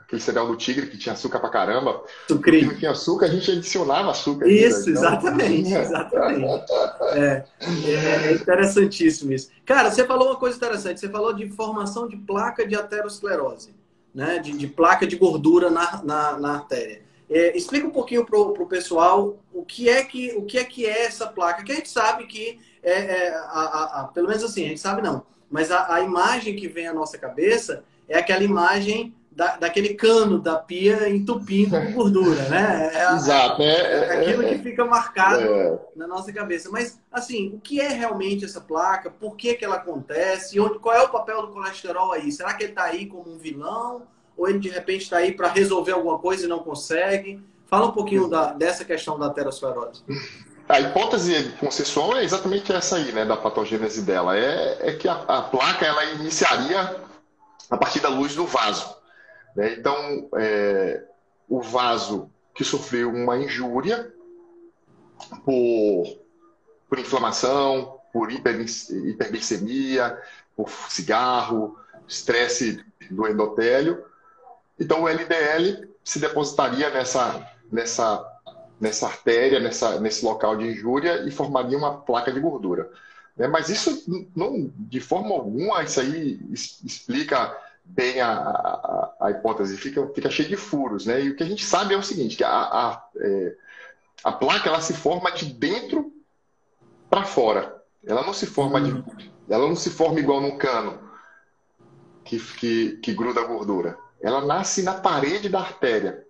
aquele 0.00 0.20
cereal 0.20 0.46
do 0.46 0.56
tigre 0.56 0.86
que 0.86 0.96
tinha 0.96 1.12
açúcar 1.12 1.40
pra 1.40 1.48
caramba. 1.48 2.02
Sucrilho. 2.28 2.68
não 2.68 2.78
tinha 2.78 2.90
açúcar, 2.90 3.26
a 3.26 3.28
gente 3.28 3.50
adicionava 3.50 4.10
açúcar. 4.10 4.48
Isso, 4.48 4.88
ainda, 4.88 4.90
então... 4.90 5.02
exatamente, 5.02 5.74
exatamente. 5.74 6.72
É, 7.12 7.44
é, 7.86 8.32
interessantíssimo 8.32 9.32
isso. 9.32 9.50
Cara, 9.64 9.90
você 9.90 10.04
falou 10.04 10.28
uma 10.28 10.36
coisa 10.36 10.56
interessante, 10.56 11.00
você 11.00 11.08
falou 11.08 11.32
de 11.32 11.48
formação 11.48 12.06
de 12.06 12.16
placa 12.16 12.66
de 12.66 12.74
aterosclerose, 12.74 13.74
né? 14.14 14.38
De, 14.38 14.52
de 14.52 14.66
placa 14.66 15.06
de 15.06 15.16
gordura 15.16 15.70
na, 15.70 16.02
na, 16.02 16.38
na 16.38 16.54
artéria. 16.54 17.02
É, 17.28 17.56
explica 17.56 17.86
um 17.86 17.90
pouquinho 17.90 18.24
para 18.24 18.38
o 18.38 18.66
pessoal 18.66 19.38
o 19.52 19.64
que 19.64 19.88
é 19.88 20.04
que 20.04 20.34
o 20.36 20.42
que 20.42 20.58
é 20.58 20.64
que 20.64 20.84
é 20.84 21.06
essa 21.06 21.26
placa, 21.26 21.64
que 21.64 21.72
a 21.72 21.76
gente 21.76 21.88
sabe 21.88 22.26
que 22.26 22.60
é, 22.82 22.92
é 22.92 23.34
a, 23.34 23.40
a, 23.40 24.00
a, 24.00 24.04
pelo 24.08 24.28
menos 24.28 24.44
assim, 24.44 24.66
a 24.66 24.68
gente 24.68 24.80
sabe 24.80 25.00
não, 25.00 25.24
mas 25.50 25.70
a, 25.70 25.94
a 25.94 26.00
imagem 26.02 26.54
que 26.54 26.68
vem 26.68 26.86
à 26.86 26.92
nossa 26.92 27.16
cabeça 27.16 27.82
é 28.06 28.18
aquela 28.18 28.44
imagem 28.44 29.14
da, 29.34 29.56
daquele 29.56 29.94
cano 29.94 30.38
da 30.38 30.56
pia 30.56 31.08
entupindo 31.08 31.70
com 31.70 31.92
gordura, 31.92 32.48
né? 32.48 32.90
É, 32.94 33.14
Exato. 33.14 33.62
É, 33.62 33.66
é, 33.66 33.94
é 33.96 34.20
aquilo 34.20 34.44
que 34.44 34.58
fica 34.58 34.84
marcado 34.84 35.42
é. 35.42 35.78
na 35.96 36.06
nossa 36.06 36.32
cabeça. 36.32 36.70
Mas, 36.70 37.00
assim, 37.10 37.48
o 37.54 37.58
que 37.58 37.80
é 37.80 37.88
realmente 37.88 38.44
essa 38.44 38.60
placa? 38.60 39.10
Por 39.10 39.36
que, 39.36 39.54
que 39.54 39.64
ela 39.64 39.76
acontece? 39.76 40.58
Onde, 40.60 40.78
qual 40.78 40.94
é 40.94 41.02
o 41.02 41.08
papel 41.08 41.42
do 41.42 41.52
colesterol 41.52 42.12
aí? 42.12 42.30
Será 42.30 42.54
que 42.54 42.62
ele 42.62 42.72
está 42.72 42.84
aí 42.84 43.06
como 43.06 43.34
um 43.34 43.38
vilão? 43.38 44.02
Ou 44.36 44.48
ele, 44.48 44.60
de 44.60 44.68
repente, 44.68 45.02
está 45.02 45.16
aí 45.16 45.32
para 45.32 45.48
resolver 45.48 45.92
alguma 45.92 46.18
coisa 46.18 46.44
e 46.44 46.48
não 46.48 46.60
consegue? 46.60 47.42
Fala 47.66 47.86
um 47.86 47.92
pouquinho 47.92 48.28
da, 48.28 48.52
dessa 48.52 48.84
questão 48.84 49.18
da 49.18 49.26
aterosclerose. 49.26 50.02
A 50.68 50.80
hipótese 50.80 51.52
consensual 51.58 52.16
é 52.16 52.24
exatamente 52.24 52.72
essa 52.72 52.96
aí, 52.96 53.12
né, 53.12 53.24
da 53.24 53.36
patogênese 53.36 54.02
dela. 54.02 54.36
É, 54.36 54.78
é 54.80 54.92
que 54.92 55.08
a, 55.08 55.14
a 55.14 55.42
placa 55.42 55.84
ela 55.84 56.04
iniciaria 56.04 56.96
a 57.68 57.76
partir 57.76 58.00
da 58.00 58.08
luz 58.08 58.34
do 58.34 58.46
vaso. 58.46 59.03
Né? 59.54 59.74
Então, 59.74 60.28
é, 60.36 61.04
o 61.48 61.60
vaso 61.60 62.30
que 62.54 62.64
sofreu 62.64 63.10
uma 63.10 63.36
injúria 63.36 64.12
por, 65.44 66.18
por 66.88 66.98
inflamação, 66.98 67.98
por 68.12 68.30
hiperglicemia, 68.30 70.18
por 70.56 70.70
cigarro, 70.70 71.76
estresse 72.06 72.84
do 73.10 73.26
endotélio. 73.26 74.04
Então, 74.78 75.02
o 75.02 75.08
LDL 75.08 75.88
se 76.02 76.18
depositaria 76.18 76.90
nessa, 76.90 77.50
nessa, 77.70 78.24
nessa 78.80 79.06
artéria, 79.06 79.58
nessa, 79.58 79.98
nesse 80.00 80.24
local 80.24 80.56
de 80.56 80.68
injúria 80.68 81.26
e 81.26 81.30
formaria 81.30 81.78
uma 81.78 81.98
placa 81.98 82.30
de 82.32 82.40
gordura. 82.40 82.90
Né? 83.36 83.48
Mas 83.48 83.68
isso, 83.68 84.04
não, 84.34 84.70
de 84.76 85.00
forma 85.00 85.34
alguma, 85.34 85.82
isso 85.82 86.00
aí 86.00 86.40
explica 86.52 87.56
bem 87.84 88.20
a, 88.20 88.32
a, 88.32 89.14
a, 89.20 89.30
hipótese, 89.30 89.76
fica, 89.76 90.06
fica 90.08 90.30
cheio 90.30 90.48
de 90.48 90.56
furos. 90.56 91.06
Né? 91.06 91.22
E 91.22 91.30
o 91.30 91.36
que 91.36 91.42
a 91.42 91.46
gente 91.46 91.64
sabe 91.64 91.94
é 91.94 91.96
o 91.96 92.02
seguinte, 92.02 92.36
que 92.36 92.44
a, 92.44 92.50
a, 92.50 93.04
é, 93.18 93.56
a 94.24 94.32
placa 94.32 94.68
ela 94.68 94.80
se 94.80 94.94
forma 94.94 95.30
de 95.30 95.46
dentro 95.46 96.12
para 97.10 97.24
fora. 97.24 97.82
Ela 98.04 98.24
não 98.24 98.32
se 98.32 98.46
forma 98.46 98.80
de, 98.80 99.04
ela 99.48 99.68
não 99.68 99.76
se 99.76 99.90
forma 99.90 100.18
igual 100.18 100.40
num 100.40 100.56
cano 100.56 100.98
que, 102.24 102.38
que, 102.38 102.96
que 102.96 103.12
gruda 103.12 103.40
a 103.40 103.46
gordura. 103.46 103.98
Ela 104.20 104.44
nasce 104.44 104.82
na 104.82 104.94
parede 104.94 105.48
da 105.48 105.60
artéria. 105.60 106.26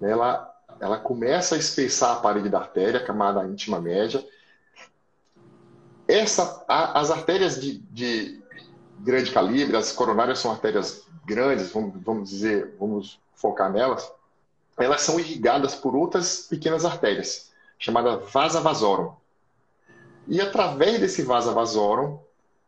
Ela, 0.00 0.54
ela 0.78 0.98
começa 0.98 1.54
a 1.54 1.58
espessar 1.58 2.16
a 2.16 2.20
parede 2.20 2.48
da 2.48 2.58
artéria, 2.58 3.00
a 3.00 3.04
camada 3.04 3.44
íntima 3.46 3.80
média. 3.80 4.24
Essa, 6.06 6.64
a, 6.68 7.00
as 7.00 7.10
artérias 7.10 7.60
de, 7.60 7.78
de 7.78 8.42
grande 9.00 9.30
calibre, 9.30 9.76
as 9.76 9.92
coronárias 9.92 10.38
são 10.38 10.50
artérias 10.50 11.06
grandes, 11.24 11.70
vamos, 11.70 11.94
vamos 12.02 12.30
dizer, 12.30 12.74
vamos 12.78 13.20
focar 13.34 13.70
nelas, 13.70 14.10
elas 14.76 15.02
são 15.02 15.18
irrigadas 15.18 15.74
por 15.74 15.94
outras 15.94 16.46
pequenas 16.48 16.84
artérias, 16.84 17.50
chamadas 17.78 18.30
vasa 18.32 18.60
vasorum. 18.60 19.12
E 20.26 20.40
através 20.40 21.00
desse 21.00 21.22
vasa 21.22 21.52
vasorum, 21.52 22.18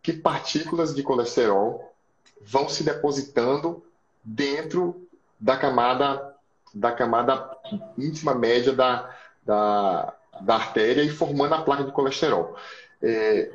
que 0.03 0.13
partículas 0.13 0.95
de 0.95 1.03
colesterol 1.03 1.93
vão 2.41 2.69
se 2.69 2.83
depositando 2.83 3.85
dentro 4.25 5.07
da 5.39 5.57
camada 5.57 6.31
da 6.73 6.93
camada 6.93 7.51
íntima 7.99 8.35
média 8.35 8.73
da, 8.73 9.13
da, 9.45 10.15
da 10.41 10.55
artéria 10.55 11.03
e 11.03 11.11
formando 11.11 11.55
a 11.55 11.63
placa 11.63 11.85
de 11.85 11.93
colesterol. 11.93 12.57
É, 13.03 13.51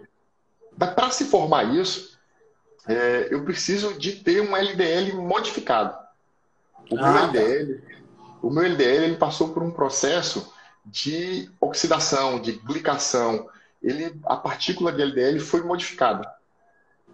Para 0.78 1.10
se 1.12 1.26
formar 1.26 1.64
isso, 1.74 2.15
é, 2.88 3.28
eu 3.32 3.44
preciso 3.44 3.98
de 3.98 4.14
ter 4.14 4.42
um 4.42 4.56
LDL 4.56 5.14
modificado. 5.16 5.98
O 6.92 6.98
ah, 7.00 7.12
meu 7.12 7.24
LDL, 7.24 7.82
tá. 7.82 7.94
o 8.42 8.50
meu 8.50 8.64
LDL 8.64 9.04
ele 9.06 9.18
passou 9.18 9.50
por 9.50 9.64
um 9.64 9.72
processo 9.72 10.54
de 10.86 11.50
oxidação, 11.60 12.40
de 12.40 12.54
glicação. 12.54 13.50
Ele, 13.82 14.20
a 14.26 14.38
partícula 14.38 14.92
de 14.92 15.02
LDL 15.02 15.40
foi 15.40 15.64
modificada. 15.64 16.32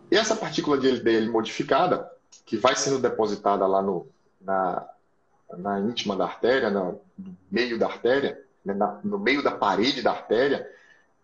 E 0.09 0.17
essa 0.17 0.35
partícula 0.35 0.77
de 0.77 0.89
LDL 0.89 1.29
modificada, 1.29 2.09
que 2.45 2.57
vai 2.57 2.75
sendo 2.75 2.99
depositada 2.99 3.65
lá 3.65 3.81
no, 3.81 4.07
na, 4.41 4.85
na 5.57 5.79
íntima 5.79 6.17
da 6.17 6.25
artéria, 6.25 6.69
no, 6.69 6.99
meio 7.49 7.79
da 7.79 7.87
artéria, 7.87 8.43
né, 8.63 8.73
na, 8.73 8.99
no 9.03 9.17
meio 9.17 9.41
da 9.41 9.51
parede 9.51 10.01
da 10.01 10.11
artéria, 10.11 10.69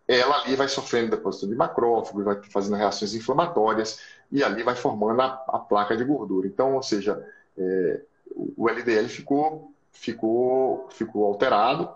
ela 0.07 0.41
ali 0.41 0.55
vai 0.55 0.69
sofrendo 0.69 1.11
depósito 1.11 1.47
de 1.47 1.55
macrófago, 1.55 2.23
vai 2.23 2.41
fazendo 2.43 2.77
reações 2.77 3.13
inflamatórias, 3.13 3.99
e 4.31 4.43
ali 4.43 4.63
vai 4.63 4.75
formando 4.75 5.21
a, 5.21 5.43
a 5.47 5.59
placa 5.59 5.97
de 5.97 6.03
gordura. 6.03 6.47
Então, 6.47 6.75
ou 6.75 6.83
seja, 6.83 7.25
é, 7.57 8.01
o 8.35 8.69
LDL 8.69 9.09
ficou, 9.09 9.73
ficou, 9.91 10.87
ficou 10.91 11.25
alterado. 11.25 11.89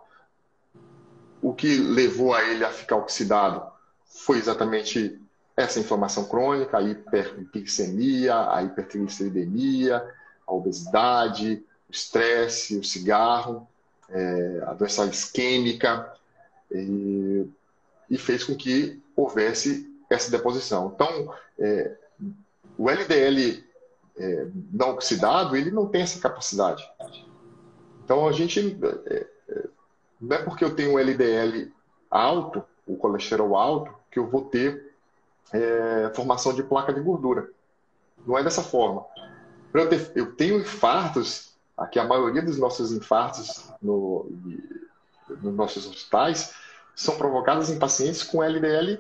O 1.41 1.53
que 1.53 1.77
levou 1.77 2.33
a 2.33 2.43
ele 2.43 2.65
a 2.65 2.69
ficar 2.69 2.97
oxidado 2.97 3.65
foi 4.05 4.37
exatamente 4.37 5.19
essa 5.55 5.79
inflamação 5.79 6.25
crônica, 6.25 6.77
a 6.77 6.81
hiperglicemia, 6.81 8.49
a 8.51 8.63
hipertrigliceridemia, 8.63 10.05
a 10.45 10.53
obesidade, 10.53 11.63
o 11.87 11.91
estresse, 11.91 12.77
o 12.77 12.83
cigarro, 12.83 13.67
é, 14.09 14.63
a 14.67 14.73
doença 14.73 15.05
isquêmica, 15.05 16.13
e, 16.71 17.45
e, 18.11 18.17
fez 18.17 18.43
com 18.43 18.55
que 18.55 19.01
houvesse 19.15 19.89
essa 20.09 20.29
deposição. 20.29 20.91
Então, 20.93 21.33
é, 21.57 21.97
o 22.77 22.89
LDL 22.89 23.63
é, 24.17 24.47
não 24.71 24.91
oxidado, 24.91 25.55
ele 25.55 25.71
não 25.71 25.87
tem 25.87 26.01
essa 26.01 26.19
capacidade. 26.19 26.87
Então, 28.03 28.27
a 28.27 28.31
gente. 28.31 28.77
É, 29.07 29.27
é 29.49 29.67
não 30.19 30.37
é 30.37 30.43
porque 30.43 30.63
eu 30.63 30.75
tenho 30.75 30.93
um 30.93 30.99
LDL 30.99 31.73
alto, 32.09 32.63
o 32.85 32.95
colesterol 32.95 33.55
alto, 33.55 33.91
que 34.11 34.19
eu 34.19 34.27
vou 34.27 34.43
ter 34.43 34.93
é, 35.51 36.11
formação 36.13 36.53
de 36.53 36.61
placa 36.61 36.93
de 36.93 37.01
gordura. 37.01 37.49
Não 38.25 38.37
é 38.37 38.43
dessa 38.43 38.61
forma. 38.61 39.03
Eu, 39.73 39.89
ter, 39.89 40.11
eu 40.13 40.35
tenho 40.35 40.59
infartos, 40.59 41.55
aqui 41.75 41.97
a 41.97 42.03
maioria 42.03 42.41
dos 42.41 42.59
nossos 42.59 42.91
infartos 42.91 43.71
no, 43.81 44.29
nos 45.41 45.55
nossos 45.55 45.87
hospitais 45.87 46.53
são 46.95 47.17
provocados 47.17 47.69
em 47.69 47.79
pacientes 47.79 48.23
com 48.23 48.43
LDL 48.43 48.99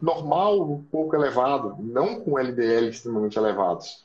normal, 0.00 0.60
um 0.68 0.82
pouco 0.82 1.14
elevado, 1.14 1.76
não 1.78 2.20
com 2.20 2.38
LDL 2.38 2.88
extremamente 2.88 3.38
elevados. 3.38 4.04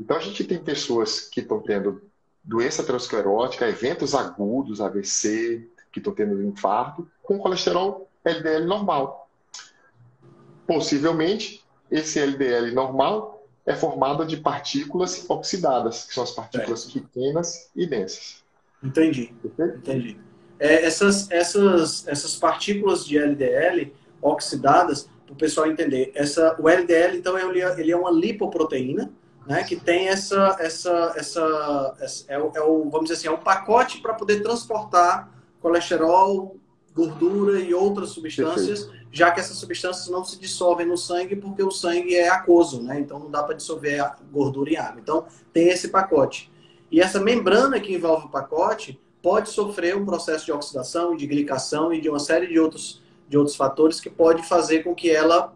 Então 0.00 0.16
a 0.16 0.20
gente 0.20 0.42
tem 0.44 0.58
pessoas 0.58 1.20
que 1.20 1.40
estão 1.40 1.60
tendo 1.60 2.00
doença 2.42 2.80
aterosclerótica, 2.80 3.68
eventos 3.68 4.14
agudos, 4.14 4.80
AVC, 4.80 5.68
que 5.92 5.98
estão 5.98 6.14
tendo 6.14 6.42
infarto, 6.42 7.06
com 7.22 7.38
colesterol 7.38 8.08
LDL 8.24 8.64
normal. 8.66 9.28
Possivelmente, 10.66 11.62
esse 11.90 12.18
LDL 12.18 12.72
normal 12.72 13.46
é 13.66 13.74
formado 13.74 14.24
de 14.24 14.38
partículas 14.38 15.28
oxidadas, 15.28 16.04
que 16.04 16.14
são 16.14 16.24
as 16.24 16.30
partículas 16.30 16.88
é. 16.88 17.00
pequenas 17.00 17.70
e 17.76 17.86
densas. 17.86 18.42
Entendi. 18.82 19.34
Entendi. 19.44 20.18
É, 20.58 20.84
essas, 20.84 21.30
essas, 21.30 22.06
essas 22.08 22.36
partículas 22.36 23.04
de 23.04 23.16
LDL 23.16 23.92
oxidadas, 24.20 25.08
para 25.24 25.32
o 25.34 25.36
pessoal 25.36 25.66
entender. 25.66 26.10
Essa, 26.14 26.56
o 26.58 26.68
LDL, 26.68 27.16
então, 27.16 27.38
ele, 27.38 27.60
é, 27.60 27.80
ele 27.80 27.92
é 27.92 27.96
uma 27.96 28.10
lipoproteína, 28.10 29.12
né, 29.46 29.62
que 29.62 29.76
tem 29.76 30.08
essa, 30.08 30.56
essa, 30.58 31.14
essa, 31.16 31.96
essa 32.00 32.24
é, 32.28 32.38
o, 32.38 32.52
é, 32.54 32.60
o, 32.60 32.84
vamos 32.90 33.08
dizer 33.08 33.14
assim, 33.14 33.28
é 33.28 33.30
um 33.30 33.42
pacote 33.42 34.00
para 34.00 34.12
poder 34.14 34.42
transportar 34.42 35.30
colesterol, 35.60 36.56
gordura 36.94 37.60
e 37.60 37.72
outras 37.72 38.10
substâncias, 38.10 38.84
Perfeito. 38.84 39.06
já 39.12 39.30
que 39.30 39.40
essas 39.40 39.56
substâncias 39.56 40.08
não 40.08 40.24
se 40.24 40.38
dissolvem 40.38 40.86
no 40.86 40.96
sangue 40.96 41.36
porque 41.36 41.62
o 41.62 41.70
sangue 41.70 42.14
é 42.14 42.28
aquoso, 42.28 42.82
né? 42.82 42.98
Então 42.98 43.18
não 43.18 43.30
dá 43.30 43.42
para 43.42 43.54
dissolver 43.54 44.00
a 44.00 44.16
gordura 44.32 44.70
em 44.70 44.76
água. 44.76 45.00
Então 45.00 45.26
tem 45.52 45.68
esse 45.68 45.88
pacote. 45.88 46.50
E 46.90 47.00
essa 47.00 47.20
membrana 47.20 47.78
que 47.80 47.94
envolve 47.94 48.26
o 48.26 48.30
pacote 48.30 49.00
pode 49.28 49.50
sofrer 49.50 49.94
um 49.94 50.06
processo 50.06 50.46
de 50.46 50.52
oxidação, 50.52 51.14
de 51.14 51.26
glicação 51.26 51.92
e 51.92 52.00
de 52.00 52.08
uma 52.08 52.18
série 52.18 52.46
de 52.46 52.58
outros 52.58 53.02
de 53.28 53.36
outros 53.36 53.54
fatores 53.54 54.00
que 54.00 54.08
pode 54.08 54.42
fazer 54.48 54.82
com 54.82 54.94
que 54.94 55.10
ela 55.10 55.54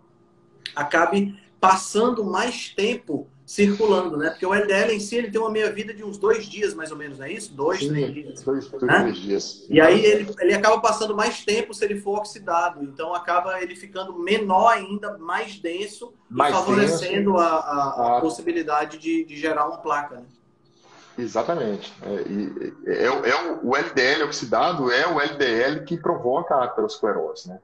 acabe 0.76 1.34
passando 1.58 2.22
mais 2.22 2.68
tempo 2.68 3.30
circulando, 3.46 4.18
né? 4.18 4.28
Porque 4.28 4.44
o 4.44 4.52
LDL 4.52 4.92
em 4.92 5.00
si 5.00 5.16
ele 5.16 5.30
tem 5.30 5.40
uma 5.40 5.50
meia-vida 5.50 5.94
de 5.94 6.04
uns 6.04 6.18
dois 6.18 6.44
dias, 6.44 6.74
mais 6.74 6.90
ou 6.90 6.98
menos, 6.98 7.18
não 7.18 7.24
é 7.24 7.32
isso? 7.32 7.54
Dois, 7.54 7.80
Sim, 7.80 7.88
três 7.88 8.12
dias. 8.12 8.42
Dois, 8.42 8.68
dois, 8.68 8.82
né? 8.82 9.02
dois 9.04 9.16
dias. 9.16 9.66
E 9.70 9.80
aí 9.80 10.04
ele, 10.04 10.34
ele 10.38 10.52
acaba 10.52 10.78
passando 10.78 11.16
mais 11.16 11.42
tempo 11.42 11.72
se 11.72 11.82
ele 11.82 11.98
for 11.98 12.18
oxidado. 12.18 12.84
Então 12.84 13.14
acaba 13.14 13.58
ele 13.62 13.74
ficando 13.74 14.18
menor 14.18 14.68
ainda, 14.68 15.16
mais 15.16 15.58
denso, 15.58 16.12
mais 16.28 16.54
favorecendo 16.54 17.32
denso. 17.32 17.38
A, 17.38 17.46
a, 17.46 18.04
a, 18.04 18.18
a, 18.18 18.20
possibilidade 18.20 18.98
de, 18.98 19.24
de 19.24 19.34
gerar 19.34 19.66
uma 19.66 19.78
placa. 19.78 20.16
Né? 20.16 20.26
Exatamente. 21.18 21.92
É, 22.02 22.90
é, 22.90 23.04
é, 23.04 23.60
o 23.62 23.76
LDL 23.76 24.24
oxidado 24.24 24.90
é 24.90 25.06
o 25.06 25.20
LDL 25.20 25.84
que 25.84 25.96
provoca 25.96 26.54
a 26.54 26.64
aterosclerose, 26.64 27.48
né? 27.48 27.58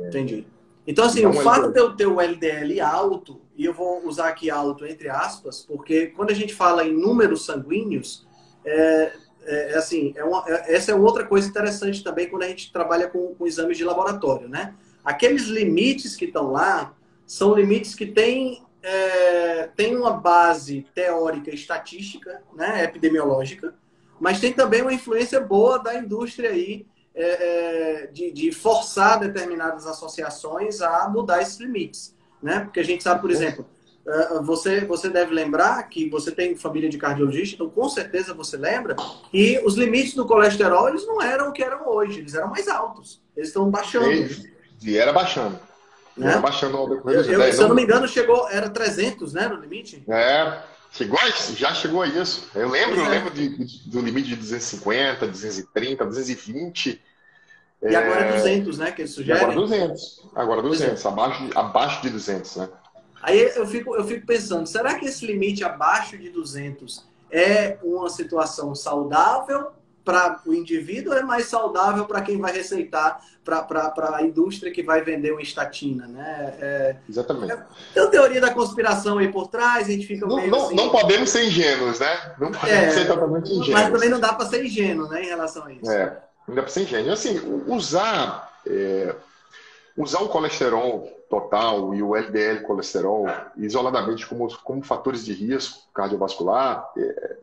Entendi. 0.00 0.46
Então, 0.86 1.04
assim, 1.04 1.20
então, 1.20 1.32
o 1.32 1.34
fato 1.42 1.70
de 1.70 1.78
eu 1.78 1.94
ter 1.94 2.06
o 2.06 2.20
LDL 2.20 2.80
alto, 2.80 3.40
e 3.56 3.64
eu 3.64 3.74
vou 3.74 4.06
usar 4.06 4.28
aqui 4.28 4.50
alto 4.50 4.86
entre 4.86 5.08
aspas, 5.08 5.62
porque 5.62 6.06
quando 6.08 6.30
a 6.30 6.34
gente 6.34 6.54
fala 6.54 6.84
em 6.84 6.92
números 6.92 7.44
sanguíneos, 7.44 8.26
é, 8.64 9.12
é, 9.44 9.72
é 9.72 9.76
assim, 9.76 10.14
é 10.16 10.24
uma, 10.24 10.44
é, 10.46 10.74
essa 10.74 10.92
é 10.92 10.94
outra 10.94 11.26
coisa 11.26 11.48
interessante 11.48 12.02
também 12.02 12.28
quando 12.28 12.42
a 12.42 12.48
gente 12.48 12.72
trabalha 12.72 13.08
com, 13.08 13.34
com 13.34 13.46
exames 13.46 13.76
de 13.76 13.84
laboratório, 13.84 14.48
né? 14.48 14.74
Aqueles 15.04 15.44
limites 15.44 16.16
que 16.16 16.26
estão 16.26 16.52
lá 16.52 16.94
são 17.26 17.54
limites 17.54 17.94
que 17.94 18.06
têm 18.06 18.62
é, 18.88 19.68
tem 19.76 19.94
uma 19.94 20.12
base 20.12 20.86
teórica 20.94 21.54
estatística, 21.54 22.42
né, 22.54 22.84
epidemiológica, 22.84 23.74
mas 24.18 24.40
tem 24.40 24.52
também 24.52 24.80
uma 24.80 24.92
influência 24.92 25.40
boa 25.40 25.78
da 25.78 25.94
indústria 25.94 26.50
aí 26.50 26.86
é, 27.14 28.02
é, 28.02 28.06
de, 28.06 28.32
de, 28.32 28.50
forçar 28.50 29.20
determinadas 29.20 29.86
associações 29.86 30.80
a 30.80 31.08
mudar 31.08 31.42
esses 31.42 31.58
limites, 31.58 32.16
né? 32.42 32.60
Porque 32.60 32.80
a 32.80 32.84
gente 32.84 33.02
sabe, 33.02 33.20
por 33.20 33.30
exemplo, 33.30 33.66
é, 34.06 34.40
você, 34.40 34.84
você 34.84 35.10
deve 35.10 35.34
lembrar 35.34 35.82
que 35.88 36.08
você 36.08 36.30
tem 36.30 36.56
família 36.56 36.88
de 36.88 36.96
cardiologista, 36.96 37.56
então 37.56 37.68
com 37.68 37.88
certeza 37.88 38.32
você 38.32 38.56
lembra 38.56 38.96
que 39.30 39.60
os 39.64 39.74
limites 39.74 40.14
do 40.14 40.26
colesterol 40.26 40.88
eles 40.88 41.06
não 41.06 41.20
eram 41.20 41.50
o 41.50 41.52
que 41.52 41.62
eram 41.62 41.88
hoje, 41.88 42.20
eles 42.20 42.34
eram 42.34 42.48
mais 42.48 42.68
altos. 42.68 43.20
Eles 43.36 43.48
estão 43.48 43.68
baixando. 43.70 44.08
E 44.82 44.96
era 44.96 45.12
baixando. 45.12 45.67
Né? 46.18 46.32
Era 46.32 46.40
baixando 46.40 46.76
ao 46.76 46.88
decorrer 46.88 47.18
dos 47.18 47.28
eu, 47.28 47.40
eu, 47.40 47.52
Se 47.52 47.62
eu 47.62 47.68
não 47.68 47.76
me 47.76 47.82
engano, 47.82 48.08
chegou, 48.08 48.48
era 48.50 48.68
300, 48.68 49.32
né, 49.32 49.48
no 49.48 49.56
limite? 49.56 50.02
É, 50.08 50.62
chegou 50.90 51.18
já 51.56 51.72
chegou 51.74 52.02
a 52.02 52.06
isso. 52.06 52.48
Eu 52.54 52.68
lembro, 52.68 53.00
é. 53.00 53.04
eu 53.04 53.08
lembro 53.08 53.30
de, 53.32 53.64
de, 53.64 53.90
do 53.90 54.00
limite 54.00 54.28
de 54.28 54.36
250, 54.36 55.26
230, 55.26 56.04
220. 56.04 57.02
E 57.80 57.94
agora 57.94 58.20
é 58.20 58.32
200, 58.32 58.78
né? 58.78 58.90
Que 58.90 59.02
eles 59.02 59.12
sugerem. 59.12 59.40
Agora 59.40 59.54
200. 59.54 60.28
Agora 60.34 60.62
200, 60.62 61.04
é. 61.04 61.08
abaixo, 61.08 61.46
de, 61.46 61.58
abaixo 61.58 62.02
de 62.02 62.10
200, 62.10 62.56
né? 62.56 62.68
Aí 63.22 63.40
eu 63.56 63.66
fico, 63.66 63.96
eu 63.96 64.04
fico 64.04 64.26
pensando, 64.26 64.66
será 64.66 64.94
que 64.94 65.06
esse 65.06 65.26
limite 65.26 65.64
abaixo 65.64 66.16
de 66.16 66.30
200 66.30 67.04
é 67.30 67.76
uma 67.82 68.08
situação 68.08 68.74
saudável 68.74 69.72
para 70.08 70.40
o 70.46 70.54
indivíduo 70.54 71.12
é 71.12 71.22
mais 71.22 71.48
saudável 71.48 72.06
para 72.06 72.22
quem 72.22 72.40
vai 72.40 72.50
receitar 72.50 73.20
para 73.44 74.16
a 74.16 74.22
indústria 74.22 74.72
que 74.72 74.82
vai 74.82 75.02
vender 75.02 75.32
uma 75.32 75.42
estatina, 75.42 76.06
né? 76.06 76.54
É, 76.58 76.96
Exatamente. 77.06 77.52
É, 77.52 77.66
tem 77.92 78.10
teoria 78.10 78.40
da 78.40 78.54
conspiração 78.54 79.18
aí 79.18 79.30
por 79.30 79.48
trás, 79.48 79.86
a 79.86 79.90
gente 79.90 80.06
fica 80.06 80.24
não, 80.24 80.36
meio 80.36 80.50
não, 80.50 80.64
assim, 80.64 80.74
não 80.74 80.88
podemos 80.88 81.28
ser 81.28 81.44
ingênuos, 81.44 82.00
né? 82.00 82.34
Não 82.38 82.50
podemos 82.50 82.70
é, 82.72 82.90
ser 82.90 83.06
totalmente 83.06 83.50
ingênuos. 83.50 83.68
Mas 83.68 83.92
também 83.92 84.08
não 84.08 84.18
dá 84.18 84.32
para 84.32 84.46
ser 84.46 84.64
ingênuo, 84.64 85.08
né, 85.08 85.24
em 85.24 85.26
relação 85.26 85.66
a 85.66 85.72
isso. 85.74 85.90
É. 85.90 86.22
Não 86.46 86.54
dá 86.54 86.62
para 86.62 86.70
ser 86.70 86.84
ingênuo. 86.84 87.12
Assim, 87.12 87.62
usar, 87.66 88.50
é, 88.66 89.14
usar 89.94 90.20
o 90.20 90.28
colesterol 90.30 91.06
total 91.28 91.94
e 91.94 92.02
o 92.02 92.16
LDL 92.16 92.62
colesterol 92.62 93.26
isoladamente 93.58 94.26
como, 94.26 94.48
como 94.64 94.82
fatores 94.82 95.22
de 95.22 95.34
risco 95.34 95.82
cardiovascular 95.92 96.90
é, 96.96 97.36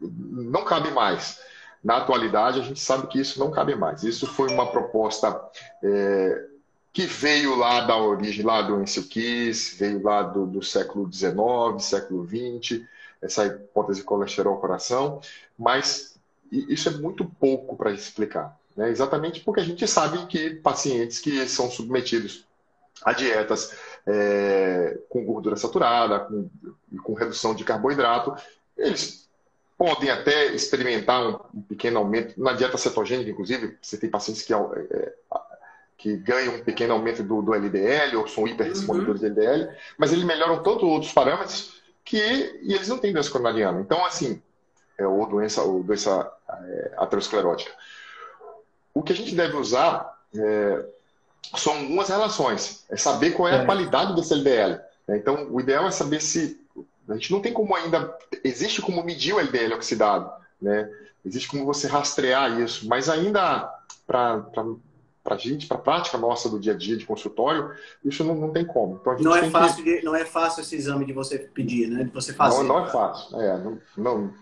não 0.00 0.64
cabe 0.64 0.92
mais. 0.92 1.40
Na 1.82 1.96
atualidade, 1.96 2.60
a 2.60 2.62
gente 2.62 2.80
sabe 2.80 3.08
que 3.08 3.20
isso 3.20 3.40
não 3.40 3.50
cabe 3.50 3.74
mais. 3.74 4.04
Isso 4.04 4.26
foi 4.26 4.52
uma 4.52 4.70
proposta 4.70 5.40
é, 5.82 6.46
que 6.92 7.06
veio 7.06 7.56
lá 7.56 7.80
da 7.80 7.96
origem, 7.96 8.44
lá 8.44 8.62
do 8.62 8.80
Ensio 8.80 9.04
Kiss, 9.04 9.76
veio 9.76 10.02
lá 10.02 10.22
do, 10.22 10.46
do 10.46 10.62
século 10.62 11.10
XIX, 11.12 11.34
século 11.80 12.24
XX, 12.26 12.82
essa 13.20 13.46
hipótese 13.46 14.04
colesterol 14.04 14.58
coração, 14.58 15.20
mas 15.58 16.18
isso 16.50 16.88
é 16.88 16.92
muito 16.92 17.24
pouco 17.24 17.76
para 17.76 17.92
explicar. 17.92 18.56
Né? 18.76 18.90
Exatamente 18.90 19.40
porque 19.40 19.60
a 19.60 19.64
gente 19.64 19.86
sabe 19.88 20.26
que 20.26 20.50
pacientes 20.56 21.18
que 21.18 21.48
são 21.48 21.70
submetidos 21.70 22.46
a 23.02 23.12
dietas 23.12 23.74
é, 24.06 24.98
com 25.08 25.24
gordura 25.24 25.56
saturada 25.56 26.20
com, 26.20 26.48
com 27.02 27.14
redução 27.14 27.54
de 27.54 27.64
carboidrato, 27.64 28.34
eles 28.76 29.21
podem 29.82 30.10
até 30.10 30.46
experimentar 30.54 31.26
um, 31.26 31.40
um, 31.52 31.62
pequeno 31.62 31.98
aumento 31.98 32.40
na 32.40 32.52
dieta 32.52 32.78
cetogênica, 32.78 33.30
inclusive, 33.30 33.76
você 33.82 33.96
tem 33.96 34.08
pacientes 34.08 34.42
que, 34.42 34.54
é, 34.54 35.12
que 35.98 36.16
ganham 36.18 36.54
um 36.54 36.62
pequeno 36.62 36.92
aumento 36.92 37.24
do, 37.24 37.42
do 37.42 37.52
LDL 37.52 38.16
ou 38.16 38.28
são 38.28 38.46
hiperrespondedores 38.46 39.20
uhum. 39.20 39.34
de 39.34 39.40
LDL, 39.40 39.76
mas 39.98 40.12
eles 40.12 40.22
melhoram 40.24 40.62
tanto 40.62 40.86
outros 40.86 41.12
parâmetros 41.12 41.82
que 42.04 42.16
e 42.62 42.72
eles 42.72 42.86
não 42.86 42.96
têm 42.96 43.12
doença 43.12 43.30
coronariana. 43.32 43.80
Então, 43.80 44.06
assim, 44.06 44.40
é, 44.96 45.04
ou 45.04 45.26
doença, 45.26 45.62
ou 45.62 45.82
doença 45.82 46.32
é, 46.48 46.92
aterosclerótica. 46.98 47.72
O 48.94 49.02
que 49.02 49.12
a 49.12 49.16
gente 49.16 49.34
deve 49.34 49.56
usar 49.56 50.16
é, 50.32 50.84
são 51.56 51.76
algumas 51.76 52.08
relações. 52.08 52.84
É 52.88 52.96
saber 52.96 53.32
qual 53.32 53.48
é 53.48 53.58
a 53.58 53.62
é. 53.62 53.64
qualidade 53.64 54.14
desse 54.14 54.32
LDL. 54.32 54.80
Né? 55.08 55.16
Então, 55.16 55.48
o 55.50 55.60
ideal 55.60 55.88
é 55.88 55.90
saber 55.90 56.20
se. 56.20 56.61
A 57.08 57.14
gente 57.14 57.32
não 57.32 57.40
tem 57.40 57.52
como 57.52 57.74
ainda. 57.74 58.16
Existe 58.44 58.80
como 58.80 59.02
medir 59.04 59.34
o 59.34 59.40
LDL 59.40 59.74
oxidado. 59.74 60.30
Né? 60.60 60.90
Existe 61.24 61.48
como 61.48 61.64
você 61.64 61.86
rastrear 61.86 62.60
isso. 62.60 62.88
Mas 62.88 63.08
ainda, 63.08 63.72
para 64.06 64.44
para 65.22 65.36
a 65.36 65.38
gente, 65.38 65.66
para 65.66 65.76
a 65.76 65.80
prática 65.80 66.18
nossa 66.18 66.48
do 66.48 66.58
dia 66.58 66.72
a 66.72 66.76
dia 66.76 66.96
de 66.96 67.06
consultório, 67.06 67.70
isso 68.04 68.24
não, 68.24 68.34
não 68.34 68.50
tem 68.50 68.64
como. 68.64 68.98
Então, 69.00 69.16
não, 69.20 69.36
é 69.36 69.48
fácil 69.48 69.84
que... 69.84 69.98
de, 69.98 70.04
não 70.04 70.16
é 70.16 70.24
fácil 70.24 70.62
esse 70.62 70.74
exame 70.74 71.04
de 71.04 71.12
você 71.12 71.38
pedir, 71.38 71.88
né? 71.88 72.04
De 72.04 72.10
você 72.10 72.32
fazer. 72.32 72.58
Não, 72.58 72.64
não 72.64 72.84
é 72.84 72.90
fácil. 72.90 73.40
É, 73.40 73.56
não, 73.58 73.78
não, 73.96 74.34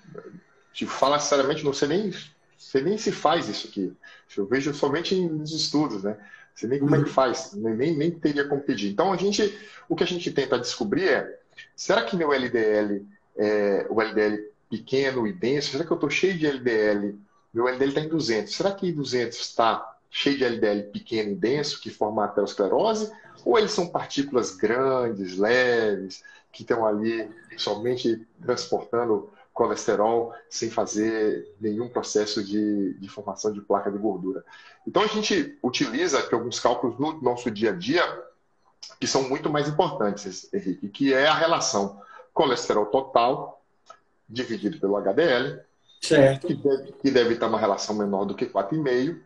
te 0.73 0.87
falar 0.87 1.19
sinceramente, 1.19 1.65
não 1.65 1.75
sei 1.75 1.89
nem, 1.89 2.15
sei 2.57 2.83
nem 2.83 2.97
se 2.97 3.13
faz 3.13 3.49
isso 3.49 3.69
aqui. 3.69 3.93
Eu 4.37 4.47
vejo 4.47 4.73
somente 4.73 5.15
nos 5.15 5.53
estudos, 5.53 6.03
né? 6.03 6.17
Sei 6.55 6.69
nem 6.69 6.79
como 6.79 6.95
é 6.95 6.99
que 6.99 7.05
uhum. 7.09 7.15
faz, 7.15 7.53
nem, 7.53 7.97
nem 7.97 8.11
teria 8.11 8.47
como 8.47 8.61
pedir. 8.61 8.91
Então, 8.91 9.13
a 9.13 9.17
gente, 9.17 9.59
o 9.89 9.95
que 9.95 10.05
a 10.05 10.07
gente 10.07 10.31
tenta 10.31 10.59
descobrir 10.59 11.09
é, 11.09 11.40
será 11.81 12.03
que 12.03 12.15
meu 12.15 12.31
LDL, 12.31 13.07
é, 13.39 13.87
o 13.89 14.03
LDL 14.03 14.53
pequeno 14.69 15.27
e 15.27 15.33
denso, 15.33 15.71
será 15.71 15.83
que 15.83 15.91
eu 15.91 15.95
estou 15.95 16.11
cheio 16.11 16.37
de 16.37 16.47
LDL? 16.47 17.19
Meu 17.55 17.67
LDL 17.67 17.89
está 17.89 18.01
em 18.03 18.09
200. 18.09 18.55
Será 18.55 18.71
que 18.73 18.93
200 18.93 19.41
está 19.41 19.97
cheio 20.11 20.37
de 20.37 20.45
LDL 20.45 20.91
pequeno 20.93 21.31
e 21.31 21.35
denso, 21.35 21.81
que 21.81 21.89
forma 21.89 22.21
a 22.21 22.27
aterosclerose? 22.27 23.11
Ou 23.47 23.59
eles 23.59 23.73
são 23.73 23.89
partículas 23.89 24.55
grandes, 24.55 25.39
leves, 25.39 26.23
que 26.53 26.65
estão 26.65 26.87
ali 26.87 27.31
somente 27.57 28.27
transportando 28.43 29.31
colesterol 29.55 30.35
sem 30.51 30.69
fazer 30.69 31.49
nenhum 31.59 31.89
processo 31.89 32.45
de, 32.45 32.93
de 32.93 33.09
formação 33.09 33.51
de 33.53 33.61
placa 33.63 33.91
de 33.91 33.97
gordura. 33.97 34.45
Então 34.87 35.03
a 35.03 35.07
gente 35.07 35.59
utiliza 35.63 36.29
alguns 36.31 36.61
cálculos 36.61 36.99
no 36.99 37.23
nosso 37.23 37.51
dia 37.51 37.71
a 37.71 37.75
dia 37.75 38.05
que 38.99 39.07
são 39.07 39.29
muito 39.29 39.51
mais 39.51 39.69
importantes, 39.69 40.53
Henrique, 40.53 40.89
que 40.89 41.15
é 41.15 41.27
a 41.27 41.35
relação 41.35 42.01
colesterol 42.33 42.87
total 42.87 43.63
dividido 44.29 44.79
pelo 44.79 44.97
HDL, 44.97 45.61
certo. 46.01 46.47
Que, 46.47 46.55
deve, 46.55 46.93
que 46.93 47.11
deve 47.11 47.35
estar 47.35 47.49
uma 47.49 47.59
relação 47.59 47.95
menor 47.95 48.25
do 48.25 48.35
que 48.35 48.47
4,5, 48.47 49.19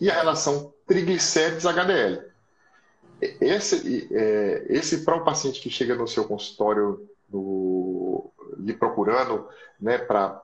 e 0.00 0.10
a 0.10 0.14
relação 0.14 0.72
triglicérides-HDL. 0.86 2.28
Esse, 3.20 4.08
é, 4.12 4.66
esse 4.68 5.04
para 5.04 5.16
o 5.16 5.24
paciente 5.24 5.60
que 5.60 5.68
chega 5.68 5.94
no 5.94 6.06
seu 6.06 6.24
consultório 6.24 7.08
no, 7.28 8.30
lhe 8.56 8.72
procurando 8.72 9.48
né, 9.80 9.98
para 9.98 10.40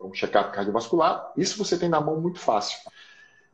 um 0.00 0.12
check-up 0.12 0.52
cardiovascular, 0.52 1.32
isso 1.36 1.56
você 1.56 1.78
tem 1.78 1.88
na 1.88 2.00
mão 2.00 2.20
muito 2.20 2.38
fácil. 2.38 2.78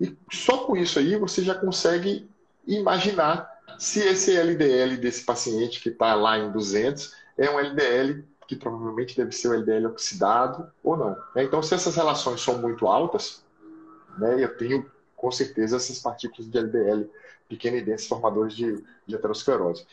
E 0.00 0.16
só 0.32 0.58
com 0.58 0.76
isso 0.76 0.98
aí 0.98 1.16
você 1.16 1.42
já 1.42 1.54
consegue 1.54 2.28
imaginar 2.66 3.57
se 3.78 4.00
esse 4.00 4.36
LDL 4.36 4.96
desse 4.96 5.24
paciente 5.24 5.80
que 5.80 5.88
está 5.88 6.14
lá 6.14 6.38
em 6.38 6.50
200 6.50 7.14
é 7.38 7.48
um 7.48 7.58
LDL 7.58 8.24
que 8.46 8.56
provavelmente 8.56 9.16
deve 9.16 9.32
ser 9.32 9.48
o 9.48 9.54
LDL 9.54 9.86
oxidado 9.86 10.70
ou 10.82 10.96
não. 10.96 11.16
Né? 11.34 11.44
Então, 11.44 11.62
se 11.62 11.74
essas 11.74 11.94
relações 11.94 12.40
são 12.40 12.58
muito 12.58 12.86
altas, 12.86 13.44
né, 14.18 14.42
eu 14.42 14.56
tenho 14.56 14.90
com 15.14 15.30
certeza 15.30 15.76
essas 15.76 15.98
partículas 15.98 16.50
de 16.50 16.58
LDL 16.58 17.10
pequena 17.48 17.76
e 17.76 17.82
densas 17.82 18.06
formadores 18.06 18.54
de, 18.54 18.82
de 19.06 19.14
aterosclerose. 19.14 19.86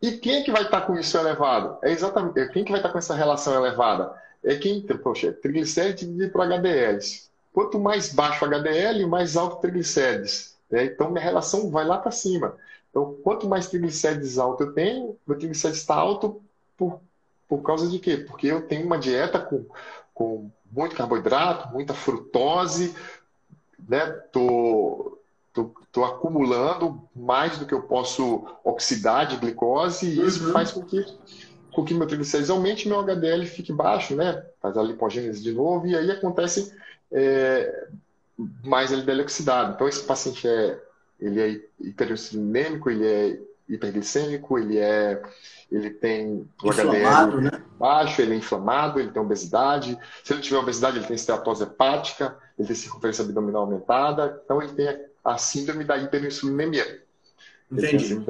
E 0.00 0.12
quem 0.12 0.40
é 0.40 0.42
que 0.42 0.50
vai 0.50 0.62
estar 0.62 0.80
com 0.80 0.98
isso 0.98 1.16
elevado? 1.16 1.78
É 1.82 1.92
exatamente 1.92 2.40
é 2.40 2.48
quem 2.48 2.64
que 2.64 2.72
vai 2.72 2.80
estar 2.80 2.90
com 2.90 2.98
essa 2.98 3.14
relação 3.14 3.54
elevada? 3.54 4.20
É 4.42 4.56
quem, 4.56 4.82
poxa, 4.82 5.32
triglicérides 5.32 6.00
dividido 6.00 6.32
por 6.32 6.42
HDLs. 6.42 7.30
Quanto 7.52 7.78
mais 7.78 8.12
baixo 8.12 8.44
HDL, 8.44 9.06
mais 9.06 9.36
alto 9.36 9.60
triglicérides. 9.60 10.56
Né? 10.68 10.86
Então, 10.86 11.10
minha 11.10 11.22
relação 11.22 11.70
vai 11.70 11.84
lá 11.84 11.98
para 11.98 12.10
cima. 12.10 12.56
Então, 12.92 13.16
quanto 13.24 13.48
mais 13.48 13.68
triglicérides 13.68 14.38
alto 14.38 14.64
eu 14.64 14.72
tenho, 14.74 15.16
meu 15.26 15.38
triglicérides 15.38 15.80
está 15.80 15.94
alto 15.94 16.42
por, 16.76 17.00
Por 17.48 17.62
causa 17.62 17.88
de 17.88 17.98
quê? 17.98 18.18
Porque 18.18 18.46
eu 18.46 18.68
tenho 18.68 18.84
uma 18.84 18.98
dieta 18.98 19.38
com, 19.38 19.64
com 20.14 20.50
muito 20.70 20.94
carboidrato, 20.94 21.72
muita 21.72 21.94
frutose, 21.94 22.94
né? 23.88 24.06
Tô, 24.30 25.18
tô, 25.54 25.74
tô 25.90 26.04
acumulando 26.04 27.02
mais 27.16 27.58
do 27.58 27.66
que 27.66 27.72
eu 27.72 27.82
posso 27.82 28.44
oxidar 28.62 29.26
de 29.26 29.36
glicose 29.36 30.06
e 30.06 30.26
isso 30.26 30.46
uhum. 30.46 30.52
faz 30.52 30.70
com 30.70 30.82
que 30.82 31.04
com 31.72 31.84
que 31.84 31.94
meu 31.94 32.06
triglicérides 32.06 32.50
aumente 32.50 32.86
meu 32.86 33.00
HDL 33.00 33.46
fique 33.46 33.72
baixo, 33.72 34.14
né? 34.14 34.44
Faz 34.60 34.76
a 34.76 34.82
lipogênese 34.82 35.42
de 35.42 35.52
novo 35.52 35.86
e 35.86 35.96
aí 35.96 36.10
acontece 36.10 36.76
é, 37.10 37.88
mais 38.62 38.92
LDL 38.92 39.22
oxidado. 39.22 39.72
Então 39.74 39.88
esse 39.88 40.04
paciente 40.04 40.46
é 40.46 40.78
ele 41.22 41.40
é 41.40 41.60
hiperinsulinêmico, 41.80 42.90
ele 42.90 43.06
é 43.06 43.38
hiperglicêmico, 43.68 44.58
ele 44.58 44.78
é 44.78 45.22
ele 45.70 45.88
tem 45.88 46.46
o 46.62 46.70
HDL 46.70 47.40
né? 47.40 47.50
baixo, 47.78 48.20
ele 48.20 48.34
é 48.34 48.36
inflamado, 48.36 49.00
ele 49.00 49.10
tem 49.10 49.22
obesidade. 49.22 49.96
Se 50.22 50.34
ele 50.34 50.42
tiver 50.42 50.58
obesidade, 50.58 50.98
ele 50.98 51.06
tem 51.06 51.16
esteatose 51.16 51.62
hepática, 51.62 52.36
ele 52.58 52.68
tem 52.68 52.76
circunferência 52.76 53.24
abdominal 53.24 53.62
aumentada, 53.62 54.42
então 54.44 54.60
ele 54.60 54.72
tem 54.72 55.00
a 55.24 55.38
síndrome 55.38 55.84
da 55.84 55.96
hiperinsulinemia. 55.96 57.02
Entendi. 57.70 58.20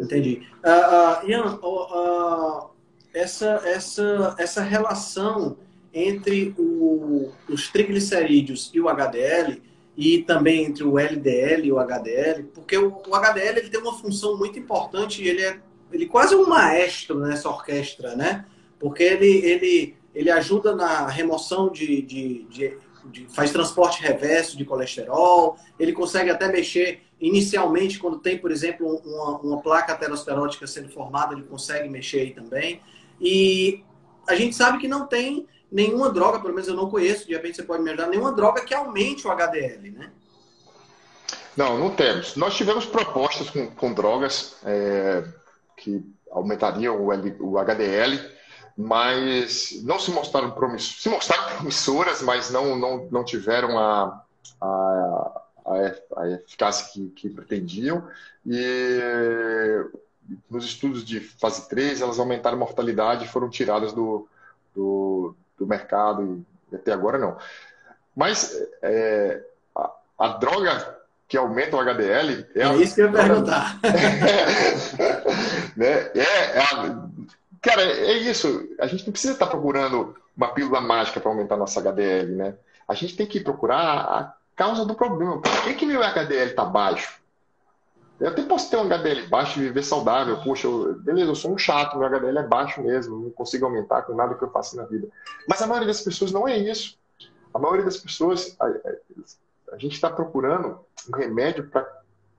Entendi. 0.00 0.48
Uh, 0.64 1.24
uh, 1.24 1.30
Ian, 1.30 1.58
uh, 1.62 2.70
essa, 3.12 3.62
essa, 3.64 4.34
essa 4.36 4.62
relação 4.62 5.56
entre 5.92 6.52
o, 6.58 7.30
os 7.48 7.68
triglicerídeos 7.68 8.72
e 8.74 8.80
o 8.80 8.88
HDL 8.88 9.62
e 9.96 10.22
também 10.22 10.64
entre 10.64 10.84
o 10.84 10.98
LDL 10.98 11.66
e 11.66 11.72
o 11.72 11.78
HDL, 11.78 12.44
porque 12.54 12.76
o, 12.76 13.00
HDL 13.14 13.58
ele 13.58 13.70
tem 13.70 13.80
uma 13.80 13.96
função 13.96 14.36
muito 14.36 14.58
importante 14.58 15.22
ele 15.22 15.42
é 15.42 15.60
ele 15.92 16.06
quase 16.06 16.34
um 16.34 16.46
maestro 16.46 17.20
nessa 17.20 17.48
orquestra, 17.48 18.16
né? 18.16 18.44
Porque 18.80 19.02
ele, 19.04 19.30
ele, 19.46 19.96
ele 20.12 20.28
ajuda 20.28 20.74
na 20.74 21.06
remoção 21.06 21.70
de, 21.70 22.02
de, 22.02 22.44
de, 22.50 22.76
de 23.04 23.26
faz 23.32 23.52
transporte 23.52 24.02
reverso 24.02 24.58
de 24.58 24.64
colesterol, 24.64 25.56
ele 25.78 25.92
consegue 25.92 26.30
até 26.30 26.48
mexer 26.48 27.02
inicialmente 27.20 28.00
quando 28.00 28.18
tem, 28.18 28.36
por 28.36 28.50
exemplo, 28.50 29.00
uma, 29.04 29.38
uma 29.38 29.62
placa 29.62 29.92
aterosclerótica 29.92 30.66
sendo 30.66 30.88
formada, 30.88 31.32
ele 31.32 31.44
consegue 31.44 31.88
mexer 31.88 32.20
aí 32.20 32.30
também. 32.32 32.80
E 33.20 33.84
a 34.28 34.34
gente 34.34 34.56
sabe 34.56 34.78
que 34.78 34.88
não 34.88 35.06
tem 35.06 35.46
nenhuma 35.74 36.08
droga, 36.08 36.38
pelo 36.38 36.54
menos 36.54 36.68
eu 36.68 36.74
não 36.74 36.88
conheço, 36.88 37.26
de 37.26 37.34
repente 37.34 37.56
você 37.56 37.64
pode 37.64 37.82
me 37.82 37.90
ajudar, 37.90 38.06
nenhuma 38.06 38.30
droga 38.30 38.64
que 38.64 38.72
aumente 38.72 39.26
o 39.26 39.30
HDL, 39.32 39.90
né? 39.90 40.10
Não, 41.56 41.76
não 41.76 41.90
temos. 41.90 42.36
Nós 42.36 42.56
tivemos 42.56 42.86
propostas 42.86 43.50
com, 43.50 43.66
com 43.66 43.92
drogas 43.92 44.56
é, 44.64 45.24
que 45.76 46.00
aumentariam 46.30 47.04
o, 47.04 47.12
L, 47.12 47.36
o, 47.40 47.58
HDL, 47.58 48.20
mas 48.76 49.82
não 49.82 49.98
se 49.98 50.12
mostraram 50.12 50.52
promissoras. 50.52 51.02
Se 51.02 51.08
mostraram 51.08 51.56
promissoras, 51.56 52.22
mas 52.22 52.50
não, 52.50 52.76
não, 52.76 53.08
não 53.10 53.24
tiveram 53.24 53.76
a, 53.76 54.24
a, 54.60 55.40
a, 56.16 56.30
eficácia 56.30 56.92
que, 56.92 57.08
que 57.10 57.28
pretendiam. 57.30 58.08
E 58.46 59.00
nos 60.48 60.64
estudos 60.64 61.04
de 61.04 61.20
fase 61.20 61.68
3, 61.68 62.00
elas 62.00 62.18
aumentaram 62.18 62.56
a 62.56 62.60
mortalidade 62.60 63.24
e 63.24 63.28
foram 63.28 63.48
tiradas 63.48 63.92
do, 63.92 64.28
do, 64.74 65.34
do 65.58 65.66
mercado, 65.66 66.44
e 66.72 66.76
até 66.76 66.92
agora 66.92 67.18
não. 67.18 67.36
Mas 68.14 68.56
é, 68.82 69.42
a, 69.74 69.90
a, 70.18 70.28
droga 70.28 70.98
que 71.26 71.36
aumenta 71.36 71.76
o 71.76 71.80
HDL... 71.80 72.46
É, 72.54 72.62
é 72.62 72.76
isso 72.76 72.94
que 72.94 73.00
eu 73.00 73.06
ia 73.06 73.12
perguntar. 73.12 73.78
né? 75.76 76.10
é, 76.14 76.20
é 76.20 76.58
a, 76.58 77.08
cara, 77.60 77.82
é 77.82 78.12
isso. 78.12 78.68
A 78.78 78.86
gente 78.86 79.06
não 79.06 79.12
precisa 79.12 79.32
estar 79.32 79.46
procurando 79.46 80.14
uma 80.36 80.48
pílula 80.48 80.80
mágica 80.80 81.20
para 81.20 81.30
aumentar 81.30 81.56
nossa 81.56 81.80
HDL, 81.80 82.36
né? 82.36 82.54
A 82.86 82.94
gente 82.94 83.16
tem 83.16 83.26
que 83.26 83.40
procurar 83.40 83.82
a 83.82 84.34
causa 84.54 84.84
do 84.84 84.94
problema. 84.94 85.40
Por 85.40 85.64
que, 85.64 85.74
que 85.74 85.86
meu 85.86 86.02
HDL 86.02 86.50
está 86.50 86.64
baixo? 86.64 87.23
Eu 88.24 88.30
até 88.30 88.42
posso 88.42 88.70
ter 88.70 88.78
um 88.78 88.84
HDL 88.84 89.28
baixo 89.28 89.60
e 89.60 89.64
viver 89.64 89.82
saudável. 89.82 90.40
Poxa, 90.42 90.66
eu, 90.66 90.94
beleza, 90.94 91.30
eu 91.30 91.34
sou 91.34 91.52
um 91.52 91.58
chato, 91.58 91.98
meu 91.98 92.08
HDL 92.08 92.38
é 92.38 92.42
baixo 92.42 92.82
mesmo, 92.82 93.20
não 93.20 93.30
consigo 93.30 93.66
aumentar 93.66 94.00
com 94.00 94.14
nada 94.14 94.34
que 94.34 94.42
eu 94.42 94.50
faça 94.50 94.74
na 94.78 94.84
vida. 94.84 95.08
Mas 95.46 95.60
a 95.60 95.66
maioria 95.66 95.88
das 95.88 96.00
pessoas 96.00 96.32
não 96.32 96.48
é 96.48 96.56
isso. 96.56 96.98
A 97.52 97.58
maioria 97.58 97.84
das 97.84 97.98
pessoas, 97.98 98.56
a, 98.58 98.64
a, 98.64 99.74
a 99.74 99.76
gente 99.76 99.92
está 99.92 100.08
procurando 100.08 100.80
um 101.06 101.14
remédio 101.14 101.68
para 101.68 101.86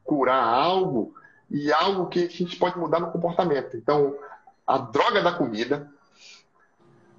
curar 0.03 0.43
algo 0.43 1.13
e 1.51 1.71
algo 1.71 2.07
que 2.07 2.25
a 2.25 2.29
gente 2.29 2.57
pode 2.57 2.79
mudar 2.79 2.99
no 2.99 3.11
comportamento. 3.11 3.77
Então, 3.77 4.17
a 4.65 4.79
droga 4.79 5.21
da 5.21 5.33
comida, 5.33 5.87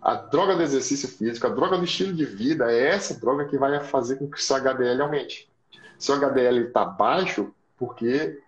a 0.02 0.16
droga 0.16 0.56
do 0.56 0.62
exercício 0.64 1.08
físico, 1.08 1.46
a 1.46 1.50
droga 1.50 1.78
do 1.78 1.84
estilo 1.84 2.12
de 2.12 2.24
vida 2.24 2.72
é 2.72 2.88
essa 2.88 3.14
droga 3.14 3.44
que 3.44 3.56
vai 3.56 3.78
fazer 3.84 4.16
com 4.16 4.28
que 4.28 4.42
seu 4.42 4.56
HDL 4.56 5.02
aumente. 5.02 5.48
Se 5.96 6.10
o 6.10 6.16
HDL 6.16 6.66
está 6.66 6.84
baixo, 6.84 7.54
porque 7.78 8.42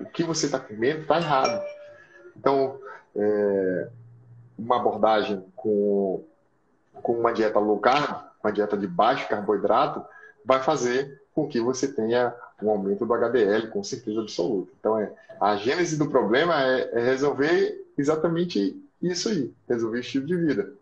o 0.00 0.06
que 0.06 0.22
você 0.22 0.46
está 0.46 0.58
comendo 0.58 1.02
está 1.02 1.18
errado. 1.18 1.62
Então, 2.36 2.78
é, 3.14 3.88
uma 4.58 4.76
abordagem 4.76 5.44
com, 5.54 6.24
com 6.92 7.12
uma 7.18 7.32
dieta 7.32 7.58
low 7.58 7.78
carb, 7.78 8.24
uma 8.42 8.52
dieta 8.52 8.76
de 8.76 8.86
baixo 8.86 9.28
carboidrato, 9.28 10.04
vai 10.44 10.62
fazer 10.62 11.22
com 11.34 11.48
que 11.48 11.60
você 11.60 11.88
tenha 11.88 12.34
um 12.62 12.70
aumento 12.70 13.04
do 13.04 13.14
HDL, 13.14 13.68
com 13.68 13.82
certeza 13.82 14.20
absoluta. 14.20 14.70
Então, 14.78 14.98
é, 14.98 15.12
a 15.40 15.56
gênese 15.56 15.96
do 15.96 16.08
problema 16.08 16.62
é, 16.62 16.90
é 16.92 17.04
resolver 17.04 17.84
exatamente 17.98 18.80
isso 19.02 19.28
aí, 19.28 19.52
resolver 19.68 19.98
o 19.98 20.00
estilo 20.00 20.26
de 20.26 20.36
vida. 20.36 20.72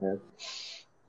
Né? 0.00 0.18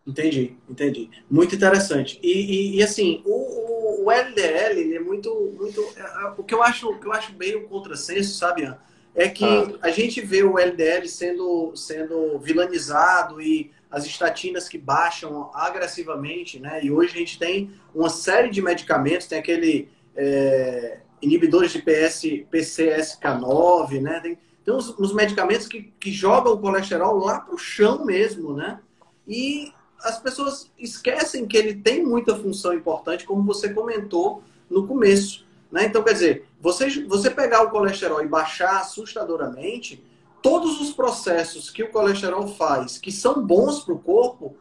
Entendi, 0.05 0.55
entendi. 0.69 1.09
Muito 1.29 1.55
interessante. 1.55 2.19
E, 2.21 2.27
e, 2.27 2.77
e 2.77 2.83
assim, 2.83 3.23
o, 3.25 3.72
o, 4.03 4.11
LDL 4.11 4.79
ele 4.79 4.95
é 4.95 4.99
muito, 4.99 5.33
muito. 5.57 5.81
É, 5.95 6.01
é, 6.01 6.33
o 6.37 6.43
que 6.43 6.53
eu 6.53 6.61
acho, 6.61 6.89
o 6.89 6.99
que 6.99 7.07
eu 7.07 7.13
acho 7.13 7.31
bem 7.33 7.55
o 7.55 7.67
contrassenso, 7.67 8.37
sabe, 8.37 8.63
Ian? 8.63 8.77
É 9.15 9.29
que 9.29 9.45
ah. 9.45 9.77
a 9.81 9.89
gente 9.89 10.21
vê 10.21 10.43
o 10.43 10.57
LDL 10.57 11.07
sendo, 11.07 11.71
sendo 11.75 12.39
vilanizado 12.39 13.39
e 13.39 13.71
as 13.91 14.05
estatinas 14.05 14.67
que 14.67 14.77
baixam 14.77 15.51
agressivamente, 15.53 16.59
né? 16.59 16.83
E 16.83 16.91
hoje 16.91 17.13
a 17.13 17.19
gente 17.19 17.37
tem 17.37 17.71
uma 17.93 18.09
série 18.09 18.49
de 18.49 18.59
medicamentos, 18.59 19.27
tem 19.27 19.37
aquele 19.37 19.89
é, 20.15 20.99
inibidores 21.21 21.71
de 21.71 21.79
PS, 21.79 22.23
PCSK9, 22.51 24.01
né? 24.01 24.19
Tem, 24.19 24.37
tem 24.65 24.73
uns, 24.73 24.97
uns 24.99 25.13
medicamentos 25.13 25.67
que, 25.67 25.93
que 25.99 26.11
jogam 26.11 26.53
o 26.53 26.57
colesterol 26.57 27.17
lá 27.19 27.39
para 27.39 27.53
o 27.53 27.57
chão 27.57 28.03
mesmo, 28.03 28.53
né? 28.53 28.79
E 29.27 29.71
as 30.03 30.19
pessoas 30.19 30.69
esquecem 30.77 31.47
que 31.47 31.57
ele 31.57 31.75
tem 31.75 32.05
muita 32.05 32.35
função 32.35 32.73
importante, 32.73 33.25
como 33.25 33.41
você 33.43 33.73
comentou 33.73 34.43
no 34.69 34.85
começo. 34.85 35.45
Né? 35.71 35.85
Então, 35.85 36.03
quer 36.03 36.13
dizer, 36.13 36.47
você, 36.61 36.89
você 37.05 37.29
pegar 37.29 37.63
o 37.63 37.71
colesterol 37.71 38.21
e 38.21 38.27
baixar 38.27 38.81
assustadoramente, 38.81 40.03
todos 40.41 40.79
os 40.81 40.91
processos 40.91 41.69
que 41.69 41.83
o 41.83 41.89
colesterol 41.89 42.47
faz, 42.47 42.97
que 42.97 43.11
são 43.11 43.45
bons 43.45 43.79
para 43.83 43.93
o 43.93 43.99
corpo, 43.99 44.57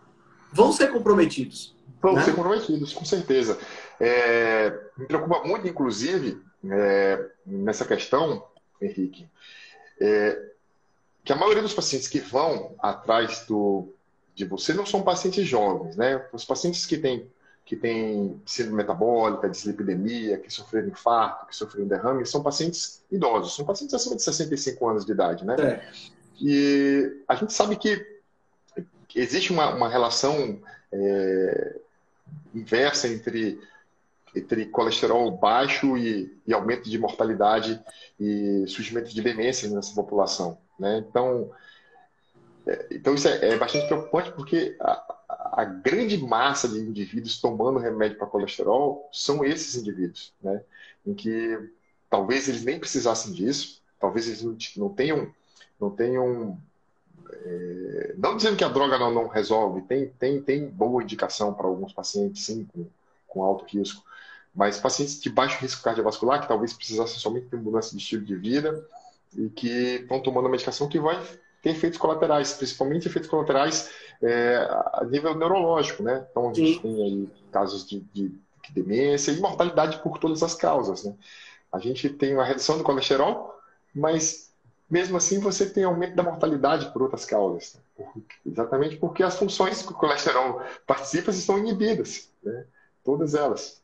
vão 0.53 0.73
ser 0.73 0.93
comprometidos. 0.93 1.75
Vão 2.01 2.15
né? 2.15 2.23
ser 2.23 2.35
comprometidos, 2.35 2.93
com 2.93 3.05
certeza. 3.05 3.59
É, 4.01 4.71
me 4.97 5.07
preocupa 5.07 5.43
muito, 5.47 5.67
inclusive, 5.67 6.41
é, 6.71 7.31
nessa 7.45 7.85
questão, 7.85 8.45
Henrique, 8.81 9.29
é, 10.01 10.51
que 11.25 11.33
a 11.33 11.37
maioria 11.37 11.63
dos 11.63 11.75
pacientes 11.75 12.09
que 12.09 12.21
vão 12.21 12.75
atrás 12.81 13.45
do 13.47 13.93
de 14.35 14.45
você 14.45 14.73
não 14.73 14.87
são 14.87 15.03
pacientes 15.03 15.47
jovens, 15.47 15.97
né? 15.97 16.25
Os 16.33 16.45
pacientes 16.45 16.87
que 16.87 16.97
têm 16.97 17.31
que 17.65 17.77
têm 17.77 18.41
síndrome 18.45 18.79
metabólica, 18.79 19.49
dislipidemia, 19.49 20.37
que 20.37 20.53
sofreram 20.53 20.89
infarto, 20.89 21.47
que 21.47 21.57
sofreram 21.57 21.87
derrame, 21.87 22.27
são 22.27 22.43
pacientes 22.43 23.03
idosos, 23.11 23.55
são 23.55 23.65
pacientes 23.65 23.95
acima 23.95 24.17
de 24.17 24.23
65 24.23 24.89
anos 24.89 25.07
de 25.07 25.13
idade, 25.13 25.45
né? 25.45 25.55
É. 25.59 25.89
E 26.41 27.23
a 27.29 27.37
gente 27.37 27.53
sabe 27.53 27.77
que 27.77 28.05
existe 29.15 29.53
uma, 29.53 29.73
uma 29.75 29.89
relação 29.89 30.61
é, 30.93 31.77
inversa 32.55 33.09
entre, 33.09 33.61
entre 34.35 34.67
colesterol 34.67 35.31
baixo 35.31 35.97
e, 35.97 36.37
e, 36.47 36.53
aumento 36.53 36.91
de 36.91 36.99
mortalidade 36.99 37.81
e 38.19 38.65
surgimento 38.67 39.15
de 39.15 39.23
demência 39.23 39.69
nessa 39.71 39.95
população, 39.95 40.59
né? 40.79 41.05
Então, 41.09 41.51
então 42.91 43.15
isso 43.15 43.29
é, 43.29 43.51
é, 43.51 43.59
bastante 43.59 43.87
preocupante 43.87 44.31
porque 44.33 44.77
a, 44.81 45.17
a, 45.29 45.65
grande 45.65 46.17
massa 46.19 46.69
de 46.69 46.79
indivíduos 46.79 47.41
tomando 47.41 47.79
remédio 47.79 48.19
para 48.19 48.27
colesterol 48.27 49.09
são 49.13 49.45
esses 49.45 49.75
indivíduos, 49.75 50.33
né? 50.41 50.63
Em 51.05 51.15
que 51.15 51.71
talvez 52.09 52.49
eles 52.49 52.65
nem 52.65 52.79
precisassem 52.79 53.33
disso, 53.33 53.83
talvez 53.99 54.29
eles 54.29 54.43
não, 54.43 54.57
não 54.77 54.95
tenham, 54.95 55.35
não 55.81 55.91
tenham, 55.91 56.59
é, 57.31 58.15
não 58.17 58.37
dizendo 58.37 58.57
que 58.57 58.65
a 58.65 58.69
droga 58.69 58.99
não, 58.99 59.13
não 59.13 59.29
resolve, 59.29 59.83
tem, 59.83 60.09
tem, 60.19 60.41
tem 60.41 60.69
boa 60.69 61.03
indicação 61.03 61.53
para 61.53 61.67
alguns 61.67 61.93
pacientes, 61.93 62.45
sim, 62.45 62.65
com, 62.73 62.87
com 63.27 63.43
alto 63.43 63.65
risco, 63.65 64.05
mas 64.55 64.79
pacientes 64.79 65.21
de 65.21 65.31
baixo 65.31 65.59
risco 65.59 65.83
cardiovascular 65.83 66.41
que 66.41 66.49
talvez 66.49 66.73
precisassem 66.73 67.19
somente 67.19 67.49
de 67.49 67.57
mudança 67.57 67.91
de 67.91 67.97
estilo 67.97 68.25
de 68.25 68.37
vida 68.37 68.87
e 69.37 69.49
que 69.49 70.01
estão 70.03 70.21
tomando 70.21 70.47
a 70.47 70.51
medicação 70.51 70.89
que 70.89 71.01
vai 71.01 71.19
ter 71.63 71.71
efeitos 71.71 71.99
colaterais, 71.99 72.53
principalmente 72.55 73.07
efeitos 73.07 73.31
colaterais 73.31 73.91
é, 74.21 74.57
a 74.93 75.05
nível 75.09 75.35
neurológico, 75.35 76.03
né? 76.03 76.27
Então 76.31 76.51
a 76.51 76.53
gente 76.53 76.75
Sim. 76.75 76.81
tem 76.81 77.03
aí 77.03 77.29
casos 77.51 77.87
de, 77.87 78.01
de, 78.13 78.29
de 78.29 78.73
demência 78.75 79.31
e 79.31 79.41
mortalidade 79.41 80.03
por 80.03 80.19
todas 80.19 80.43
as 80.43 80.55
causas, 80.55 81.05
né? 81.05 81.15
A 81.73 81.79
gente 81.79 82.09
tem 82.11 82.35
uma 82.35 82.45
redução 82.45 82.77
do 82.77 82.85
colesterol, 82.85 83.59
mas 83.95 84.53
mesmo 84.91 85.17
assim 85.17 85.39
você 85.39 85.65
tem 85.71 85.85
aumento 85.85 86.15
da 86.15 86.23
mortalidade 86.23 86.93
por 86.93 87.03
outras 87.03 87.25
causas. 87.25 87.81
Né? 87.99 88.07
Exatamente 88.45 88.97
porque 88.97 89.23
as 89.23 89.37
funções 89.37 89.81
que 89.81 89.93
o 89.93 89.97
colesterol 89.97 90.61
participa 90.87 91.31
estão 91.31 91.59
inibidas, 91.59 92.31
né? 92.43 92.67
todas 93.03 93.35
elas. 93.35 93.82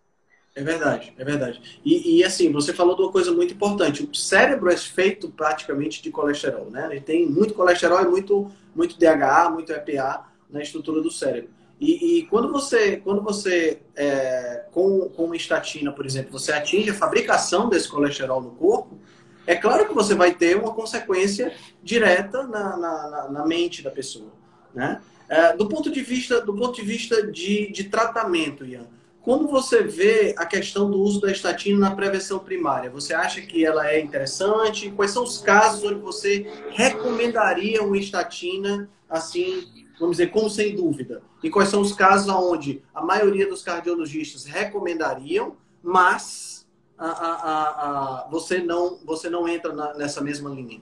É 0.59 0.63
verdade, 0.65 1.13
é 1.17 1.25
verdade. 1.25 1.63
E, 1.85 2.17
e, 2.17 2.25
assim, 2.25 2.51
você 2.51 2.73
falou 2.73 2.97
de 2.97 3.03
uma 3.03 3.13
coisa 3.13 3.31
muito 3.31 3.55
importante. 3.55 4.03
O 4.03 4.13
cérebro 4.13 4.69
é 4.69 4.77
feito 4.77 5.29
praticamente 5.29 6.03
de 6.03 6.11
colesterol, 6.11 6.69
né? 6.69 6.89
Ele 6.91 7.01
tem 7.01 7.27
muito 7.27 7.55
colesterol 7.55 8.03
e 8.03 8.09
muito, 8.09 8.51
muito 8.75 8.99
DHA, 8.99 9.51
muito 9.51 9.71
EPA 9.71 10.25
na 10.51 10.61
estrutura 10.61 11.01
do 11.01 11.13
cérebro. 11.13 11.51
E, 11.81 12.19
e 12.19 12.23
quando 12.27 12.51
você, 12.51 12.97
quando 12.97 13.23
você 13.23 13.79
é, 13.95 14.65
com, 14.73 15.09
com 15.11 15.33
estatina, 15.33 15.93
por 15.93 16.05
exemplo, 16.05 16.33
você 16.33 16.51
atinge 16.51 16.91
a 16.91 16.95
fabricação 16.95 17.69
desse 17.69 17.89
colesterol 17.89 18.41
no 18.41 18.51
corpo, 18.51 18.99
é 19.47 19.55
claro 19.55 19.87
que 19.87 19.95
você 19.95 20.13
vai 20.13 20.35
ter 20.35 20.57
uma 20.57 20.75
consequência 20.75 21.55
direta 21.85 22.49
na, 22.49 22.77
na, 22.77 23.29
na 23.31 23.47
mente 23.47 23.81
da 23.81 23.93
pessoa, 23.93 24.33
né? 24.75 25.01
É, 25.29 25.57
do 25.57 25.69
ponto 25.69 25.89
de 25.89 26.01
vista, 26.01 26.41
do 26.41 26.53
ponto 26.53 26.75
de, 26.75 26.83
vista 26.83 27.25
de, 27.31 27.71
de 27.71 27.85
tratamento, 27.85 28.65
Ian, 28.65 28.89
como 29.29 29.47
você 29.47 29.83
vê 29.83 30.35
a 30.39 30.47
questão 30.47 30.91
do 30.91 30.99
uso 31.03 31.21
da 31.21 31.31
estatina 31.31 31.79
na 31.79 31.95
prevenção 31.95 32.39
primária? 32.39 32.89
Você 32.89 33.13
acha 33.13 33.43
que 33.43 33.63
ela 33.63 33.87
é 33.87 34.01
interessante? 34.01 34.91
Quais 34.91 35.11
são 35.11 35.23
os 35.23 35.37
casos 35.37 35.85
onde 35.85 36.01
você 36.01 36.51
recomendaria 36.71 37.83
uma 37.83 37.99
estatina 37.99 38.89
assim, 39.07 39.69
vamos 40.01 40.17
dizer, 40.17 40.29
como 40.31 40.49
sem 40.49 40.75
dúvida? 40.75 41.21
E 41.43 41.51
quais 41.51 41.69
são 41.69 41.83
os 41.83 41.93
casos 41.93 42.27
onde 42.35 42.83
a 42.95 43.03
maioria 43.03 43.47
dos 43.47 43.63
cardiologistas 43.63 44.47
recomendariam, 44.47 45.59
mas 45.83 46.67
a, 46.97 47.09
a, 47.11 48.23
a, 48.23 48.29
você, 48.31 48.63
não, 48.63 48.99
você 49.05 49.29
não 49.29 49.47
entra 49.47 49.75
na, 49.75 49.93
nessa 49.93 50.23
mesma 50.23 50.49
linha? 50.49 50.81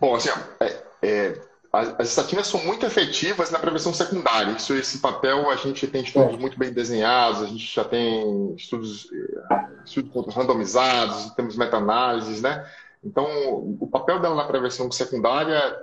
Bom, 0.00 0.14
assim, 0.14 0.28
é, 0.60 0.82
é 1.02 1.42
as 1.74 2.08
estatinas 2.08 2.46
são 2.46 2.62
muito 2.64 2.86
efetivas 2.86 3.50
na 3.50 3.58
prevenção 3.58 3.92
secundária. 3.92 4.52
Isso, 4.52 4.74
esse 4.74 4.98
papel 4.98 5.50
a 5.50 5.56
gente 5.56 5.86
tem 5.86 6.02
estudos 6.02 6.38
muito 6.38 6.58
bem 6.58 6.72
desenhados, 6.72 7.42
a 7.42 7.46
gente 7.46 7.74
já 7.74 7.84
tem 7.84 8.54
estudos, 8.54 9.08
eh, 9.12 9.66
estudos 9.84 10.34
randomizados, 10.34 11.30
temos 11.34 11.56
meta-análises, 11.56 12.40
né? 12.42 12.64
Então, 13.02 13.26
o 13.80 13.86
papel 13.86 14.20
dela 14.20 14.34
na 14.34 14.44
prevenção 14.44 14.90
secundária, 14.90 15.76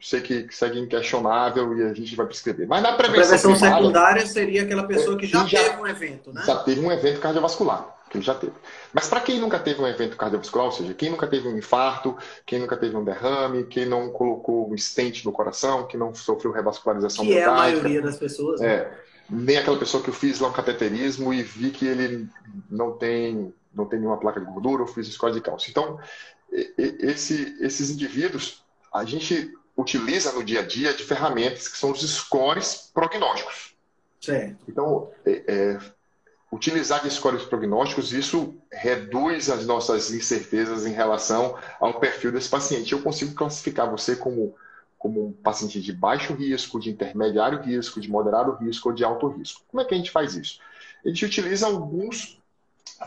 sei 0.00 0.20
que 0.20 0.46
segue 0.50 0.78
inquestionável 0.78 1.76
e 1.76 1.82
a 1.82 1.92
gente 1.92 2.16
vai 2.16 2.26
prescrever. 2.26 2.66
Mas 2.66 2.82
na 2.82 2.92
prevenção, 2.92 3.28
prevenção 3.28 3.52
primária, 3.52 3.76
secundária 3.76 4.26
seria 4.26 4.62
aquela 4.62 4.84
pessoa 4.84 5.16
que 5.16 5.26
já, 5.26 5.44
já 5.44 5.62
teve 5.62 5.82
um 5.82 5.86
evento, 5.86 6.32
né? 6.32 6.42
Já 6.46 6.56
teve 6.56 6.80
um 6.80 6.90
evento 6.90 7.20
cardiovascular 7.20 8.01
que 8.12 8.18
ele 8.18 8.24
já 8.24 8.34
teve. 8.34 8.52
Mas 8.92 9.08
para 9.08 9.20
quem 9.20 9.40
nunca 9.40 9.58
teve 9.58 9.80
um 9.80 9.86
evento 9.86 10.16
cardiovascular, 10.16 10.66
ou 10.66 10.72
seja, 10.72 10.92
quem 10.92 11.10
nunca 11.10 11.26
teve 11.26 11.48
um 11.48 11.56
infarto, 11.56 12.16
quem 12.44 12.58
nunca 12.58 12.76
teve 12.76 12.94
um 12.94 13.02
derrame, 13.02 13.64
quem 13.64 13.86
não 13.86 14.10
colocou 14.10 14.70
um 14.70 14.76
stent 14.76 15.24
no 15.24 15.32
coração, 15.32 15.86
quem 15.86 15.98
não 15.98 16.14
sofreu 16.14 16.52
revascularização 16.52 17.24
que 17.24 17.36
é 17.36 17.44
a 17.44 17.54
maioria 17.54 18.02
das 18.02 18.18
pessoas. 18.18 18.60
Né? 18.60 18.68
É, 18.68 18.98
nem 19.30 19.56
aquela 19.56 19.78
pessoa 19.78 20.02
que 20.02 20.10
eu 20.10 20.14
fiz 20.14 20.38
lá 20.40 20.48
um 20.48 20.52
cateterismo 20.52 21.32
e 21.32 21.42
vi 21.42 21.70
que 21.70 21.86
ele 21.86 22.28
não 22.70 22.92
tem 22.92 23.52
não 23.74 23.86
tem 23.86 23.98
nenhuma 23.98 24.18
placa 24.18 24.38
de 24.38 24.44
gordura, 24.44 24.82
eu 24.82 24.86
fiz 24.86 25.08
score 25.08 25.32
de 25.32 25.40
cálcio. 25.40 25.70
Então, 25.70 25.98
esse, 26.76 27.56
esses 27.58 27.88
indivíduos, 27.88 28.62
a 28.92 29.02
gente 29.02 29.50
utiliza 29.74 30.30
no 30.32 30.44
dia 30.44 30.60
a 30.60 30.62
dia 30.62 30.92
de 30.92 31.02
ferramentas 31.02 31.68
que 31.68 31.78
são 31.78 31.90
os 31.90 32.02
scores 32.02 32.90
prognósticos. 32.92 33.74
Certo. 34.20 34.58
Então, 34.68 35.10
é, 35.24 35.42
é, 35.46 35.78
utilizar 36.52 37.02
de 37.02 37.10
scores 37.10 37.44
prognósticos, 37.44 38.12
isso 38.12 38.54
reduz 38.70 39.48
as 39.48 39.64
nossas 39.64 40.12
incertezas 40.12 40.84
em 40.84 40.92
relação 40.92 41.56
ao 41.80 41.98
perfil 41.98 42.30
desse 42.30 42.50
paciente. 42.50 42.92
Eu 42.92 43.00
consigo 43.00 43.34
classificar 43.34 43.90
você 43.90 44.14
como, 44.14 44.54
como 44.98 45.28
um 45.28 45.32
paciente 45.32 45.80
de 45.80 45.94
baixo 45.94 46.34
risco, 46.34 46.78
de 46.78 46.90
intermediário 46.90 47.62
risco, 47.62 47.98
de 47.98 48.10
moderado 48.10 48.54
risco 48.56 48.90
ou 48.90 48.94
de 48.94 49.02
alto 49.02 49.28
risco. 49.28 49.62
Como 49.66 49.80
é 49.80 49.84
que 49.86 49.94
a 49.94 49.96
gente 49.96 50.10
faz 50.10 50.34
isso? 50.34 50.60
A 51.02 51.08
gente 51.08 51.24
utiliza 51.24 51.66
alguns 51.66 52.38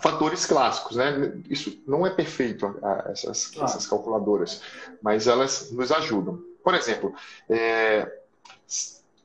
fatores 0.01 0.47
clássicos, 0.47 0.97
né? 0.97 1.39
Isso 1.47 1.81
não 1.87 2.05
é 2.05 2.09
perfeito, 2.09 2.75
essas, 3.05 3.55
essas 3.57 3.85
calculadoras, 3.85 4.61
mas 5.03 5.27
elas 5.27 5.71
nos 5.71 5.91
ajudam. 5.91 6.43
Por 6.63 6.73
exemplo, 6.73 7.13
é, 7.47 8.11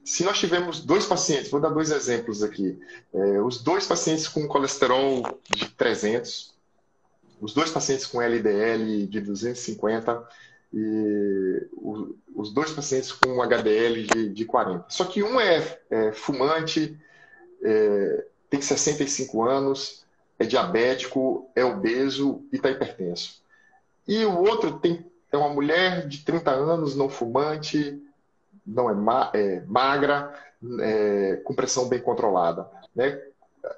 se 0.04 0.24
nós 0.24 0.38
tivermos 0.38 0.80
dois 0.80 1.06
pacientes, 1.06 1.50
vou 1.50 1.60
dar 1.60 1.70
dois 1.70 1.90
exemplos 1.90 2.42
aqui, 2.42 2.78
é, 3.12 3.40
os 3.40 3.62
dois 3.62 3.86
pacientes 3.86 4.26
com 4.26 4.46
colesterol 4.48 5.22
de 5.48 5.68
300, 5.70 6.54
os 7.40 7.54
dois 7.54 7.70
pacientes 7.70 8.06
com 8.06 8.20
LDL 8.20 9.06
de 9.06 9.20
250 9.20 10.28
e 10.72 11.66
os 12.34 12.52
dois 12.52 12.70
pacientes 12.70 13.12
com 13.12 13.42
HDL 13.42 14.06
de, 14.06 14.28
de 14.28 14.44
40. 14.44 14.86
Só 14.88 15.04
que 15.04 15.22
um 15.22 15.40
é, 15.40 15.78
é 15.90 16.12
fumante, 16.12 16.98
é, 17.62 18.24
tem 18.48 18.60
65 18.60 19.42
anos, 19.42 20.04
é 20.38 20.44
diabético, 20.44 21.50
é 21.54 21.64
obeso 21.64 22.42
e 22.52 22.56
está 22.56 22.70
hipertenso. 22.70 23.42
E 24.06 24.24
o 24.24 24.38
outro 24.38 24.78
tem, 24.78 25.04
é 25.30 25.36
uma 25.36 25.50
mulher 25.50 26.06
de 26.08 26.24
30 26.24 26.50
anos, 26.50 26.96
não 26.96 27.08
fumante, 27.08 28.00
não 28.70 28.88
é, 28.88 28.94
ma 28.94 29.30
é 29.34 29.62
magra, 29.66 30.32
é, 30.80 31.40
com 31.44 31.54
pressão 31.54 31.88
bem 31.88 32.00
controlada. 32.00 32.68
Né? 32.94 33.20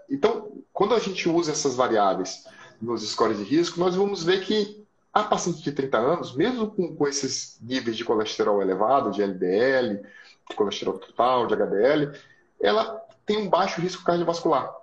Então, 0.09 0.53
quando 0.72 0.95
a 0.95 0.99
gente 0.99 1.28
usa 1.28 1.53
essas 1.53 1.74
variáveis 1.74 2.45
nos 2.80 3.09
scores 3.09 3.38
de 3.38 3.45
risco, 3.45 3.80
nós 3.80 3.95
vamos 3.95 4.22
ver 4.22 4.45
que 4.45 4.82
a 5.12 5.22
paciente 5.22 5.62
de 5.62 5.72
30 5.72 5.99
anos, 5.99 6.34
mesmo 6.34 6.70
com, 6.70 6.95
com 6.95 7.07
esses 7.07 7.59
níveis 7.61 7.97
de 7.97 8.05
colesterol 8.05 8.62
elevado, 8.62 9.11
de 9.11 9.22
LDL, 9.22 10.01
de 10.49 10.57
colesterol 10.57 10.99
total, 10.99 11.47
de 11.47 11.55
HDL, 11.55 12.12
ela 12.61 13.01
tem 13.26 13.36
um 13.36 13.49
baixo 13.49 13.80
risco 13.80 14.05
cardiovascular. 14.05 14.74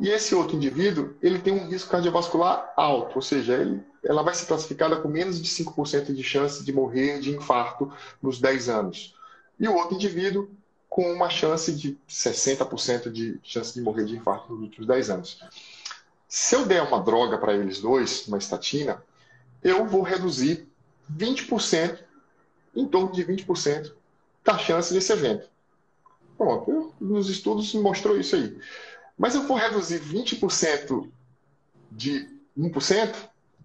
E 0.00 0.08
esse 0.08 0.34
outro 0.34 0.56
indivíduo, 0.56 1.14
ele 1.22 1.38
tem 1.38 1.52
um 1.52 1.68
risco 1.68 1.90
cardiovascular 1.90 2.72
alto, 2.76 3.14
ou 3.14 3.22
seja, 3.22 3.54
ele, 3.54 3.80
ela 4.02 4.24
vai 4.24 4.34
ser 4.34 4.46
classificada 4.46 4.96
com 4.96 5.08
menos 5.08 5.40
de 5.40 5.48
5% 5.48 6.12
de 6.12 6.22
chance 6.22 6.64
de 6.64 6.72
morrer 6.72 7.20
de 7.20 7.30
infarto 7.30 7.92
nos 8.20 8.40
10 8.40 8.68
anos 8.68 9.14
e 9.58 9.68
o 9.68 9.74
outro 9.74 9.94
indivíduo 9.94 10.50
com 10.88 11.12
uma 11.12 11.28
chance 11.28 11.72
de 11.72 11.98
60% 12.08 13.10
de 13.10 13.38
chance 13.42 13.74
de 13.74 13.80
morrer 13.80 14.04
de 14.04 14.16
infarto 14.16 14.52
nos 14.52 14.62
últimos 14.62 14.86
10 14.86 15.10
anos. 15.10 15.40
Se 16.28 16.54
eu 16.54 16.66
der 16.66 16.82
uma 16.82 17.00
droga 17.00 17.38
para 17.38 17.54
eles 17.54 17.80
dois, 17.80 18.26
uma 18.28 18.38
estatina, 18.38 19.02
eu 19.62 19.86
vou 19.86 20.02
reduzir 20.02 20.68
20%, 21.12 21.98
em 22.76 22.86
torno 22.86 23.12
de 23.12 23.24
20% 23.24 23.92
da 24.44 24.58
chance 24.58 24.92
desse 24.92 25.12
evento. 25.12 25.48
Pronto, 26.36 26.70
eu, 26.70 26.94
nos 27.00 27.28
estudos 27.28 27.72
mostrou 27.74 28.18
isso 28.18 28.36
aí. 28.36 28.58
Mas 29.16 29.34
eu 29.34 29.46
vou 29.46 29.56
reduzir 29.56 30.00
20% 30.00 31.08
de 31.90 32.28
1%, 32.58 33.14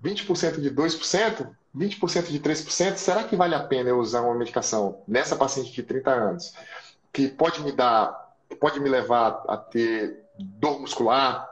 20% 0.03 0.61
de 0.61 0.71
2%, 0.71 1.49
20% 1.75 2.27
de 2.27 2.39
3%, 2.39 2.97
será 2.97 3.23
que 3.23 3.35
vale 3.35 3.55
a 3.55 3.59
pena 3.59 3.89
eu 3.89 3.99
usar 3.99 4.21
uma 4.21 4.35
medicação 4.35 5.01
nessa 5.07 5.35
paciente 5.35 5.71
de 5.71 5.83
30 5.83 6.11
anos, 6.11 6.53
que 7.11 7.27
pode 7.27 7.61
me 7.61 7.71
dar, 7.71 8.33
pode 8.59 8.79
me 8.79 8.89
levar 8.89 9.43
a 9.47 9.57
ter 9.57 10.23
dor 10.37 10.79
muscular, 10.79 11.47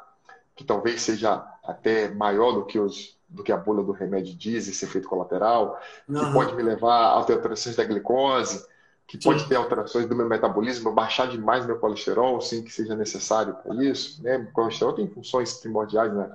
que 0.56 0.64
talvez 0.64 1.02
seja 1.02 1.46
até 1.64 2.10
maior 2.10 2.54
do 2.54 2.66
que, 2.66 2.80
os, 2.80 3.18
do 3.28 3.44
que 3.44 3.52
a 3.52 3.58
bula 3.58 3.84
do 3.84 3.92
remédio 3.92 4.34
diz, 4.34 4.68
esse 4.68 4.86
efeito 4.86 5.08
colateral, 5.08 5.80
uhum. 6.08 6.20
que 6.20 6.34
pode 6.34 6.56
me 6.56 6.64
levar 6.64 6.96
a 6.96 7.10
alterações 7.10 7.76
da 7.76 7.84
glicose, 7.84 8.66
que 9.06 9.18
pode 9.18 9.42
Sim. 9.42 9.48
ter 9.48 9.56
alterações 9.56 10.06
do 10.06 10.16
meu 10.16 10.28
metabolismo, 10.28 10.92
baixar 10.92 11.28
demais 11.28 11.66
meu 11.66 11.80
colesterol, 11.80 12.42
sem 12.42 12.64
que 12.64 12.72
seja 12.72 12.96
necessário 12.96 13.54
para 13.56 13.74
isso. 13.84 14.22
Né? 14.22 14.38
O 14.38 14.52
colesterol 14.52 14.94
tem 14.94 15.08
funções 15.08 15.54
primordiais 15.54 16.14
na, 16.14 16.30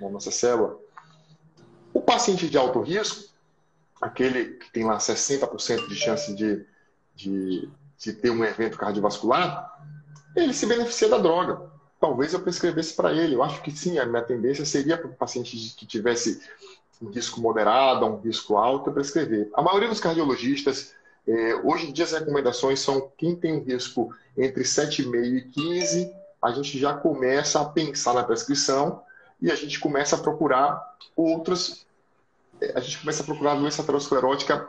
na 0.00 0.08
nossa 0.08 0.30
célula. 0.30 0.78
O 1.96 2.00
paciente 2.02 2.46
de 2.46 2.58
alto 2.58 2.82
risco, 2.82 3.30
aquele 4.02 4.58
que 4.58 4.70
tem 4.70 4.84
lá 4.84 4.98
60% 4.98 5.88
de 5.88 5.94
chance 5.94 6.34
de, 6.34 6.62
de, 7.14 7.70
de 7.96 8.12
ter 8.12 8.28
um 8.28 8.44
evento 8.44 8.76
cardiovascular, 8.76 9.82
ele 10.36 10.52
se 10.52 10.66
beneficia 10.66 11.08
da 11.08 11.16
droga. 11.16 11.58
Talvez 11.98 12.34
eu 12.34 12.40
prescrevesse 12.40 12.92
para 12.92 13.14
ele. 13.14 13.34
Eu 13.34 13.42
acho 13.42 13.62
que 13.62 13.70
sim, 13.70 13.98
a 13.98 14.04
minha 14.04 14.20
tendência 14.20 14.66
seria 14.66 14.98
para 14.98 15.06
o 15.06 15.14
paciente 15.14 15.56
que 15.74 15.86
tivesse 15.86 16.42
um 17.00 17.08
risco 17.08 17.40
moderado, 17.40 18.04
um 18.04 18.20
risco 18.20 18.58
alto, 18.58 18.90
eu 18.90 18.92
prescrever. 18.92 19.48
A 19.54 19.62
maioria 19.62 19.88
dos 19.88 19.98
cardiologistas, 19.98 20.92
é, 21.26 21.54
hoje 21.64 21.88
em 21.88 21.94
dia 21.94 22.04
as 22.04 22.12
recomendações 22.12 22.78
são 22.78 23.10
quem 23.16 23.34
tem 23.34 23.54
um 23.54 23.64
risco 23.64 24.14
entre 24.36 24.64
7,5 24.64 25.34
e 25.34 25.40
15, 25.48 26.14
a 26.42 26.50
gente 26.50 26.78
já 26.78 26.92
começa 26.92 27.58
a 27.58 27.64
pensar 27.64 28.12
na 28.12 28.22
prescrição 28.22 29.02
e 29.40 29.50
a 29.50 29.54
gente 29.54 29.80
começa 29.80 30.16
a 30.16 30.18
procurar 30.18 30.94
outros 31.16 31.85
a 32.74 32.80
gente 32.80 33.00
começa 33.00 33.22
a 33.22 33.26
procurar 33.26 33.54
doença 33.54 33.82
aterosclerótica 33.82 34.68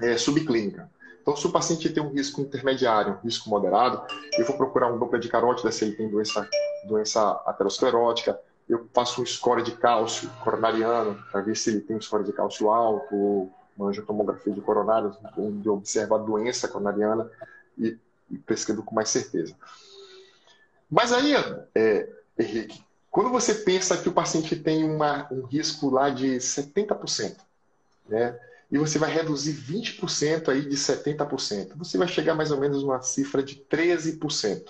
é, 0.00 0.16
subclínica. 0.16 0.90
Então, 1.20 1.36
se 1.36 1.46
o 1.46 1.52
paciente 1.52 1.88
tem 1.90 2.02
um 2.02 2.10
risco 2.10 2.40
intermediário, 2.40 3.14
um 3.14 3.24
risco 3.24 3.50
moderado, 3.50 4.02
eu 4.38 4.46
vou 4.46 4.56
procurar 4.56 4.92
um 4.92 4.98
dupla 4.98 5.18
de 5.18 5.28
carótida 5.28 5.70
se 5.70 5.84
ele 5.84 5.94
tem 5.94 6.08
doença, 6.08 6.48
doença 6.86 7.32
aterosclerótica, 7.46 8.40
eu 8.68 8.88
faço 8.94 9.20
um 9.20 9.26
score 9.26 9.62
de 9.62 9.72
cálcio 9.72 10.30
coronariano 10.42 11.22
para 11.30 11.42
ver 11.42 11.56
se 11.56 11.70
ele 11.70 11.80
tem 11.80 11.96
um 11.96 12.00
score 12.00 12.24
de 12.24 12.32
cálcio 12.32 12.70
alto, 12.70 13.50
uma 13.76 13.88
angiotomografia 13.88 14.52
de 14.52 14.60
coronários, 14.60 15.16
onde 15.36 15.68
observa 15.68 16.16
a 16.16 16.18
doença 16.18 16.68
coronariana 16.68 17.30
e, 17.76 17.98
e 18.30 18.38
prescrevo 18.38 18.82
com 18.82 18.94
mais 18.94 19.08
certeza. 19.08 19.54
Mas 20.90 21.12
aí, 21.12 21.34
é, 21.74 22.08
Henrique, 22.38 22.82
quando 23.10 23.30
você 23.30 23.54
pensa 23.54 23.96
que 23.96 24.08
o 24.08 24.12
paciente 24.12 24.54
tem 24.54 24.84
uma, 24.84 25.26
um 25.32 25.42
risco 25.42 25.90
lá 25.90 26.10
de 26.10 26.36
70%, 26.36 27.36
né? 28.08 28.38
E 28.70 28.78
você 28.78 29.00
vai 29.00 29.12
reduzir 29.12 29.52
20% 29.52 30.48
aí 30.48 30.62
de 30.62 30.76
70%, 30.76 31.72
você 31.74 31.98
vai 31.98 32.06
chegar 32.06 32.36
mais 32.36 32.52
ou 32.52 32.60
menos 32.60 32.84
uma 32.84 33.02
cifra 33.02 33.42
de 33.42 33.56
13%. 33.56 34.68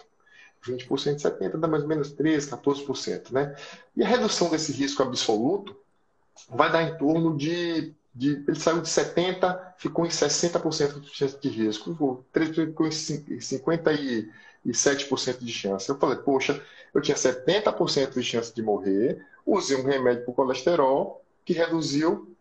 20% 0.65 1.17
de 1.17 1.23
70% 1.23 1.57
dá 1.59 1.69
mais 1.69 1.83
ou 1.83 1.89
menos 1.89 2.15
13%, 2.15 2.49
14%. 2.49 3.31
Né? 3.31 3.55
E 3.95 4.03
a 4.03 4.07
redução 4.07 4.49
desse 4.51 4.73
risco 4.73 5.03
absoluto 5.03 5.77
vai 6.49 6.73
dar 6.73 6.83
em 6.83 6.97
torno 6.97 7.37
de. 7.37 7.93
de 8.15 8.43
ele 8.47 8.59
saiu 8.59 8.81
de 8.81 8.89
70%, 8.89 9.59
ficou 9.77 10.07
em 10.07 10.11
60% 10.11 11.01
de 11.01 11.11
chance 11.11 11.39
de 11.39 11.49
risco. 11.51 12.25
3% 12.35 12.67
ficou 12.67 12.87
em 12.87 12.91
57% 14.67 15.39
de 15.39 15.53
chance. 15.53 15.89
Eu 15.89 15.99
falei, 15.99 16.19
poxa, 16.19 16.63
eu 16.95 17.01
tinha 17.01 17.17
70% 17.17 18.15
de 18.15 18.23
chance 18.23 18.55
de 18.55 18.63
morrer, 18.63 19.25
usei 19.47 19.77
um 19.77 19.85
remédio 19.85 20.25
para 20.25 20.33
o 20.33 20.35
colesterol 20.35 21.23
que 21.45 21.53
reduziu 21.53 22.35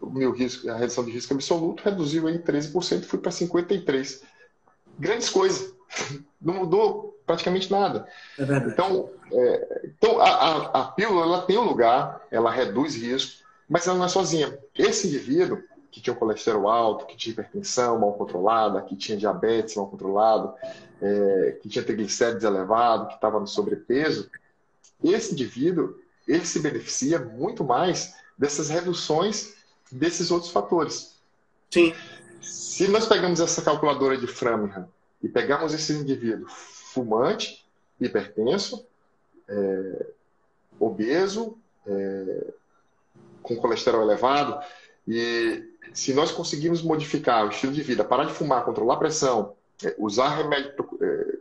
o 0.00 0.10
meu 0.10 0.32
risco, 0.32 0.68
a 0.68 0.76
redução 0.76 1.04
de 1.04 1.12
risco 1.12 1.32
absoluto, 1.32 1.82
reduziu 1.84 2.28
em 2.28 2.38
13%, 2.38 3.04
fui 3.04 3.18
para 3.18 3.30
53%. 3.30 4.22
Grandes 4.98 5.28
coisas. 5.28 5.72
Não 6.40 6.54
mudou 6.54 7.16
praticamente 7.24 7.70
nada. 7.70 8.06
É 8.36 8.42
então, 8.42 9.10
é, 9.30 9.80
então 9.84 10.20
a, 10.20 10.28
a, 10.28 10.80
a, 10.80 10.84
pílula 10.92 11.22
ela 11.22 11.42
tem 11.42 11.56
um 11.56 11.64
lugar, 11.64 12.20
ela 12.30 12.50
reduz 12.50 12.96
risco, 12.96 13.44
mas 13.68 13.86
ela 13.86 13.96
não 13.96 14.06
é 14.06 14.08
sozinha. 14.08 14.58
Esse 14.76 15.06
indivíduo 15.06 15.62
que 15.92 16.00
tinha 16.00 16.14
um 16.14 16.18
colesterol 16.18 16.68
alto, 16.68 17.06
que 17.06 17.16
tinha 17.16 17.34
hipertensão 17.34 18.00
mal 18.00 18.14
controlada, 18.14 18.80
que 18.80 18.96
tinha 18.96 19.16
diabetes 19.16 19.76
mal 19.76 19.86
controlado, 19.86 20.54
é, 21.02 21.58
que 21.60 21.68
tinha 21.68 21.84
triglicérides 21.84 22.44
elevado, 22.44 23.08
que 23.08 23.14
estava 23.14 23.38
no 23.38 23.46
sobrepeso, 23.46 24.30
esse 25.04 25.32
indivíduo 25.32 26.00
ele 26.26 26.46
se 26.46 26.60
beneficia 26.60 27.18
muito 27.18 27.62
mais 27.62 28.14
dessas 28.38 28.70
reduções 28.70 29.54
desses 29.90 30.30
outros 30.30 30.50
fatores. 30.50 31.18
Sim. 31.70 31.94
Se 32.40 32.88
nós 32.88 33.06
pegamos 33.06 33.38
essa 33.38 33.60
calculadora 33.60 34.16
de 34.16 34.26
Framingham 34.26 34.88
e 35.22 35.28
pegamos 35.28 35.74
esse 35.74 35.92
indivíduo 35.92 36.48
fumante, 36.48 37.66
hipertenso, 38.00 38.86
é, 39.46 40.06
obeso, 40.80 41.58
é, 41.86 42.54
com 43.42 43.56
colesterol 43.56 44.02
elevado, 44.02 44.64
e 45.06 45.71
se 45.92 46.12
nós 46.14 46.30
conseguirmos 46.30 46.82
modificar 46.82 47.46
o 47.46 47.50
estilo 47.50 47.72
de 47.72 47.82
vida, 47.82 48.04
parar 48.04 48.24
de 48.24 48.32
fumar, 48.32 48.64
controlar 48.64 48.94
a 48.94 48.98
pressão, 48.98 49.54
é, 49.84 49.94
usar 49.98 50.36
remédio, 50.36 50.72
é, 51.00 51.38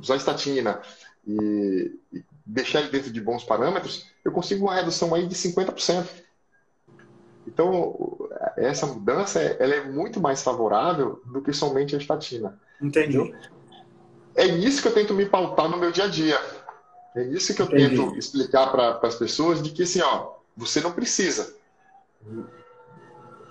usar 0.00 0.16
estatina 0.16 0.80
e, 1.26 1.98
e 2.12 2.24
deixar 2.44 2.80
ele 2.80 2.90
dentro 2.90 3.10
de 3.10 3.20
bons 3.20 3.44
parâmetros, 3.44 4.06
eu 4.24 4.32
consigo 4.32 4.66
uma 4.66 4.74
redução 4.74 5.14
aí 5.14 5.26
de 5.26 5.34
50%. 5.34 6.06
Então, 7.46 8.28
essa 8.56 8.86
mudança 8.86 9.40
ela 9.40 9.74
é 9.74 9.84
muito 9.84 10.20
mais 10.20 10.42
favorável 10.42 11.20
do 11.24 11.40
que 11.40 11.52
somente 11.52 11.94
a 11.94 11.98
estatina. 11.98 12.58
Entendi. 12.80 13.34
É 14.34 14.44
isso 14.44 14.82
que 14.82 14.88
eu 14.88 14.94
tento 14.94 15.14
me 15.14 15.26
pautar 15.26 15.68
no 15.68 15.78
meu 15.78 15.90
dia 15.90 16.04
a 16.04 16.08
dia. 16.08 16.38
É 17.14 17.22
isso 17.22 17.54
que 17.54 17.62
eu 17.62 17.66
Entendi. 17.66 17.96
tento 17.96 18.18
explicar 18.18 18.70
para 18.70 18.98
as 19.02 19.14
pessoas 19.14 19.62
de 19.62 19.70
que 19.70 19.84
assim, 19.84 20.02
ó, 20.02 20.34
você 20.56 20.80
não 20.80 20.92
precisa. 20.92 21.56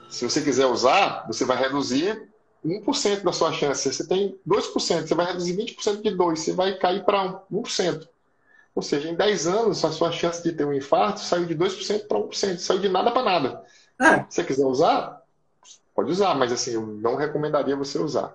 Se 0.09 0.23
você 0.27 0.41
quiser 0.41 0.65
usar, 0.65 1.25
você 1.27 1.45
vai 1.45 1.57
reduzir 1.57 2.29
1% 2.65 3.23
da 3.23 3.31
sua 3.31 3.51
chance. 3.51 3.91
Você 3.91 4.07
tem 4.07 4.39
2%, 4.47 5.07
você 5.07 5.15
vai 5.15 5.25
reduzir 5.27 5.55
20% 5.55 6.01
de 6.01 6.11
2%, 6.11 6.35
você 6.35 6.53
vai 6.53 6.77
cair 6.77 7.03
para 7.03 7.41
1%. 7.51 8.07
Ou 8.73 8.81
seja, 8.81 9.09
em 9.09 9.15
10 9.15 9.47
anos, 9.47 9.85
a 9.85 9.91
sua 9.91 10.11
chance 10.11 10.43
de 10.43 10.51
ter 10.51 10.65
um 10.65 10.73
infarto 10.73 11.21
saiu 11.21 11.45
de 11.45 11.55
2% 11.55 12.07
para 12.07 12.17
1%, 12.17 12.57
saiu 12.57 12.79
de 12.79 12.89
nada 12.89 13.11
para 13.11 13.23
nada. 13.23 13.63
É. 14.01 14.25
Se 14.29 14.35
você 14.35 14.43
quiser 14.43 14.65
usar, 14.65 15.21
pode 15.93 16.11
usar, 16.11 16.35
mas 16.35 16.51
assim, 16.51 16.73
eu 16.73 16.85
não 16.85 17.15
recomendaria 17.15 17.75
você 17.75 17.97
usar. 17.97 18.33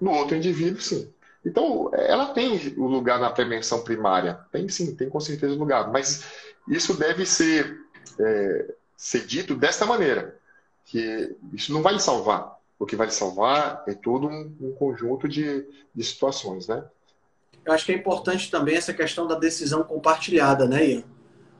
No 0.00 0.12
outro 0.12 0.36
indivíduo, 0.36 0.80
sim. 0.80 1.12
Então, 1.44 1.90
ela 1.92 2.26
tem 2.26 2.74
o 2.78 2.86
lugar 2.86 3.18
na 3.18 3.30
prevenção 3.30 3.82
primária. 3.82 4.38
Tem 4.50 4.68
sim, 4.68 4.94
tem 4.94 5.08
com 5.08 5.20
certeza 5.20 5.54
lugar. 5.54 5.90
Mas 5.90 6.24
isso 6.68 6.94
deve 6.94 7.26
ser, 7.26 7.76
é, 8.18 8.74
ser 8.96 9.26
dito 9.26 9.54
desta 9.54 9.84
maneira, 9.84 10.38
que 10.84 11.34
isso 11.52 11.72
não 11.72 11.82
vai 11.82 11.98
salvar. 11.98 12.56
O 12.78 12.86
que 12.86 12.96
vai 12.96 13.10
salvar 13.10 13.84
é 13.86 13.94
todo 13.94 14.26
um, 14.26 14.52
um 14.60 14.72
conjunto 14.72 15.28
de, 15.28 15.64
de 15.94 16.04
situações, 16.04 16.66
né? 16.66 16.84
Eu 17.64 17.72
acho 17.72 17.86
que 17.86 17.92
é 17.92 17.94
importante 17.94 18.50
também 18.50 18.74
essa 18.74 18.92
questão 18.92 19.26
da 19.26 19.36
decisão 19.36 19.84
compartilhada, 19.84 20.66
né, 20.66 20.84
Ian? 20.84 21.04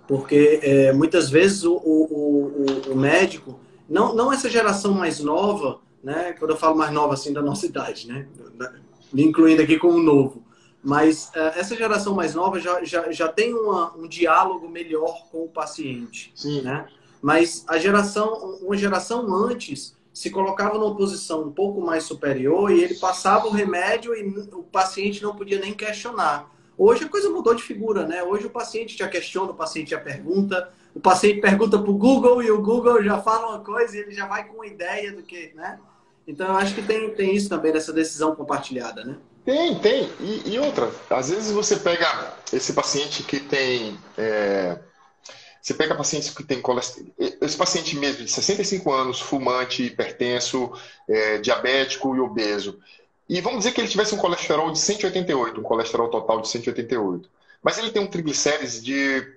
Porque 0.09 0.59
é, 0.63 0.93
muitas 0.93 1.31
vezes 1.31 1.63
o, 1.63 1.75
o, 1.75 2.05
o, 2.11 2.93
o, 2.93 2.97
médico, 2.97 3.59
não, 3.89 4.15
não 4.15 4.33
essa 4.33 4.51
geração 4.51 4.93
mais 4.93 5.21
nova, 5.21 5.81
né? 6.03 6.35
Quando 6.39 6.51
eu 6.51 6.57
falo 6.57 6.77
mais 6.77 6.93
nova, 6.93 7.15
assim, 7.15 7.33
da 7.33 7.41
nossa 7.41 7.67
idade, 7.67 8.09
né? 8.09 8.27
Me 9.13 9.23
incluindo 9.23 9.63
aqui 9.63 9.79
como 9.79 9.99
novo. 9.99 10.43
Mas 10.83 11.31
uh, 11.37 11.57
essa 11.57 11.77
geração 11.77 12.15
mais 12.15 12.35
nova 12.35 12.59
já, 12.59 12.83
já, 12.83 13.13
já 13.13 13.29
tem 13.29 13.55
uma, 13.55 13.95
um 13.97 14.09
diálogo 14.09 14.69
melhor 14.69 15.29
com 15.31 15.45
o 15.45 15.49
paciente. 15.49 16.33
Sim. 16.35 16.63
Né? 16.63 16.85
Mas 17.23 17.65
a 17.69 17.79
geração, 17.79 18.59
uma 18.61 18.77
geração 18.77 19.33
antes 19.33 19.97
se 20.13 20.29
colocava 20.29 20.77
numa 20.77 20.95
posição 20.95 21.43
um 21.43 21.53
pouco 21.53 21.81
mais 21.81 22.05
superior 22.05 22.71
e 22.71 22.83
ele 22.83 22.95
passava 22.95 23.47
o 23.47 23.53
remédio 23.53 24.15
e 24.15 24.29
o 24.53 24.63
paciente 24.63 25.23
não 25.23 25.35
podia 25.35 25.59
nem 25.59 25.73
questionar. 25.73 26.51
Hoje 26.77 27.05
a 27.05 27.09
coisa 27.09 27.31
mudou 27.31 27.55
de 27.55 27.63
figura, 27.63 28.05
né? 28.07 28.23
Hoje 28.23 28.47
o 28.47 28.51
paciente 28.51 28.99
já 28.99 29.09
questiona, 29.09 29.53
o 29.53 29.55
paciente 29.55 29.93
já 29.93 30.01
pergunta, 30.01 30.69
o 30.95 31.01
paciente 31.01 31.41
pergunta 31.41 31.79
para 31.79 31.91
o 31.91 31.97
Google 31.97 32.43
e 32.43 32.51
o 32.51 32.61
Google 32.61 33.03
já 33.03 33.19
fala 33.23 33.51
uma 33.51 33.61
coisa 33.61 33.97
e 33.97 34.01
ele 34.01 34.13
já 34.13 34.27
vai 34.27 34.47
com 34.47 34.57
uma 34.57 34.67
ideia 34.67 35.13
do 35.13 35.23
que, 35.23 35.53
né? 35.55 35.79
Então 36.27 36.47
eu 36.49 36.57
acho 36.57 36.75
que 36.75 36.83
tem, 36.83 37.11
tem 37.11 37.35
isso 37.35 37.49
também 37.49 37.73
dessa 37.73 37.93
decisão 37.93 38.35
compartilhada, 38.35 39.05
né? 39.05 39.17
Tem, 39.45 39.79
tem. 39.81 40.09
E, 40.21 40.55
e 40.55 40.59
outra, 40.59 40.91
às 41.11 41.31
vezes 41.31 41.51
você 41.51 41.77
pega 41.77 42.35
esse 42.53 42.73
paciente 42.73 43.23
que 43.25 43.41
tem. 43.41 43.99
É... 44.17 44.79
Você 45.63 45.75
pega 45.75 45.95
pacientes 45.95 46.31
que 46.31 46.43
tem 46.43 46.61
colesterol. 46.61 47.09
Esse 47.41 47.57
paciente 47.57 47.97
mesmo 47.97 48.25
de 48.25 48.31
65 48.33 48.93
anos, 48.93 49.21
fumante, 49.21 49.85
hipertenso, 49.85 50.73
é, 51.09 51.39
diabético 51.39 52.17
e 52.17 52.21
obeso. 52.21 52.81
E 53.29 53.41
vamos 53.41 53.59
dizer 53.59 53.73
que 53.73 53.81
ele 53.81 53.89
tivesse 53.89 54.13
um 54.13 54.19
colesterol 54.19 54.73
de 54.73 54.81
188, 54.81 55.61
um 55.61 55.63
colesterol 55.63 56.11
total 56.11 56.41
de 56.41 56.49
188. 56.49 57.31
Mas 57.63 57.79
ele 57.79 57.93
tem 57.93 58.03
um 58.03 58.09
triglicérides 58.09 58.83
de 58.83 59.37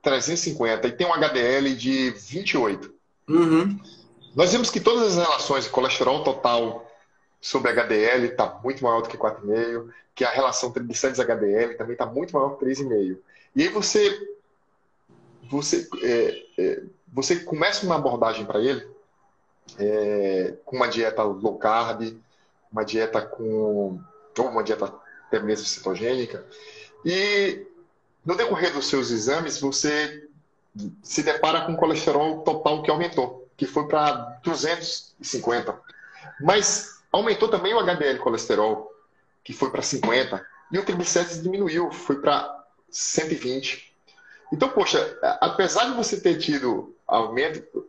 350 0.00 0.86
e 0.86 0.92
tem 0.92 1.08
um 1.08 1.12
HDL 1.12 1.74
de 1.74 2.10
28. 2.10 2.94
Uhum. 3.28 3.76
Nós 4.36 4.52
vimos 4.52 4.70
que 4.70 4.78
todas 4.78 5.18
as 5.18 5.26
relações 5.26 5.64
de 5.64 5.70
colesterol 5.70 6.22
total 6.22 6.88
sobre 7.40 7.72
HDL 7.72 8.26
está 8.26 8.60
muito 8.62 8.82
maior 8.84 9.02
do 9.02 9.08
que 9.08 9.18
4,5, 9.18 9.88
que 10.14 10.24
a 10.24 10.30
relação 10.30 10.70
triglicérides 10.70 11.18
HDL 11.18 11.76
também 11.76 11.94
está 11.94 12.06
muito 12.06 12.32
maior 12.32 12.56
que 12.56 12.64
3,5. 12.64 13.18
E 13.56 13.62
aí 13.62 13.68
você 13.68 14.33
você 15.48 15.88
é, 16.02 16.44
é, 16.58 16.82
você 17.12 17.36
começa 17.36 17.86
uma 17.86 17.96
abordagem 17.96 18.44
para 18.44 18.60
ele 18.60 18.86
é, 19.78 20.54
com 20.64 20.76
uma 20.76 20.88
dieta 20.88 21.22
low 21.22 21.58
carb, 21.58 22.16
uma 22.70 22.84
dieta 22.84 23.22
com 23.22 24.00
ou 24.36 24.48
uma 24.48 24.64
dieta 24.64 24.92
até 25.26 25.38
mesmo 25.40 25.66
cetogênica 25.66 26.44
e 27.04 27.66
no 28.24 28.36
decorrer 28.36 28.72
dos 28.72 28.88
seus 28.88 29.10
exames 29.10 29.60
você 29.60 30.28
se 31.02 31.22
depara 31.22 31.66
com 31.66 31.76
colesterol 31.76 32.42
total 32.42 32.82
que 32.82 32.90
aumentou, 32.90 33.48
que 33.56 33.66
foi 33.66 33.86
para 33.86 34.12
250. 34.42 35.78
Mas 36.40 37.02
aumentou 37.12 37.48
também 37.48 37.74
o 37.74 37.78
HDL 37.78 38.18
colesterol, 38.18 38.90
que 39.44 39.52
foi 39.52 39.70
para 39.70 39.82
50, 39.82 40.44
e 40.72 40.78
o 40.78 40.84
triglicérides 40.84 41.42
diminuiu, 41.42 41.92
foi 41.92 42.20
para 42.20 42.64
120. 42.90 43.93
Então, 44.54 44.68
poxa, 44.68 45.18
apesar 45.40 45.86
de 45.86 45.96
você 45.96 46.20
ter 46.20 46.38
tido 46.38 46.94
aumento 47.08 47.84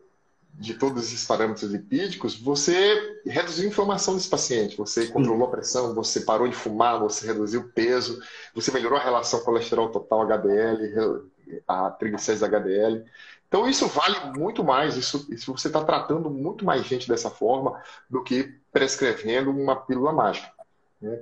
de 0.51 0.74
todos 0.74 1.03
esses 1.03 1.24
parâmetros 1.24 1.70
lipídicos, 1.70 2.36
você 2.36 3.20
reduziu 3.24 3.66
a 3.66 3.68
inflamação 3.68 4.16
desse 4.16 4.28
paciente, 4.28 4.76
você 4.76 5.05
controlou 5.05 5.47
a 5.47 5.51
pressão, 5.51 5.93
você 5.93 6.22
parou 6.22 6.47
de 6.47 6.55
fumar, 6.55 6.99
você 6.99 7.28
reduziu 7.28 7.61
o 7.61 7.70
peso, 7.70 8.20
você 8.55 8.72
melhorou 8.72 8.97
a 8.97 9.03
relação 9.03 9.41
colesterol 9.41 9.89
total 9.89 10.24
HDL, 10.24 11.22
a 11.68 11.91
triglicérides 11.91 12.41
HDL. 12.41 13.05
Então, 13.47 13.70
isso 13.70 13.88
vale 13.88 14.36
muito 14.36 14.63
mais, 14.63 14.97
isso, 14.97 15.28
isso 15.30 15.55
você 15.55 15.68
está 15.68 15.84
tratando 15.84 16.32
muito 16.32 16.66
mais 16.66 16.84
gente 16.84 17.07
dessa 17.07 17.30
forma 17.30 17.80
do 18.09 18.24
que 18.24 18.55
prescrevendo 18.72 19.51
uma 19.51 19.76
pílula 19.76 20.11
mágica. 20.11 20.51
Né? 20.99 21.20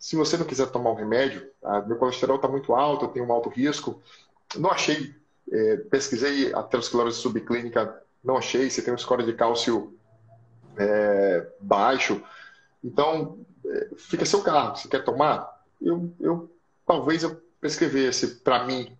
Se 0.00 0.16
você 0.16 0.36
não 0.36 0.46
quiser 0.46 0.66
tomar 0.66 0.90
um 0.90 0.96
remédio, 0.96 1.48
a, 1.62 1.80
meu 1.80 1.96
colesterol 1.96 2.36
está 2.36 2.48
muito 2.48 2.74
alto, 2.74 3.04
eu 3.04 3.10
tenho 3.10 3.26
um 3.26 3.32
alto 3.32 3.48
risco, 3.48 4.02
não 4.56 4.70
achei, 4.70 5.14
é, 5.50 5.76
pesquisei 5.76 6.52
aterosclerose 6.54 7.20
subclínica, 7.20 8.02
não 8.22 8.36
achei, 8.36 8.68
você 8.68 8.82
tem 8.82 8.92
um 8.92 8.98
score 8.98 9.24
de 9.24 9.32
cálcio 9.32 9.96
é, 10.76 11.46
baixo, 11.60 12.22
então 12.82 13.38
é, 13.64 13.90
fica 13.96 14.24
seu 14.24 14.42
carro, 14.42 14.76
você 14.76 14.88
quer 14.88 15.04
tomar? 15.04 15.60
Eu, 15.80 16.12
eu 16.20 16.50
talvez 16.86 17.22
eu 17.22 17.40
prescrevesse 17.60 18.36
para 18.36 18.64
mim, 18.64 18.96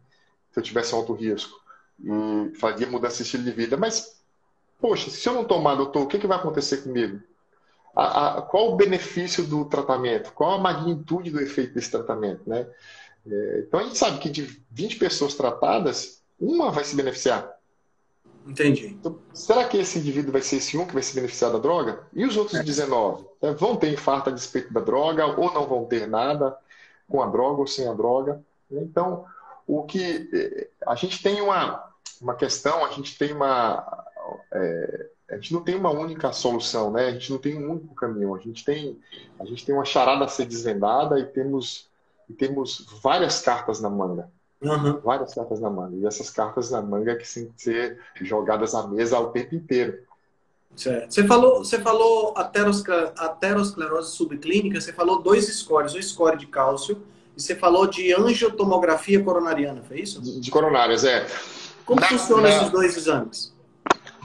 se 0.52 0.58
eu 0.58 0.62
tivesse 0.62 0.94
alto 0.94 1.12
risco 1.12 1.60
e 2.02 2.54
faria 2.56 2.86
mudança 2.86 3.16
de 3.16 3.22
estilo 3.22 3.44
de 3.44 3.50
vida. 3.50 3.76
Mas, 3.76 4.22
poxa, 4.80 5.10
se 5.10 5.28
eu 5.28 5.34
não 5.34 5.44
tomar, 5.44 5.74
doutor, 5.74 6.02
o 6.02 6.06
que, 6.06 6.18
que 6.18 6.26
vai 6.26 6.38
acontecer 6.38 6.78
comigo? 6.78 7.20
A, 7.94 8.38
a, 8.38 8.42
qual 8.42 8.72
o 8.72 8.76
benefício 8.76 9.44
do 9.44 9.64
tratamento? 9.64 10.32
Qual 10.32 10.52
a 10.52 10.58
magnitude 10.58 11.30
do 11.30 11.40
efeito 11.40 11.74
desse 11.74 11.90
tratamento? 11.90 12.48
Né? 12.48 12.66
É, 13.26 13.64
então, 13.66 13.80
a 13.80 13.82
gente 13.82 13.98
sabe 13.98 14.18
que 14.18 14.28
de 14.28 14.62
20 14.70 14.98
pessoas 14.98 15.34
tratadas, 15.34 16.22
uma 16.38 16.70
vai 16.70 16.84
se 16.84 16.96
beneficiar. 16.96 17.50
Entendi. 18.46 18.86
Então, 18.86 19.18
será 19.34 19.64
que 19.64 19.76
esse 19.76 19.98
indivíduo 19.98 20.32
vai 20.32 20.42
ser 20.42 20.56
esse 20.56 20.76
um 20.76 20.86
que 20.86 20.94
vai 20.94 21.02
se 21.02 21.14
beneficiar 21.14 21.52
da 21.52 21.58
droga? 21.58 22.04
E 22.12 22.24
os 22.24 22.36
outros 22.36 22.58
é. 22.58 22.62
19? 22.62 23.24
Né? 23.42 23.52
Vão 23.52 23.76
ter 23.76 23.92
infarto 23.92 24.30
a 24.30 24.32
despeito 24.32 24.72
da 24.72 24.80
droga 24.80 25.26
ou 25.26 25.52
não 25.52 25.66
vão 25.66 25.84
ter 25.84 26.06
nada 26.06 26.56
com 27.08 27.22
a 27.22 27.26
droga 27.26 27.60
ou 27.60 27.66
sem 27.66 27.86
a 27.86 27.92
droga? 27.92 28.42
Então, 28.70 29.26
o 29.66 29.82
que 29.84 30.28
é, 30.32 30.68
a 30.86 30.94
gente 30.94 31.22
tem 31.22 31.40
uma, 31.40 31.90
uma 32.20 32.34
questão, 32.34 32.84
a 32.84 32.90
gente 32.90 33.16
tem 33.18 33.32
uma. 33.32 34.04
É, 34.52 35.06
a 35.30 35.34
gente 35.36 35.52
não 35.52 35.62
tem 35.62 35.76
uma 35.76 35.90
única 35.90 36.32
solução, 36.32 36.90
né? 36.90 37.06
A 37.06 37.12
gente 37.12 37.30
não 37.30 37.38
tem 37.38 37.56
um 37.56 37.70
único 37.70 37.94
caminho. 37.94 38.34
A 38.34 38.38
gente 38.38 38.64
tem, 38.64 38.98
a 39.38 39.44
gente 39.44 39.64
tem 39.64 39.74
uma 39.74 39.84
charada 39.84 40.24
a 40.24 40.28
ser 40.28 40.44
desvendada 40.44 41.20
e 41.20 41.24
temos, 41.24 41.88
e 42.30 42.32
temos 42.32 42.86
várias 43.02 43.40
cartas 43.40 43.80
na 43.80 43.90
manga. 43.90 44.30
Uhum. 44.62 45.00
Várias 45.00 45.34
cartas 45.34 45.60
na 45.60 45.68
manga. 45.68 45.96
E 45.96 46.06
essas 46.06 46.30
cartas 46.30 46.70
na 46.70 46.80
manga 46.80 47.16
que 47.16 47.28
têm 47.28 47.46
que 47.46 47.62
ser 47.62 47.98
jogadas 48.20 48.74
à 48.74 48.86
mesa 48.86 49.18
o 49.18 49.30
tempo 49.30 49.54
inteiro. 49.54 49.98
Certo. 50.76 51.12
Você 51.12 51.26
falou, 51.26 51.58
você 51.64 51.80
falou 51.80 52.34
aterosclerose 52.36 54.12
subclínica, 54.12 54.80
você 54.80 54.92
falou 54.92 55.20
dois 55.20 55.46
scores, 55.46 55.94
o 55.94 56.02
score 56.02 56.38
de 56.38 56.46
cálcio 56.46 57.02
e 57.36 57.42
você 57.42 57.56
falou 57.56 57.88
de 57.88 58.14
angiotomografia 58.14 59.22
coronariana, 59.22 59.82
foi 59.82 60.00
isso? 60.00 60.22
De, 60.22 60.38
de 60.38 60.50
coronárias, 60.50 61.04
é. 61.04 61.26
Como 61.84 62.00
na, 62.00 62.06
funcionam 62.06 62.44
na... 62.44 62.50
esses 62.50 62.70
dois 62.70 62.96
exames? 62.96 63.52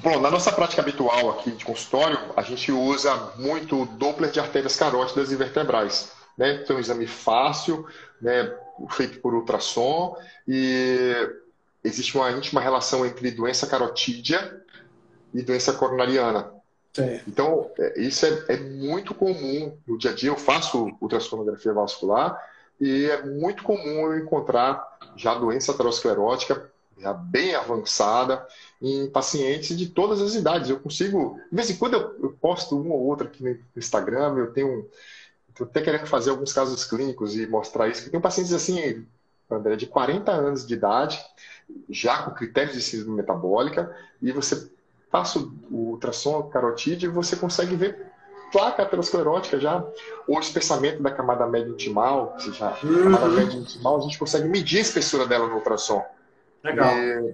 Bom, 0.03 0.19
na 0.19 0.29
nossa 0.29 0.51
prática 0.51 0.83
habitual 0.83 1.31
aqui 1.31 1.49
de 1.49 1.65
consultório, 1.65 2.19
a 2.37 2.43
gente 2.43 2.71
usa 2.71 3.31
muito 3.37 3.81
o 3.81 3.85
Doppler 3.87 4.29
de 4.29 4.39
artérias 4.39 4.75
carótidas 4.75 5.31
e 5.31 5.35
vertebrais. 5.35 6.14
Né? 6.37 6.61
Então, 6.61 6.75
é 6.75 6.79
um 6.79 6.81
exame 6.81 7.07
fácil, 7.07 7.87
né? 8.21 8.53
feito 8.89 9.19
por 9.19 9.33
ultrassom, 9.33 10.17
e 10.47 11.13
existe 11.83 12.15
uma 12.17 12.31
íntima 12.31 12.59
relação 12.59 13.05
entre 13.05 13.31
doença 13.31 13.65
carotídea 13.67 14.61
e 15.33 15.41
doença 15.41 15.73
coronariana. 15.73 16.51
Sim. 16.93 17.19
Então, 17.27 17.69
é, 17.77 17.99
isso 17.99 18.25
é, 18.25 18.45
é, 18.49 18.57
muito 18.57 19.13
comum 19.13 19.77
no 19.85 19.97
dia 19.97 20.11
a 20.11 20.13
dia. 20.13 20.29
Eu 20.29 20.37
faço 20.37 20.97
ultrassonografia 21.01 21.73
vascular 21.73 22.41
e 22.79 23.05
é 23.05 23.25
muito 23.25 23.63
comum 23.63 24.11
eu 24.11 24.17
encontrar 24.17 24.97
já 25.15 25.33
doença 25.33 25.73
aterosclerótica 25.73 26.71
já 26.97 27.13
bem 27.13 27.53
avançada 27.53 28.47
em 28.81 29.09
pacientes 29.09 29.77
de 29.77 29.87
todas 29.87 30.21
as 30.21 30.35
idades. 30.35 30.69
Eu 30.69 30.79
consigo, 30.79 31.37
de 31.49 31.55
vez 31.55 31.69
em 31.69 31.75
quando 31.75 31.95
eu, 31.95 32.15
eu 32.23 32.31
posto 32.39 32.79
uma 32.79 32.95
ou 32.95 33.05
outra 33.05 33.27
aqui 33.27 33.43
no 33.43 33.57
Instagram, 33.75 34.35
eu 34.37 34.53
tenho, 34.53 34.89
estou 35.55 35.65
até 35.65 35.81
querendo 35.81 36.05
fazer 36.05 36.31
alguns 36.31 36.51
casos 36.51 36.83
clínicos 36.83 37.35
e 37.35 37.47
mostrar 37.47 37.87
isso, 37.87 38.11
tem 38.11 38.19
pacientes 38.19 38.53
assim, 38.53 39.05
André, 39.49 39.77
de 39.77 39.85
40 39.85 40.31
anos 40.31 40.67
de 40.67 40.73
idade, 40.73 41.23
já 41.89 42.23
com 42.23 42.31
critérios 42.31 42.75
de 42.75 42.81
síndrome 42.81 43.15
metabólica, 43.15 43.95
e 44.21 44.31
você 44.31 44.69
passa 45.09 45.39
o 45.39 45.91
ultrassom 45.91 46.43
carotídeo 46.43 47.09
e 47.09 47.13
você 47.13 47.37
consegue 47.37 47.75
ver 47.75 48.11
placa 48.51 48.83
aterosclerótica 48.83 49.59
já, 49.59 49.83
ou 50.27 50.39
espessamento 50.39 51.01
da 51.01 51.11
camada 51.11 51.47
média 51.47 51.71
intimal, 51.71 52.33
ou 52.33 52.39
seja, 52.39 52.67
a 52.67 52.73
camada 52.73 53.25
uhum. 53.25 53.35
média 53.35 53.57
intimal, 53.57 53.97
a 53.97 54.01
gente 54.01 54.19
consegue 54.19 54.47
medir 54.47 54.79
a 54.79 54.81
espessura 54.81 55.25
dela 55.25 55.47
no 55.47 55.55
ultrassom. 55.55 56.03
Legal. 56.63 56.93
E, 56.97 57.33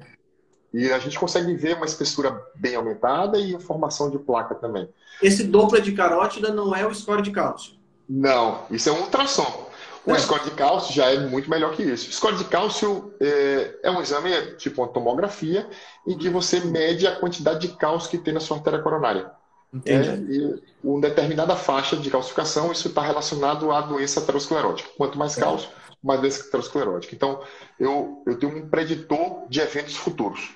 e, 0.74 0.94
a 0.94 1.00
gente 1.00 1.20
consegue 1.20 1.54
ver 1.56 1.76
uma 1.76 1.86
espessura 1.86 2.40
bem 2.56 2.76
aumentada 2.76 3.38
e 3.40 3.60
formação 3.60 4.10
de 4.10 4.20
placa 4.20 4.56
também. 4.56 4.88
Esse 5.22 5.44
Doppler 5.44 5.82
de 5.82 5.92
carótida 5.92 6.54
não 6.54 6.76
é 6.76 6.86
o 6.86 6.94
score 6.94 7.22
de 7.22 7.32
cálcio? 7.32 7.81
Não, 8.14 8.66
isso 8.70 8.90
é 8.90 8.92
um 8.92 9.04
ultrassom. 9.04 9.70
O 10.06 10.12
é. 10.12 10.20
score 10.20 10.44
de 10.44 10.52
cálcio 10.52 10.94
já 10.94 11.10
é 11.12 11.20
muito 11.20 11.50
melhor 11.50 11.74
que 11.74 11.82
isso. 11.82 12.10
O 12.10 12.12
score 12.12 12.36
de 12.36 12.44
cálcio 12.44 13.14
é, 13.22 13.80
é 13.84 13.92
um 13.92 14.02
exame, 14.02 14.34
é 14.34 14.56
tipo 14.56 14.82
uma 14.82 14.92
tomografia, 14.92 15.66
em 16.06 16.18
que 16.18 16.28
você 16.28 16.60
mede 16.60 17.08
a 17.08 17.16
quantidade 17.16 17.66
de 17.66 17.70
cálcio 17.78 18.10
que 18.10 18.18
tem 18.18 18.34
na 18.34 18.42
sua 18.42 18.58
artéria 18.58 18.80
coronária. 18.80 19.32
Entendi. 19.74 20.10
É, 20.10 20.14
e 20.14 20.64
uma 20.84 21.00
determinada 21.00 21.56
faixa 21.56 21.96
de 21.96 22.10
calcificação, 22.10 22.70
isso 22.70 22.90
está 22.90 23.02
relacionado 23.02 23.72
à 23.72 23.80
doença 23.80 24.20
aterosclerótica. 24.20 24.90
Quanto 24.98 25.18
mais 25.18 25.36
cálcio, 25.36 25.70
mais 26.04 26.20
doença 26.20 26.46
aterosclerótica. 26.48 27.16
Então, 27.16 27.42
eu, 27.80 28.24
eu 28.28 28.38
tenho 28.38 28.58
um 28.58 28.68
preditor 28.68 29.48
de 29.48 29.62
eventos 29.62 29.96
futuros. 29.96 30.50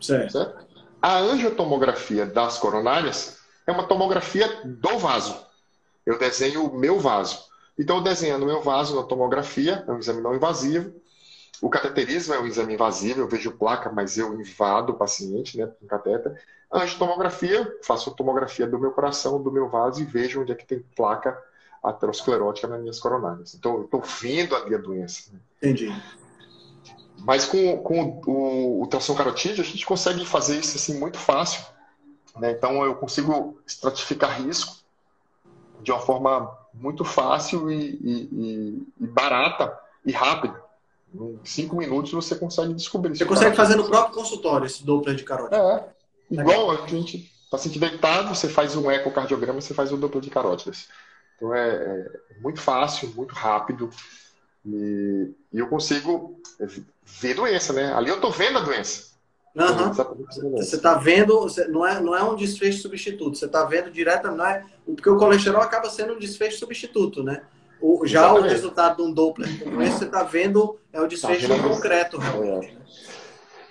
Certo. 0.00 0.32
certo? 0.32 0.66
A 1.00 1.18
angiotomografia 1.18 2.26
das 2.26 2.58
coronárias 2.58 3.38
é 3.64 3.70
uma 3.70 3.84
tomografia 3.84 4.48
do 4.64 4.98
vaso. 4.98 5.45
Eu 6.06 6.16
desenho 6.18 6.64
o 6.64 6.78
meu 6.78 7.00
vaso. 7.00 7.44
Então, 7.76 8.02
desenhando 8.02 8.44
o 8.44 8.46
meu 8.46 8.62
vaso 8.62 8.94
na 8.94 9.02
tomografia, 9.02 9.84
é 9.86 9.90
um 9.90 9.98
exame 9.98 10.22
não 10.22 10.34
invasivo. 10.34 10.94
O 11.60 11.68
cateterismo 11.68 12.32
é 12.32 12.40
um 12.40 12.46
exame 12.46 12.74
invasivo, 12.74 13.20
eu 13.20 13.28
vejo 13.28 13.50
placa, 13.50 13.90
mas 13.90 14.16
eu 14.16 14.38
invado 14.40 14.90
o 14.90 14.94
paciente 14.94 15.58
né, 15.58 15.66
com 15.66 15.86
catéter. 15.86 16.40
A 16.70 16.82
angiotomografia, 16.82 17.76
faço 17.82 18.10
a 18.10 18.14
tomografia 18.14 18.66
do 18.66 18.78
meu 18.78 18.92
coração, 18.92 19.42
do 19.42 19.50
meu 19.50 19.68
vaso 19.68 20.00
e 20.00 20.04
vejo 20.04 20.40
onde 20.40 20.52
é 20.52 20.54
que 20.54 20.66
tem 20.66 20.84
placa 20.94 21.36
aterosclerótica 21.82 22.68
nas 22.68 22.80
minhas 22.80 22.98
coronárias. 22.98 23.54
Então, 23.54 23.76
eu 23.76 23.84
estou 23.84 24.00
vendo 24.00 24.54
ali 24.54 24.74
a 24.74 24.78
doença. 24.78 25.30
Né? 25.32 25.40
Entendi. 25.58 26.02
Mas 27.18 27.46
com, 27.46 27.78
com 27.78 28.22
o, 28.26 28.82
o 28.82 28.86
tração 28.86 29.14
carotídeo, 29.14 29.62
a 29.62 29.66
gente 29.66 29.84
consegue 29.84 30.24
fazer 30.26 30.58
isso 30.58 30.76
assim 30.76 30.98
muito 30.98 31.18
fácil. 31.18 31.64
Né? 32.36 32.52
Então, 32.52 32.84
eu 32.84 32.94
consigo 32.94 33.60
estratificar 33.66 34.40
risco 34.42 34.85
de 35.82 35.92
uma 35.92 36.00
forma 36.00 36.56
muito 36.74 37.04
fácil 37.04 37.70
e, 37.70 37.98
e, 38.02 38.86
e 39.00 39.06
barata 39.06 39.78
e 40.04 40.12
rápida. 40.12 40.62
Em 41.14 41.38
cinco 41.44 41.76
minutos 41.76 42.12
você 42.12 42.34
consegue 42.34 42.74
descobrir. 42.74 43.16
Você 43.16 43.24
consegue 43.24 43.56
fazer 43.56 43.76
no 43.76 43.84
próprio 43.84 44.14
consultório 44.14 44.66
esse 44.66 44.84
Doppler 44.84 45.16
de 45.16 45.24
carótida? 45.24 45.56
É. 45.56 46.34
Igual 46.34 46.70
a 46.70 46.86
gente, 46.86 47.30
paciente 47.50 47.78
deitado, 47.78 48.34
você 48.34 48.48
faz 48.48 48.76
um 48.76 48.90
ecocardiograma, 48.90 49.60
você 49.60 49.72
faz 49.72 49.92
o 49.92 49.96
Doppler 49.96 50.22
de 50.22 50.30
carótidas. 50.30 50.88
Então 51.36 51.54
é, 51.54 51.68
é 52.30 52.40
muito 52.40 52.60
fácil, 52.60 53.12
muito 53.14 53.34
rápido. 53.34 53.90
E, 54.64 55.32
e, 55.52 55.58
eu 55.58 55.68
consigo 55.68 56.40
ver 57.04 57.34
doença, 57.34 57.72
né? 57.72 57.92
Ali 57.94 58.10
eu 58.10 58.20
tô 58.20 58.30
vendo 58.30 58.58
a 58.58 58.62
doença. 58.62 59.15
Uhum. 59.56 60.52
Você 60.56 60.76
está 60.76 60.94
vendo, 60.94 61.46
não 61.70 61.86
é, 61.86 61.98
não 61.98 62.14
é 62.14 62.22
um 62.22 62.36
desfecho 62.36 62.82
substituto, 62.82 63.38
você 63.38 63.46
está 63.46 63.64
vendo 63.64 63.90
direto, 63.90 64.30
não 64.30 64.44
é, 64.44 64.62
porque 64.84 65.08
o 65.08 65.16
colesterol 65.16 65.62
acaba 65.62 65.88
sendo 65.88 66.12
um 66.12 66.18
desfecho 66.18 66.58
substituto, 66.58 67.22
né? 67.22 67.40
O, 67.80 68.06
já 68.06 68.20
Exatamente. 68.20 68.46
o 68.46 68.50
resultado 68.50 68.96
de 68.96 69.02
um 69.02 69.12
Doppler 69.12 69.48
você 69.74 70.04
está 70.04 70.22
vendo 70.22 70.78
é 70.92 71.00
o 71.00 71.06
desfecho 71.06 71.48
tá 71.48 71.58
concreto, 71.58 72.18
realmente. 72.18 72.68
É. 72.68 72.76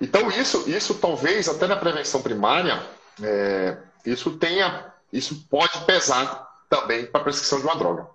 Então 0.01 0.29
isso, 0.31 0.67
isso 0.67 0.95
talvez 0.95 1.47
até 1.47 1.67
na 1.67 1.75
prevenção 1.75 2.21
primária, 2.21 2.81
é, 3.21 3.77
isso 4.05 4.31
tenha, 4.37 4.91
isso 5.13 5.45
pode 5.49 5.85
pesar 5.85 6.47
também 6.67 7.05
para 7.05 7.21
a 7.21 7.23
prescrição 7.23 7.59
de 7.59 7.65
uma 7.65 7.75
droga. 7.75 8.07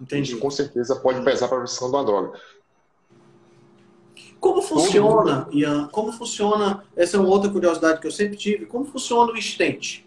Entendi. 0.00 0.32
Isso 0.32 0.40
com 0.40 0.50
certeza 0.50 0.94
pode 0.96 1.22
pesar 1.22 1.48
para 1.48 1.58
a 1.58 1.60
prescrição 1.60 1.90
de 1.90 1.96
uma 1.96 2.04
droga. 2.04 2.38
Como 4.40 4.62
funciona, 4.62 5.48
Ian? 5.52 5.88
Como 5.88 6.12
funciona? 6.12 6.84
Essa 6.96 7.16
é 7.16 7.20
uma 7.20 7.28
outra 7.28 7.50
curiosidade 7.50 8.00
que 8.00 8.06
eu 8.06 8.12
sempre 8.12 8.36
tive. 8.36 8.66
Como 8.66 8.84
funciona 8.84 9.32
o 9.32 9.40
stent? 9.40 10.04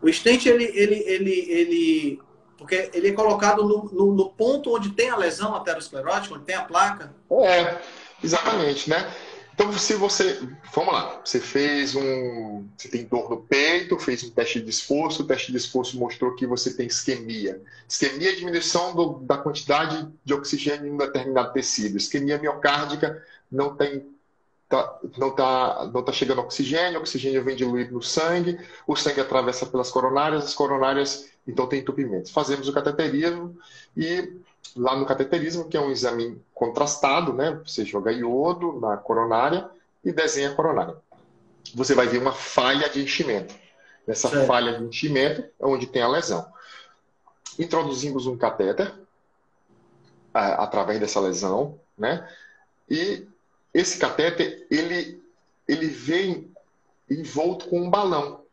O 0.00 0.08
stent, 0.08 0.46
ele, 0.46 0.64
ele, 0.64 1.02
ele, 1.06 1.50
ele, 1.50 2.20
porque 2.56 2.90
ele 2.94 3.08
é 3.08 3.12
colocado 3.12 3.62
no, 3.62 3.84
no, 3.92 4.14
no 4.14 4.30
ponto 4.30 4.74
onde 4.74 4.90
tem 4.90 5.10
a 5.10 5.16
lesão 5.16 5.54
aterosclerótica, 5.54 6.34
onde 6.34 6.44
tem 6.44 6.54
a 6.54 6.64
placa. 6.64 7.14
É, 7.30 7.78
exatamente, 8.22 8.88
né? 8.88 9.12
Então, 9.54 9.72
se 9.72 9.94
você. 9.94 10.40
Vamos 10.74 10.92
lá, 10.92 11.20
você 11.24 11.38
fez 11.38 11.94
um. 11.94 12.66
Você 12.76 12.88
tem 12.88 13.04
dor 13.04 13.30
no 13.30 13.36
peito, 13.36 13.96
fez 14.00 14.24
um 14.24 14.30
teste 14.30 14.60
de 14.60 14.68
esforço, 14.68 15.22
o 15.22 15.26
teste 15.26 15.52
de 15.52 15.58
esforço 15.58 15.96
mostrou 15.96 16.34
que 16.34 16.44
você 16.44 16.74
tem 16.74 16.88
isquemia. 16.88 17.62
Isquemia 17.88 18.30
é 18.30 18.34
diminuição 18.34 18.94
do, 18.96 19.20
da 19.20 19.38
quantidade 19.38 20.08
de 20.24 20.34
oxigênio 20.34 20.88
em 20.88 20.90
um 20.90 20.96
determinado 20.96 21.52
tecido. 21.52 21.96
Isquemia 21.96 22.36
miocárdica 22.36 23.22
não 23.54 23.74
tem 23.76 24.06
tá, 24.68 24.98
não 25.16 25.28
está 25.28 25.90
não 25.92 26.02
tá 26.02 26.12
chegando 26.12 26.40
oxigênio, 26.40 26.98
o 26.98 27.02
oxigênio 27.02 27.44
vem 27.44 27.56
diluído 27.56 27.94
no 27.94 28.02
sangue, 28.02 28.58
o 28.86 28.96
sangue 28.96 29.20
atravessa 29.20 29.64
pelas 29.64 29.90
coronárias, 29.90 30.44
as 30.44 30.54
coronárias 30.54 31.30
então 31.46 31.66
tem 31.66 31.80
entupimentos. 31.80 32.30
Fazemos 32.30 32.68
o 32.68 32.72
cateterismo 32.72 33.56
e 33.96 34.32
lá 34.76 34.96
no 34.96 35.06
cateterismo, 35.06 35.68
que 35.68 35.76
é 35.76 35.80
um 35.80 35.90
exame 35.90 36.40
contrastado, 36.52 37.32
né? 37.32 37.60
Você 37.64 37.84
joga 37.84 38.12
iodo 38.12 38.80
na 38.80 38.96
coronária 38.96 39.70
e 40.04 40.10
desenha 40.10 40.50
a 40.50 40.54
coronária. 40.54 40.96
Você 41.74 41.94
vai 41.94 42.06
ver 42.06 42.18
uma 42.18 42.32
falha 42.32 42.88
de 42.88 43.02
enchimento. 43.02 43.54
Nessa 44.06 44.28
certo. 44.28 44.46
falha 44.46 44.78
de 44.78 44.84
enchimento 44.84 45.42
é 45.42 45.66
onde 45.66 45.86
tem 45.86 46.02
a 46.02 46.08
lesão. 46.08 46.46
Introduzimos 47.58 48.26
um 48.26 48.36
catéter 48.36 48.92
através 50.32 50.98
dessa 50.98 51.20
lesão, 51.20 51.78
né? 51.96 52.28
E 52.90 53.26
esse 53.74 53.98
catéter, 53.98 54.66
ele, 54.70 55.20
ele 55.68 55.88
vem 55.88 56.50
envolto 57.10 57.68
com 57.68 57.80
um 57.80 57.90
balão 57.90 58.44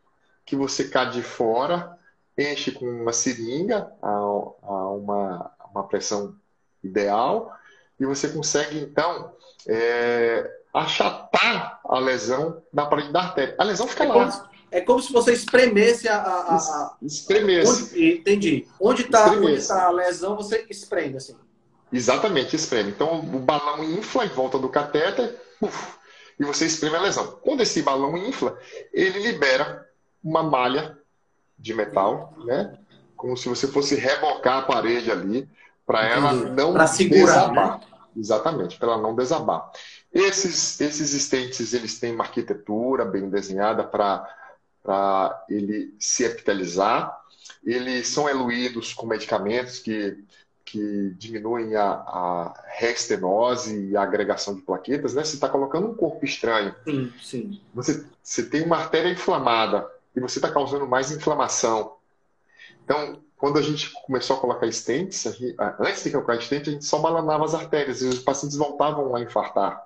que 0.45 0.55
você 0.55 0.89
cá 0.89 1.05
de 1.05 1.22
fora, 1.22 1.97
enche 2.38 2.72
com 2.72 2.86
uma 2.86 3.13
seringa 3.13 3.91
a, 4.01 4.09
a 4.09 4.91
uma, 4.91 5.51
uma 5.72 5.88
pressão 5.88 6.36
ideal 6.84 7.55
e 7.99 8.05
você 8.05 8.30
consegue, 8.30 8.80
então, 8.80 9.36
é, 9.67 10.51
achatar 10.74 11.80
a 11.86 11.99
lesão 11.99 12.61
da 12.74 12.88
parede 12.88 13.11
da 13.11 13.22
artéria. 13.22 13.55
A 13.59 13.63
lesão 13.63 13.88
fica 13.88 14.05
é 14.05 14.07
lá. 14.07 14.13
Como, 14.13 14.49
é 14.72 14.82
como 14.82 15.01
se 15.01 15.13
você 15.13 15.34
espremesse 15.34 16.07
a. 16.07 16.17
a, 16.17 16.55
a 16.55 16.97
espremesse. 17.01 17.84
Onde, 17.93 18.13
entendi. 18.13 18.67
Onde 18.80 19.03
está 19.03 19.30
tá 19.67 19.86
a 19.86 19.91
lesão, 19.91 20.36
você 20.36 20.65
espreme, 20.67 21.17
assim. 21.17 21.36
Exatamente, 21.91 22.55
espreme. 22.55 22.91
Então 22.91 23.19
o 23.19 23.39
balão 23.39 23.83
infla 23.83 24.25
em 24.25 24.29
volta 24.29 24.57
do 24.57 24.69
catéter 24.69 25.35
uf, 25.61 25.95
e 26.39 26.43
você 26.43 26.65
espreme 26.65 26.95
a 26.95 27.01
lesão. 27.01 27.39
Quando 27.41 27.61
esse 27.61 27.81
balão 27.81 28.17
infla, 28.17 28.57
ele 28.93 29.19
libera 29.19 29.87
uma 30.23 30.41
malha 30.41 30.97
de 31.57 31.73
metal, 31.73 32.33
né? 32.45 32.77
Como 33.15 33.37
se 33.37 33.47
você 33.47 33.67
fosse 33.67 33.95
rebocar 33.95 34.59
a 34.59 34.61
parede 34.63 35.11
ali 35.11 35.47
para 35.85 36.05
ela 36.07 36.33
não 36.33 36.73
pra 36.73 36.87
segurar, 36.87 37.25
desabar. 37.25 37.79
Né? 37.79 37.85
Exatamente, 38.17 38.77
para 38.77 38.93
ela 38.93 39.01
não 39.01 39.15
desabar. 39.15 39.69
Esses, 40.13 40.79
esses 40.81 41.13
estentes 41.13 41.73
eles 41.73 41.99
têm 41.99 42.13
uma 42.13 42.23
arquitetura 42.23 43.05
bem 43.05 43.29
desenhada 43.29 43.83
para 43.83 45.45
ele 45.49 45.93
se 45.99 46.23
epitalizar. 46.23 47.19
Eles 47.63 48.07
são 48.07 48.27
eluídos 48.27 48.93
com 48.93 49.05
medicamentos 49.05 49.79
que 49.79 50.17
que 50.72 51.13
diminuem 51.17 51.76
a, 51.76 51.91
a 51.91 52.63
reestenose 52.78 53.89
e 53.89 53.97
a 53.97 54.03
agregação 54.03 54.55
de 54.55 54.61
plaquetas, 54.61 55.13
né? 55.13 55.24
Você 55.24 55.36
está 55.36 55.49
colocando 55.49 55.88
um 55.88 55.93
corpo 55.93 56.24
estranho. 56.24 56.74
Sim, 56.86 57.13
sim. 57.22 57.61
Você, 57.74 58.05
você 58.24 58.43
tem 58.43 58.63
uma 58.63 58.78
artéria 58.78 59.09
inflamada 59.09 59.86
e 60.15 60.19
você 60.22 60.39
está 60.39 60.49
causando 60.49 60.88
mais 60.88 61.11
inflamação. 61.11 61.95
Então, 62.86 63.22
quando 63.36 63.59
a 63.59 63.61
gente 63.61 63.91
começou 64.05 64.38
a 64.38 64.39
colocar 64.39 64.67
stents, 64.67 65.26
antes 65.80 66.03
de 66.03 66.11
colocar 66.11 66.39
stents, 66.39 66.69
a 66.69 66.72
gente 66.72 66.86
só 66.86 66.99
balanava 66.99 67.43
as 67.43 67.53
artérias 67.53 68.01
e 68.01 68.05
os 68.05 68.19
pacientes 68.19 68.55
voltavam 68.55 69.13
a 69.13 69.22
infartar. 69.22 69.86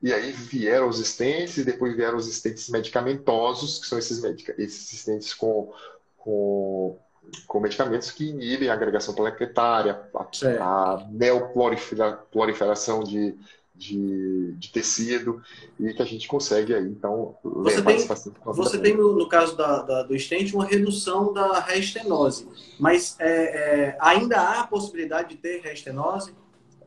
E 0.00 0.12
aí 0.12 0.30
vieram 0.30 0.88
os 0.88 0.98
stents 1.00 1.58
e 1.58 1.64
depois 1.64 1.96
vieram 1.96 2.16
os 2.16 2.26
stents 2.26 2.68
medicamentosos, 2.68 3.80
que 3.80 3.86
são 3.86 3.98
esses, 3.98 4.22
medica 4.22 4.54
esses 4.56 5.00
stents 5.00 5.34
com, 5.34 5.72
com 6.16 6.98
com 7.46 7.60
medicamentos 7.60 8.10
que 8.10 8.28
inibem 8.28 8.68
a 8.68 8.74
agregação 8.74 9.14
plaquetária, 9.14 10.00
a, 10.14 10.24
a 10.60 11.06
neoproliferação 11.10 13.02
de, 13.02 13.36
de, 13.74 14.52
de, 14.58 14.70
tecido 14.70 15.42
e 15.78 15.94
que 15.94 16.02
a 16.02 16.04
gente 16.04 16.28
consegue 16.28 16.74
aí, 16.74 16.84
então, 16.84 17.36
você 17.42 17.80
tem, 17.80 18.06
Você 18.44 18.78
tem, 18.78 18.94
no, 18.94 19.16
no 19.16 19.28
caso 19.28 19.56
da, 19.56 19.82
da, 19.82 20.02
do 20.02 20.14
stent, 20.18 20.52
uma 20.52 20.66
redução 20.66 21.32
da 21.32 21.60
reestenose, 21.60 22.46
mas 22.78 23.16
é, 23.18 23.28
é, 23.30 23.96
ainda 23.98 24.38
há 24.38 24.60
a 24.60 24.66
possibilidade 24.66 25.30
de 25.30 25.36
ter 25.36 25.62
reestenose? 25.62 26.34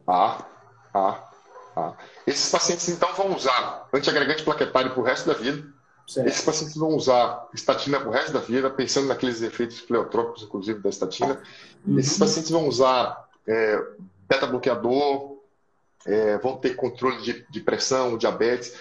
Há, 0.06 0.46
há, 0.94 1.32
há. 1.76 1.94
Esses 2.28 2.52
pacientes, 2.52 2.88
então, 2.89 3.12
vão 3.16 3.36
usar 3.36 3.88
antiagregante 3.91 4.44
plaquetário 4.44 4.91
para 4.91 5.00
o 5.00 5.04
resto 5.04 5.28
da 5.28 5.34
vida, 5.34 5.73
Certo. 6.08 6.28
Esses 6.28 6.41
pacientes 6.41 6.76
vão 6.76 6.89
usar 6.89 7.47
estatina 7.54 7.99
o 7.99 8.12
resto 8.12 8.34
da 8.34 8.39
vida, 8.39 8.70
pensando 8.70 9.08
naqueles 9.08 9.41
efeitos 9.41 9.82
pleotrópicos, 9.82 10.43
inclusive, 10.43 10.80
da 10.80 10.89
estatina. 10.89 11.41
Uhum. 11.86 11.97
Esses 11.97 12.18
pacientes 12.18 12.51
vão 12.51 12.68
usar 12.68 13.30
é, 13.47 13.82
beta-bloqueador, 14.28 15.38
é, 16.06 16.38
vão 16.39 16.58
ter 16.58 16.76
controle 16.76 17.22
de, 17.22 17.45
de 17.49 17.62
pressão, 17.62 18.18
diabetes. 18.18 18.74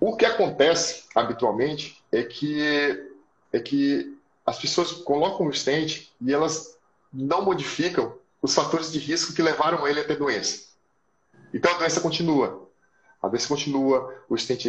O 0.00 0.16
que 0.16 0.24
acontece 0.24 1.04
habitualmente 1.14 2.02
é 2.10 2.24
que, 2.24 3.08
é 3.52 3.60
que 3.60 4.18
as 4.44 4.58
pessoas 4.58 4.90
colocam 4.90 5.46
o 5.46 5.52
stent 5.52 6.08
e 6.20 6.32
elas 6.32 6.76
não 7.12 7.44
modificam 7.44 8.16
os 8.40 8.52
fatores 8.52 8.90
de 8.90 8.98
risco 8.98 9.32
que 9.32 9.42
levaram 9.42 9.86
ele 9.86 10.00
a 10.00 10.04
ter 10.04 10.16
doença. 10.16 10.72
Então 11.54 11.72
a 11.72 11.78
doença 11.78 12.00
continua. 12.00 12.61
A 13.22 13.28
doença 13.28 13.46
continua, 13.46 14.12
o 14.28 14.36
stent 14.36 14.66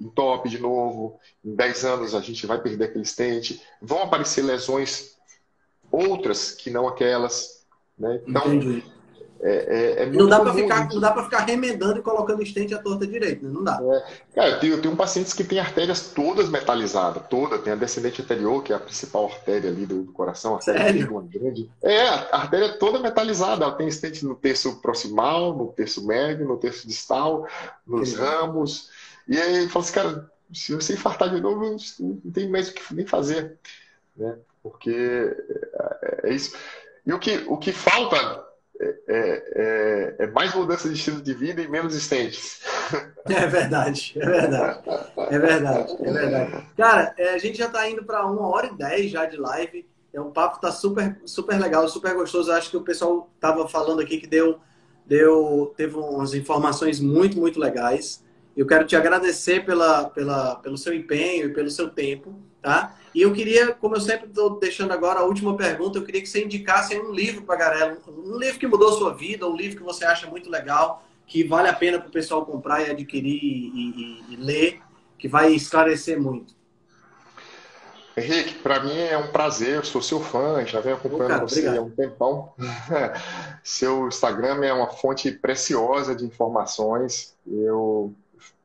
entope 0.00 0.48
de 0.48 0.58
novo, 0.58 1.20
em 1.44 1.54
10 1.54 1.84
anos 1.84 2.14
a 2.14 2.20
gente 2.20 2.46
vai 2.46 2.60
perder 2.60 2.86
aquele 2.86 3.04
stent, 3.04 3.60
vão 3.80 4.02
aparecer 4.02 4.42
lesões 4.42 5.16
outras 5.92 6.52
que 6.52 6.70
não 6.70 6.88
aquelas. 6.88 7.66
Né? 7.98 8.22
Então, 8.26 8.54
Entendi. 8.54 8.97
É, 9.40 10.00
é, 10.00 10.02
é 10.02 10.06
não, 10.06 10.26
dá 10.26 10.40
para 10.40 10.52
ficar, 10.52 10.88
não 10.88 11.00
dá 11.00 11.12
para 11.12 11.24
ficar 11.24 11.38
remendando 11.44 11.98
e 11.98 12.02
colocando 12.02 12.42
estente 12.42 12.74
à 12.74 12.78
torta 12.78 13.06
direita, 13.06 13.46
né? 13.46 13.52
não 13.52 13.62
dá. 13.62 13.78
É. 13.80 14.34
Cara, 14.34 14.50
eu 14.50 14.60
tenho, 14.60 14.74
eu 14.74 14.82
tenho 14.82 14.96
pacientes 14.96 15.32
que 15.32 15.44
têm 15.44 15.60
artérias 15.60 16.12
todas 16.12 16.48
metalizadas, 16.48 17.22
toda, 17.28 17.58
tem 17.58 17.72
a 17.72 17.76
descendente 17.76 18.20
anterior, 18.20 18.62
que 18.62 18.72
é 18.72 18.76
a 18.76 18.80
principal 18.80 19.26
artéria 19.26 19.70
ali 19.70 19.86
do, 19.86 20.02
do 20.02 20.12
coração, 20.12 20.54
a 20.54 20.56
artéria 20.56 21.06
grande. 21.06 21.70
É, 21.82 22.08
a 22.08 22.36
artéria 22.36 22.66
é 22.66 22.72
toda 22.72 22.98
metalizada, 22.98 23.64
ela 23.64 23.74
tem 23.74 23.88
estente 23.88 24.24
no 24.24 24.34
terço 24.34 24.80
proximal, 24.80 25.56
no 25.56 25.68
terço 25.68 26.06
médio, 26.06 26.46
no 26.46 26.56
terço 26.56 26.86
distal, 26.86 27.46
nos 27.86 28.14
ramos. 28.14 28.90
E 29.28 29.38
aí 29.38 29.68
fala 29.68 29.84
assim, 29.84 29.94
cara, 29.94 30.30
se 30.52 30.74
você 30.74 30.94
infartar 30.94 31.30
de 31.30 31.40
novo, 31.40 31.76
não 32.00 32.32
tem 32.32 32.48
mais 32.48 32.68
o 32.68 32.74
que 32.74 32.94
nem 32.94 33.06
fazer. 33.06 33.58
Né? 34.16 34.36
Porque 34.62 34.90
é, 34.92 36.20
é 36.24 36.34
isso. 36.34 36.56
E 37.06 37.12
o 37.12 37.18
que, 37.18 37.44
o 37.46 37.56
que 37.56 37.72
falta 37.72 38.47
é, 38.80 38.94
é, 39.08 40.14
é, 40.20 40.26
mais 40.28 40.54
mudança 40.54 40.88
de 40.88 40.94
estilo 40.94 41.20
de 41.20 41.34
vida 41.34 41.60
e 41.60 41.68
menos 41.68 41.94
estentes. 41.94 42.60
É 43.28 43.46
verdade, 43.46 44.14
é 44.16 44.24
verdade. 44.24 44.80
É 45.28 45.38
verdade, 45.38 45.96
é 46.00 46.10
verdade. 46.10 46.66
Cara, 46.74 47.14
é, 47.18 47.34
a 47.34 47.38
gente 47.38 47.58
já 47.58 47.66
está 47.66 47.86
indo 47.86 48.02
para 48.02 48.24
uma 48.24 48.46
hora 48.48 48.68
e 48.68 48.74
dez 48.74 49.10
já 49.10 49.26
de 49.26 49.36
live. 49.36 49.86
É, 50.14 50.18
o 50.18 50.30
papo 50.30 50.56
está 50.56 50.72
super, 50.72 51.20
super 51.26 51.60
legal, 51.60 51.86
super 51.90 52.14
gostoso. 52.14 52.50
Acho 52.50 52.70
que 52.70 52.78
o 52.78 52.82
pessoal 52.82 53.30
estava 53.34 53.68
falando 53.68 54.00
aqui 54.00 54.16
que 54.16 54.26
deu, 54.26 54.58
deu, 55.04 55.74
teve 55.76 55.94
umas 55.96 56.32
informações 56.32 57.00
muito, 57.00 57.38
muito 57.38 57.60
legais. 57.60 58.24
Eu 58.56 58.66
quero 58.66 58.86
te 58.86 58.96
agradecer 58.96 59.62
pela, 59.62 60.08
pela, 60.08 60.56
pelo 60.56 60.78
seu 60.78 60.94
empenho 60.94 61.48
e 61.48 61.52
pelo 61.52 61.70
seu 61.70 61.90
tempo, 61.90 62.34
tá? 62.62 62.96
E 63.18 63.22
eu 63.22 63.32
queria, 63.32 63.74
como 63.74 63.96
eu 63.96 64.00
sempre 64.00 64.28
estou 64.28 64.60
deixando 64.60 64.92
agora 64.92 65.18
a 65.18 65.24
última 65.24 65.56
pergunta, 65.56 65.98
eu 65.98 66.04
queria 66.04 66.22
que 66.22 66.28
você 66.28 66.44
indicasse 66.44 66.96
um 66.96 67.10
livro 67.10 67.42
para 67.42 67.56
a 67.56 67.58
galera, 67.58 67.98
um 68.06 68.38
livro 68.38 68.60
que 68.60 68.66
mudou 68.68 68.90
a 68.90 68.92
sua 68.92 69.12
vida, 69.12 69.44
um 69.44 69.56
livro 69.56 69.76
que 69.76 69.82
você 69.82 70.04
acha 70.04 70.28
muito 70.28 70.48
legal, 70.48 71.02
que 71.26 71.42
vale 71.42 71.66
a 71.66 71.72
pena 71.72 71.98
para 71.98 72.06
o 72.06 72.12
pessoal 72.12 72.46
comprar 72.46 72.86
e 72.86 72.92
adquirir 72.92 73.42
e, 73.42 74.22
e, 74.30 74.34
e 74.34 74.36
ler, 74.36 74.80
que 75.18 75.26
vai 75.26 75.52
esclarecer 75.52 76.22
muito. 76.22 76.54
Henrique, 78.16 78.54
para 78.54 78.84
mim 78.84 78.96
é 78.96 79.18
um 79.18 79.32
prazer, 79.32 79.74
eu 79.74 79.84
sou 79.84 80.00
seu 80.00 80.20
fã, 80.20 80.64
já 80.64 80.78
venho 80.78 80.94
acompanhando 80.94 81.28
cara, 81.28 81.42
você 81.42 81.58
obrigado. 81.58 81.78
há 81.78 81.82
um 81.82 81.90
tempão. 81.90 82.52
seu 83.64 84.06
Instagram 84.06 84.64
é 84.64 84.72
uma 84.72 84.90
fonte 84.90 85.32
preciosa 85.32 86.14
de 86.14 86.24
informações. 86.24 87.34
Eu 87.44 88.14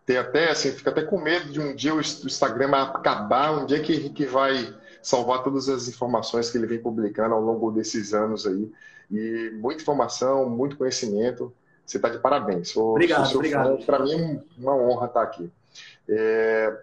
tem 0.05 0.17
até, 0.17 0.51
assim, 0.51 0.71
fica 0.71 0.89
até 0.89 1.01
com 1.01 1.19
medo 1.19 1.51
de 1.51 1.59
um 1.59 1.73
dia 1.75 1.93
o 1.95 2.01
Instagram 2.01 2.71
acabar, 2.75 3.51
um 3.51 3.65
dia 3.65 3.81
que 3.81 3.93
Henrique 3.93 4.25
vai 4.25 4.73
salvar 5.01 5.43
todas 5.43 5.69
as 5.69 5.87
informações 5.87 6.49
que 6.49 6.57
ele 6.57 6.67
vem 6.67 6.81
publicando 6.81 7.35
ao 7.35 7.41
longo 7.41 7.71
desses 7.71 8.13
anos 8.13 8.45
aí. 8.45 8.71
E 9.11 9.51
muita 9.55 9.81
informação, 9.81 10.49
muito 10.49 10.77
conhecimento. 10.77 11.53
Você 11.85 11.97
está 11.97 12.09
de 12.09 12.19
parabéns. 12.19 12.69
Sou, 12.69 12.91
obrigado, 12.91 13.27
sou 13.27 13.37
obrigado. 13.37 13.85
Para 13.85 13.99
mim 13.99 14.41
é 14.57 14.61
uma 14.61 14.75
honra 14.75 15.07
estar 15.07 15.21
aqui. 15.21 15.51
É... 16.07 16.75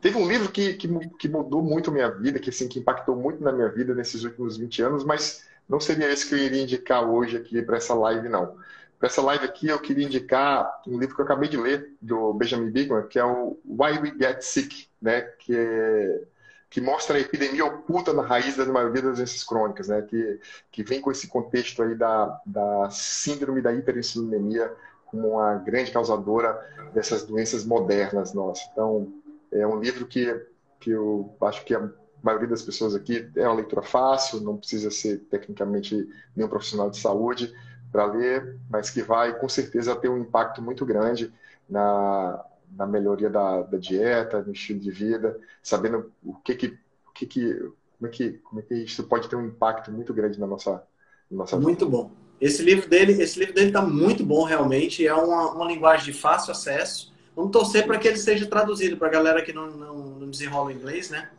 Teve 0.00 0.18
um 0.18 0.26
livro 0.26 0.50
que, 0.50 0.74
que, 0.74 0.88
que, 1.16 1.28
mudou 1.28 1.62
muito 1.62 1.90
a 1.90 1.92
minha 1.92 2.10
vida, 2.10 2.40
que, 2.40 2.50
assim, 2.50 2.66
que 2.66 2.80
impactou 2.80 3.14
muito 3.14 3.42
na 3.42 3.52
minha 3.52 3.68
vida 3.68 3.94
nesses 3.94 4.24
últimos 4.24 4.56
20 4.56 4.82
anos, 4.82 5.04
mas 5.04 5.44
não 5.68 5.78
seria 5.78 6.10
esse 6.12 6.28
que 6.28 6.34
eu 6.34 6.38
iria 6.38 6.62
indicar 6.62 7.08
hoje 7.08 7.36
aqui 7.36 7.62
para 7.62 7.76
essa 7.76 7.94
live, 7.94 8.28
não. 8.28 8.56
Para 9.02 9.08
essa 9.08 9.20
live 9.20 9.44
aqui, 9.44 9.66
eu 9.66 9.80
queria 9.80 10.06
indicar 10.06 10.80
um 10.86 10.96
livro 10.96 11.16
que 11.16 11.20
eu 11.20 11.24
acabei 11.24 11.48
de 11.48 11.56
ler, 11.56 11.92
do 12.00 12.32
Benjamin 12.34 12.70
Bigman, 12.70 13.08
que 13.08 13.18
é 13.18 13.24
o 13.24 13.58
Why 13.66 13.98
We 13.98 14.14
Get 14.16 14.42
Sick, 14.42 14.86
né? 15.02 15.22
que, 15.40 16.24
que 16.70 16.80
mostra 16.80 17.16
a 17.16 17.20
epidemia 17.20 17.64
oculta 17.64 18.12
na 18.12 18.22
raiz 18.22 18.56
da 18.56 18.64
maioria 18.64 19.02
das 19.02 19.16
doenças 19.16 19.42
crônicas, 19.42 19.88
né? 19.88 20.02
que, 20.02 20.38
que 20.70 20.84
vem 20.84 21.00
com 21.00 21.10
esse 21.10 21.26
contexto 21.26 21.82
aí 21.82 21.96
da, 21.96 22.40
da 22.46 22.90
síndrome 22.90 23.60
da 23.60 23.74
hiperinsulinemia 23.74 24.72
como 25.06 25.30
uma 25.30 25.56
grande 25.56 25.90
causadora 25.90 26.56
dessas 26.94 27.24
doenças 27.24 27.64
modernas 27.64 28.32
nossas. 28.32 28.68
Então, 28.70 29.12
é 29.50 29.66
um 29.66 29.80
livro 29.80 30.06
que, 30.06 30.46
que 30.78 30.90
eu 30.92 31.36
acho 31.40 31.64
que 31.64 31.74
a 31.74 31.90
maioria 32.22 32.46
das 32.46 32.62
pessoas 32.62 32.94
aqui 32.94 33.28
é 33.34 33.48
uma 33.48 33.56
leitura 33.56 33.82
fácil, 33.82 34.40
não 34.40 34.56
precisa 34.56 34.92
ser 34.92 35.18
tecnicamente 35.28 36.08
nenhum 36.36 36.48
profissional 36.48 36.88
de 36.88 36.98
saúde 36.98 37.52
para 37.92 38.06
ler, 38.06 38.58
mas 38.70 38.88
que 38.88 39.02
vai 39.02 39.38
com 39.38 39.48
certeza 39.48 39.94
ter 39.94 40.08
um 40.08 40.16
impacto 40.16 40.62
muito 40.62 40.86
grande 40.86 41.32
na, 41.68 42.42
na 42.76 42.86
melhoria 42.86 43.28
da, 43.28 43.62
da 43.62 43.76
dieta, 43.76 44.42
no 44.42 44.52
estilo 44.52 44.80
de 44.80 44.90
vida, 44.90 45.38
sabendo 45.62 46.10
o 46.24 46.34
que 46.34 46.54
que, 46.54 46.66
o 47.06 47.12
que, 47.14 47.26
que 47.26 47.54
como 47.98 48.06
é 48.06 48.08
que 48.08 48.30
como 48.38 48.60
é 48.60 48.62
que 48.62 48.74
isso 48.74 49.04
pode 49.04 49.28
ter 49.28 49.36
um 49.36 49.46
impacto 49.46 49.92
muito 49.92 50.14
grande 50.14 50.40
na 50.40 50.46
nossa 50.46 50.82
na 51.30 51.38
nossa 51.38 51.58
muito 51.58 51.84
vida. 51.84 51.98
bom. 51.98 52.10
Esse 52.40 52.62
livro 52.62 52.88
dele 52.88 53.12
esse 53.22 53.38
livro 53.38 53.54
dele 53.54 53.68
está 53.68 53.82
muito 53.82 54.24
bom 54.24 54.44
realmente. 54.44 55.06
É 55.06 55.14
uma, 55.14 55.52
uma 55.52 55.66
linguagem 55.66 56.06
de 56.06 56.18
fácil 56.18 56.52
acesso. 56.52 57.12
Vamos 57.36 57.52
torcer 57.52 57.86
para 57.86 57.98
que 57.98 58.08
ele 58.08 58.16
seja 58.16 58.46
traduzido 58.46 58.96
para 58.96 59.08
a 59.08 59.10
galera 59.10 59.42
que 59.42 59.52
não, 59.52 59.70
não, 59.70 59.96
não 59.96 60.30
desenrola 60.30 60.72
inglês 60.72 61.10
né? 61.10 61.30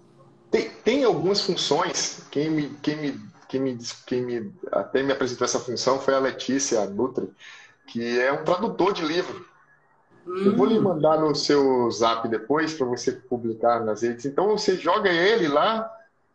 Tem, 0.49 0.69
tem 0.83 1.03
algumas 1.03 1.41
funções. 1.41 2.25
Quem 2.29 2.49
me 2.49 2.69
quem 2.81 2.95
me 2.95 3.32
quem 3.53 3.61
me 3.61 3.77
quem 4.05 4.21
me 4.21 4.53
até 4.71 5.03
me 5.03 5.13
apresentou 5.13 5.45
essa 5.45 5.59
função 5.59 5.99
foi 5.99 6.13
a 6.13 6.19
Letícia 6.19 6.85
Nutri 6.85 7.29
que 7.87 8.19
é 8.19 8.31
um 8.31 8.43
tradutor 8.43 8.93
de 8.93 9.05
livro 9.05 9.53
Hum. 10.25 10.45
Eu 10.45 10.55
vou 10.55 10.65
lhe 10.65 10.79
hum. 10.79 10.83
mandar 10.83 11.19
no 11.19 11.35
seu 11.35 11.89
zap 11.91 12.27
depois 12.27 12.73
para 12.73 12.85
você 12.87 13.11
publicar 13.11 13.81
nas 13.81 14.01
redes. 14.01 14.25
Então 14.25 14.47
você 14.47 14.77
joga 14.77 15.09
ele 15.09 15.47
lá, 15.47 15.89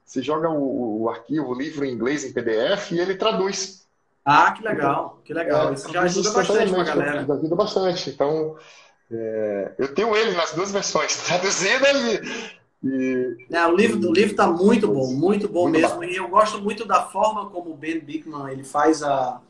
você 0.04 0.22
joga 0.22 0.48
o, 0.48 1.02
o, 1.02 1.08
arquivo, 1.08 1.48
o 1.48 1.54
livro 1.54 1.84
em 1.84 1.92
inglês 1.92 2.24
em 2.24 2.32
PDF 2.32 2.92
e 2.92 3.00
ele 3.00 3.14
traduz. 3.14 3.86
Ah, 4.24 4.52
que 4.52 4.62
legal, 4.62 5.20
que 5.24 5.32
legal. 5.32 5.70
É, 5.70 5.74
Isso 5.74 5.90
já 5.90 6.02
ajuda 6.02 6.32
bastante 6.32 6.70
para 6.70 6.82
a 6.82 6.84
galera. 6.84 7.20
Ajuda 7.20 7.56
bastante. 7.56 8.10
Então, 8.10 8.56
é, 9.10 9.72
eu 9.78 9.94
tenho 9.94 10.14
ele 10.14 10.32
nas 10.32 10.52
duas 10.52 10.70
versões, 10.70 11.16
traduzida 11.24 11.90
e. 11.92 12.57
e... 12.82 13.36
É, 13.50 13.66
o 13.66 13.74
livro 13.74 13.98
o 14.08 14.12
livro 14.12 14.32
está 14.32 14.46
muito 14.46 14.88
bom, 14.88 15.12
muito 15.12 15.48
bom 15.48 15.68
muito 15.68 15.80
mesmo. 15.80 16.04
E 16.04 16.16
eu 16.16 16.28
gosto 16.28 16.60
muito 16.60 16.84
da 16.84 17.02
forma 17.02 17.50
como 17.50 17.70
o 17.70 17.76
Ben 17.76 17.98
Bickman 17.98 18.50
ele 18.52 18.64
faz 18.64 19.02
a 19.02 19.40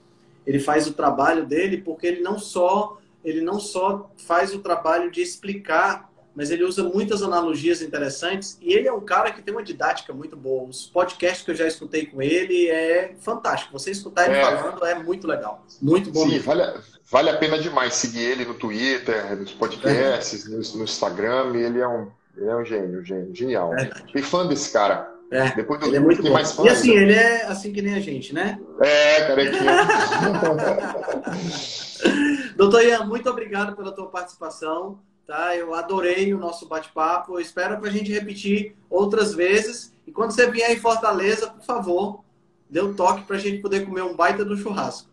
ele 0.46 0.58
faz 0.58 0.86
o 0.86 0.94
trabalho 0.94 1.44
dele, 1.44 1.78
porque 1.78 2.06
ele 2.06 2.20
não 2.20 2.38
só 2.38 2.98
ele 3.24 3.42
não 3.42 3.60
só 3.60 4.10
faz 4.16 4.54
o 4.54 4.60
trabalho 4.60 5.10
de 5.10 5.20
explicar, 5.20 6.08
mas 6.34 6.50
ele 6.50 6.62
usa 6.62 6.84
muitas 6.84 7.20
analogias 7.20 7.82
interessantes 7.82 8.56
e 8.62 8.72
ele 8.72 8.86
é 8.86 8.92
um 8.92 9.00
cara 9.00 9.32
que 9.32 9.42
tem 9.42 9.52
uma 9.52 9.62
didática 9.62 10.14
muito 10.14 10.36
boa. 10.36 10.68
Os 10.68 10.86
podcasts 10.86 11.44
que 11.44 11.50
eu 11.50 11.54
já 11.54 11.66
escutei 11.66 12.06
com 12.06 12.22
ele 12.22 12.68
é 12.68 13.16
fantástico. 13.20 13.72
Você 13.72 13.90
escutar 13.90 14.26
ele 14.26 14.38
é. 14.38 14.40
falando 14.40 14.86
é 14.86 14.94
muito 15.02 15.26
legal. 15.26 15.66
Muito 15.82 16.12
bom. 16.12 16.28
Sim, 16.28 16.38
vale, 16.38 16.62
vale 17.10 17.30
a 17.30 17.36
pena 17.36 17.58
demais 17.58 17.94
seguir 17.94 18.20
ele 18.20 18.44
no 18.44 18.54
Twitter, 18.54 19.36
nos 19.36 19.52
podcasts, 19.52 20.46
é. 20.46 20.50
no, 20.50 20.78
no, 20.78 20.84
Instagram. 20.84 21.56
Ele 21.56 21.80
é 21.80 21.88
um, 21.88 22.08
ele 22.40 22.50
é 22.50 22.56
um 22.56 22.64
gênio, 22.64 23.00
um 23.00 23.04
gênio, 23.04 23.34
genial. 23.34 23.74
É 23.74 23.90
Fui 24.12 24.22
fã 24.22 24.46
desse 24.46 24.72
cara. 24.72 25.12
É, 25.30 25.54
Depois 25.54 25.80
do 25.80 25.86
ele 25.86 25.96
é 25.96 26.00
muito 26.00 26.22
bom. 26.22 26.32
Mais 26.32 26.52
fã, 26.52 26.64
e 26.64 26.68
assim, 26.68 26.92
ele 26.92 27.12
é 27.12 27.44
assim 27.44 27.72
que 27.72 27.82
nem 27.82 27.94
a 27.94 28.00
gente, 28.00 28.32
né? 28.32 28.58
É, 28.80 29.26
carequinha. 29.26 29.76
Doutor 32.56 32.82
Ian, 32.82 33.04
muito 33.04 33.28
obrigado 33.28 33.76
pela 33.76 33.92
tua 33.92 34.08
participação. 34.08 35.00
Tá? 35.26 35.54
Eu 35.54 35.74
adorei 35.74 36.32
o 36.32 36.38
nosso 36.38 36.66
bate-papo. 36.66 37.38
Espero 37.38 37.78
que 37.80 37.86
a 37.86 37.90
gente 37.90 38.10
repetir 38.10 38.74
outras 38.88 39.34
vezes. 39.34 39.92
E 40.06 40.12
quando 40.12 40.30
você 40.30 40.50
vier 40.50 40.72
em 40.72 40.78
Fortaleza, 40.78 41.48
por 41.48 41.62
favor, 41.62 42.24
dê 42.70 42.80
um 42.80 42.94
toque 42.94 43.24
para 43.24 43.36
a 43.36 43.38
gente 43.38 43.60
poder 43.60 43.84
comer 43.84 44.02
um 44.02 44.16
baita 44.16 44.42
do 44.42 44.56
churrasco. 44.56 45.10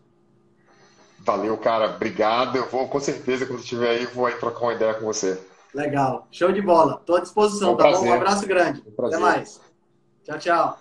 Valeu, 1.18 1.58
cara. 1.58 1.96
Obrigado. 1.96 2.56
Eu 2.56 2.66
vou, 2.70 2.88
com 2.88 3.00
certeza, 3.00 3.44
quando 3.44 3.60
estiver 3.60 3.90
aí, 3.90 4.06
vou 4.06 4.24
aí 4.24 4.34
trocar 4.36 4.60
uma 4.60 4.74
ideia 4.74 4.94
com 4.94 5.04
você. 5.04 5.38
Legal. 5.76 6.26
Show 6.32 6.50
de 6.52 6.62
bola. 6.62 6.96
Estou 7.00 7.16
à 7.16 7.20
disposição, 7.20 7.74
um 7.74 7.76
tá 7.76 7.84
prazer. 7.84 8.00
bom? 8.00 8.10
Um 8.10 8.14
abraço 8.14 8.46
grande. 8.46 8.82
Um 8.98 9.04
Até 9.04 9.18
mais. 9.18 9.60
Tchau, 10.24 10.38
tchau. 10.38 10.78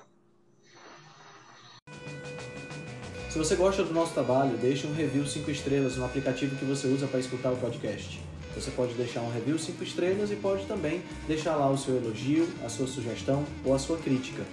Se 3.29 3.37
você 3.37 3.57
gosta 3.57 3.83
do 3.83 3.93
nosso 3.93 4.13
trabalho, 4.13 4.55
deixe 4.57 4.87
um 4.87 4.93
review 4.93 5.27
5 5.27 5.51
estrelas 5.51 5.97
no 5.97 6.05
aplicativo 6.05 6.55
que 6.55 6.63
você 6.63 6.87
usa 6.87 7.07
para 7.07 7.19
escutar 7.19 7.51
o 7.51 7.57
podcast. 7.57 8.23
Você 8.55 8.71
pode 8.71 8.93
deixar 8.93 9.19
um 9.19 9.29
review 9.29 9.59
5 9.59 9.83
estrelas 9.83 10.31
e 10.31 10.37
pode 10.37 10.65
também 10.65 11.03
deixar 11.27 11.57
lá 11.57 11.69
o 11.69 11.77
seu 11.77 11.97
elogio, 11.97 12.47
a 12.63 12.69
sua 12.69 12.87
sugestão 12.87 13.43
ou 13.65 13.75
a 13.75 13.79
sua 13.79 13.97
crítica. 13.97 14.43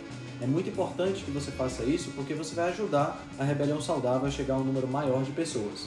É 0.40 0.46
muito 0.48 0.68
importante 0.68 1.22
que 1.22 1.30
você 1.30 1.52
faça 1.52 1.84
isso 1.84 2.10
porque 2.16 2.34
você 2.34 2.52
vai 2.52 2.70
ajudar 2.70 3.24
a 3.38 3.44
Rebelião 3.44 3.80
Saudável 3.80 4.26
a 4.26 4.30
chegar 4.30 4.54
a 4.54 4.58
um 4.58 4.64
número 4.64 4.88
maior 4.88 5.22
de 5.22 5.30
pessoas. 5.30 5.86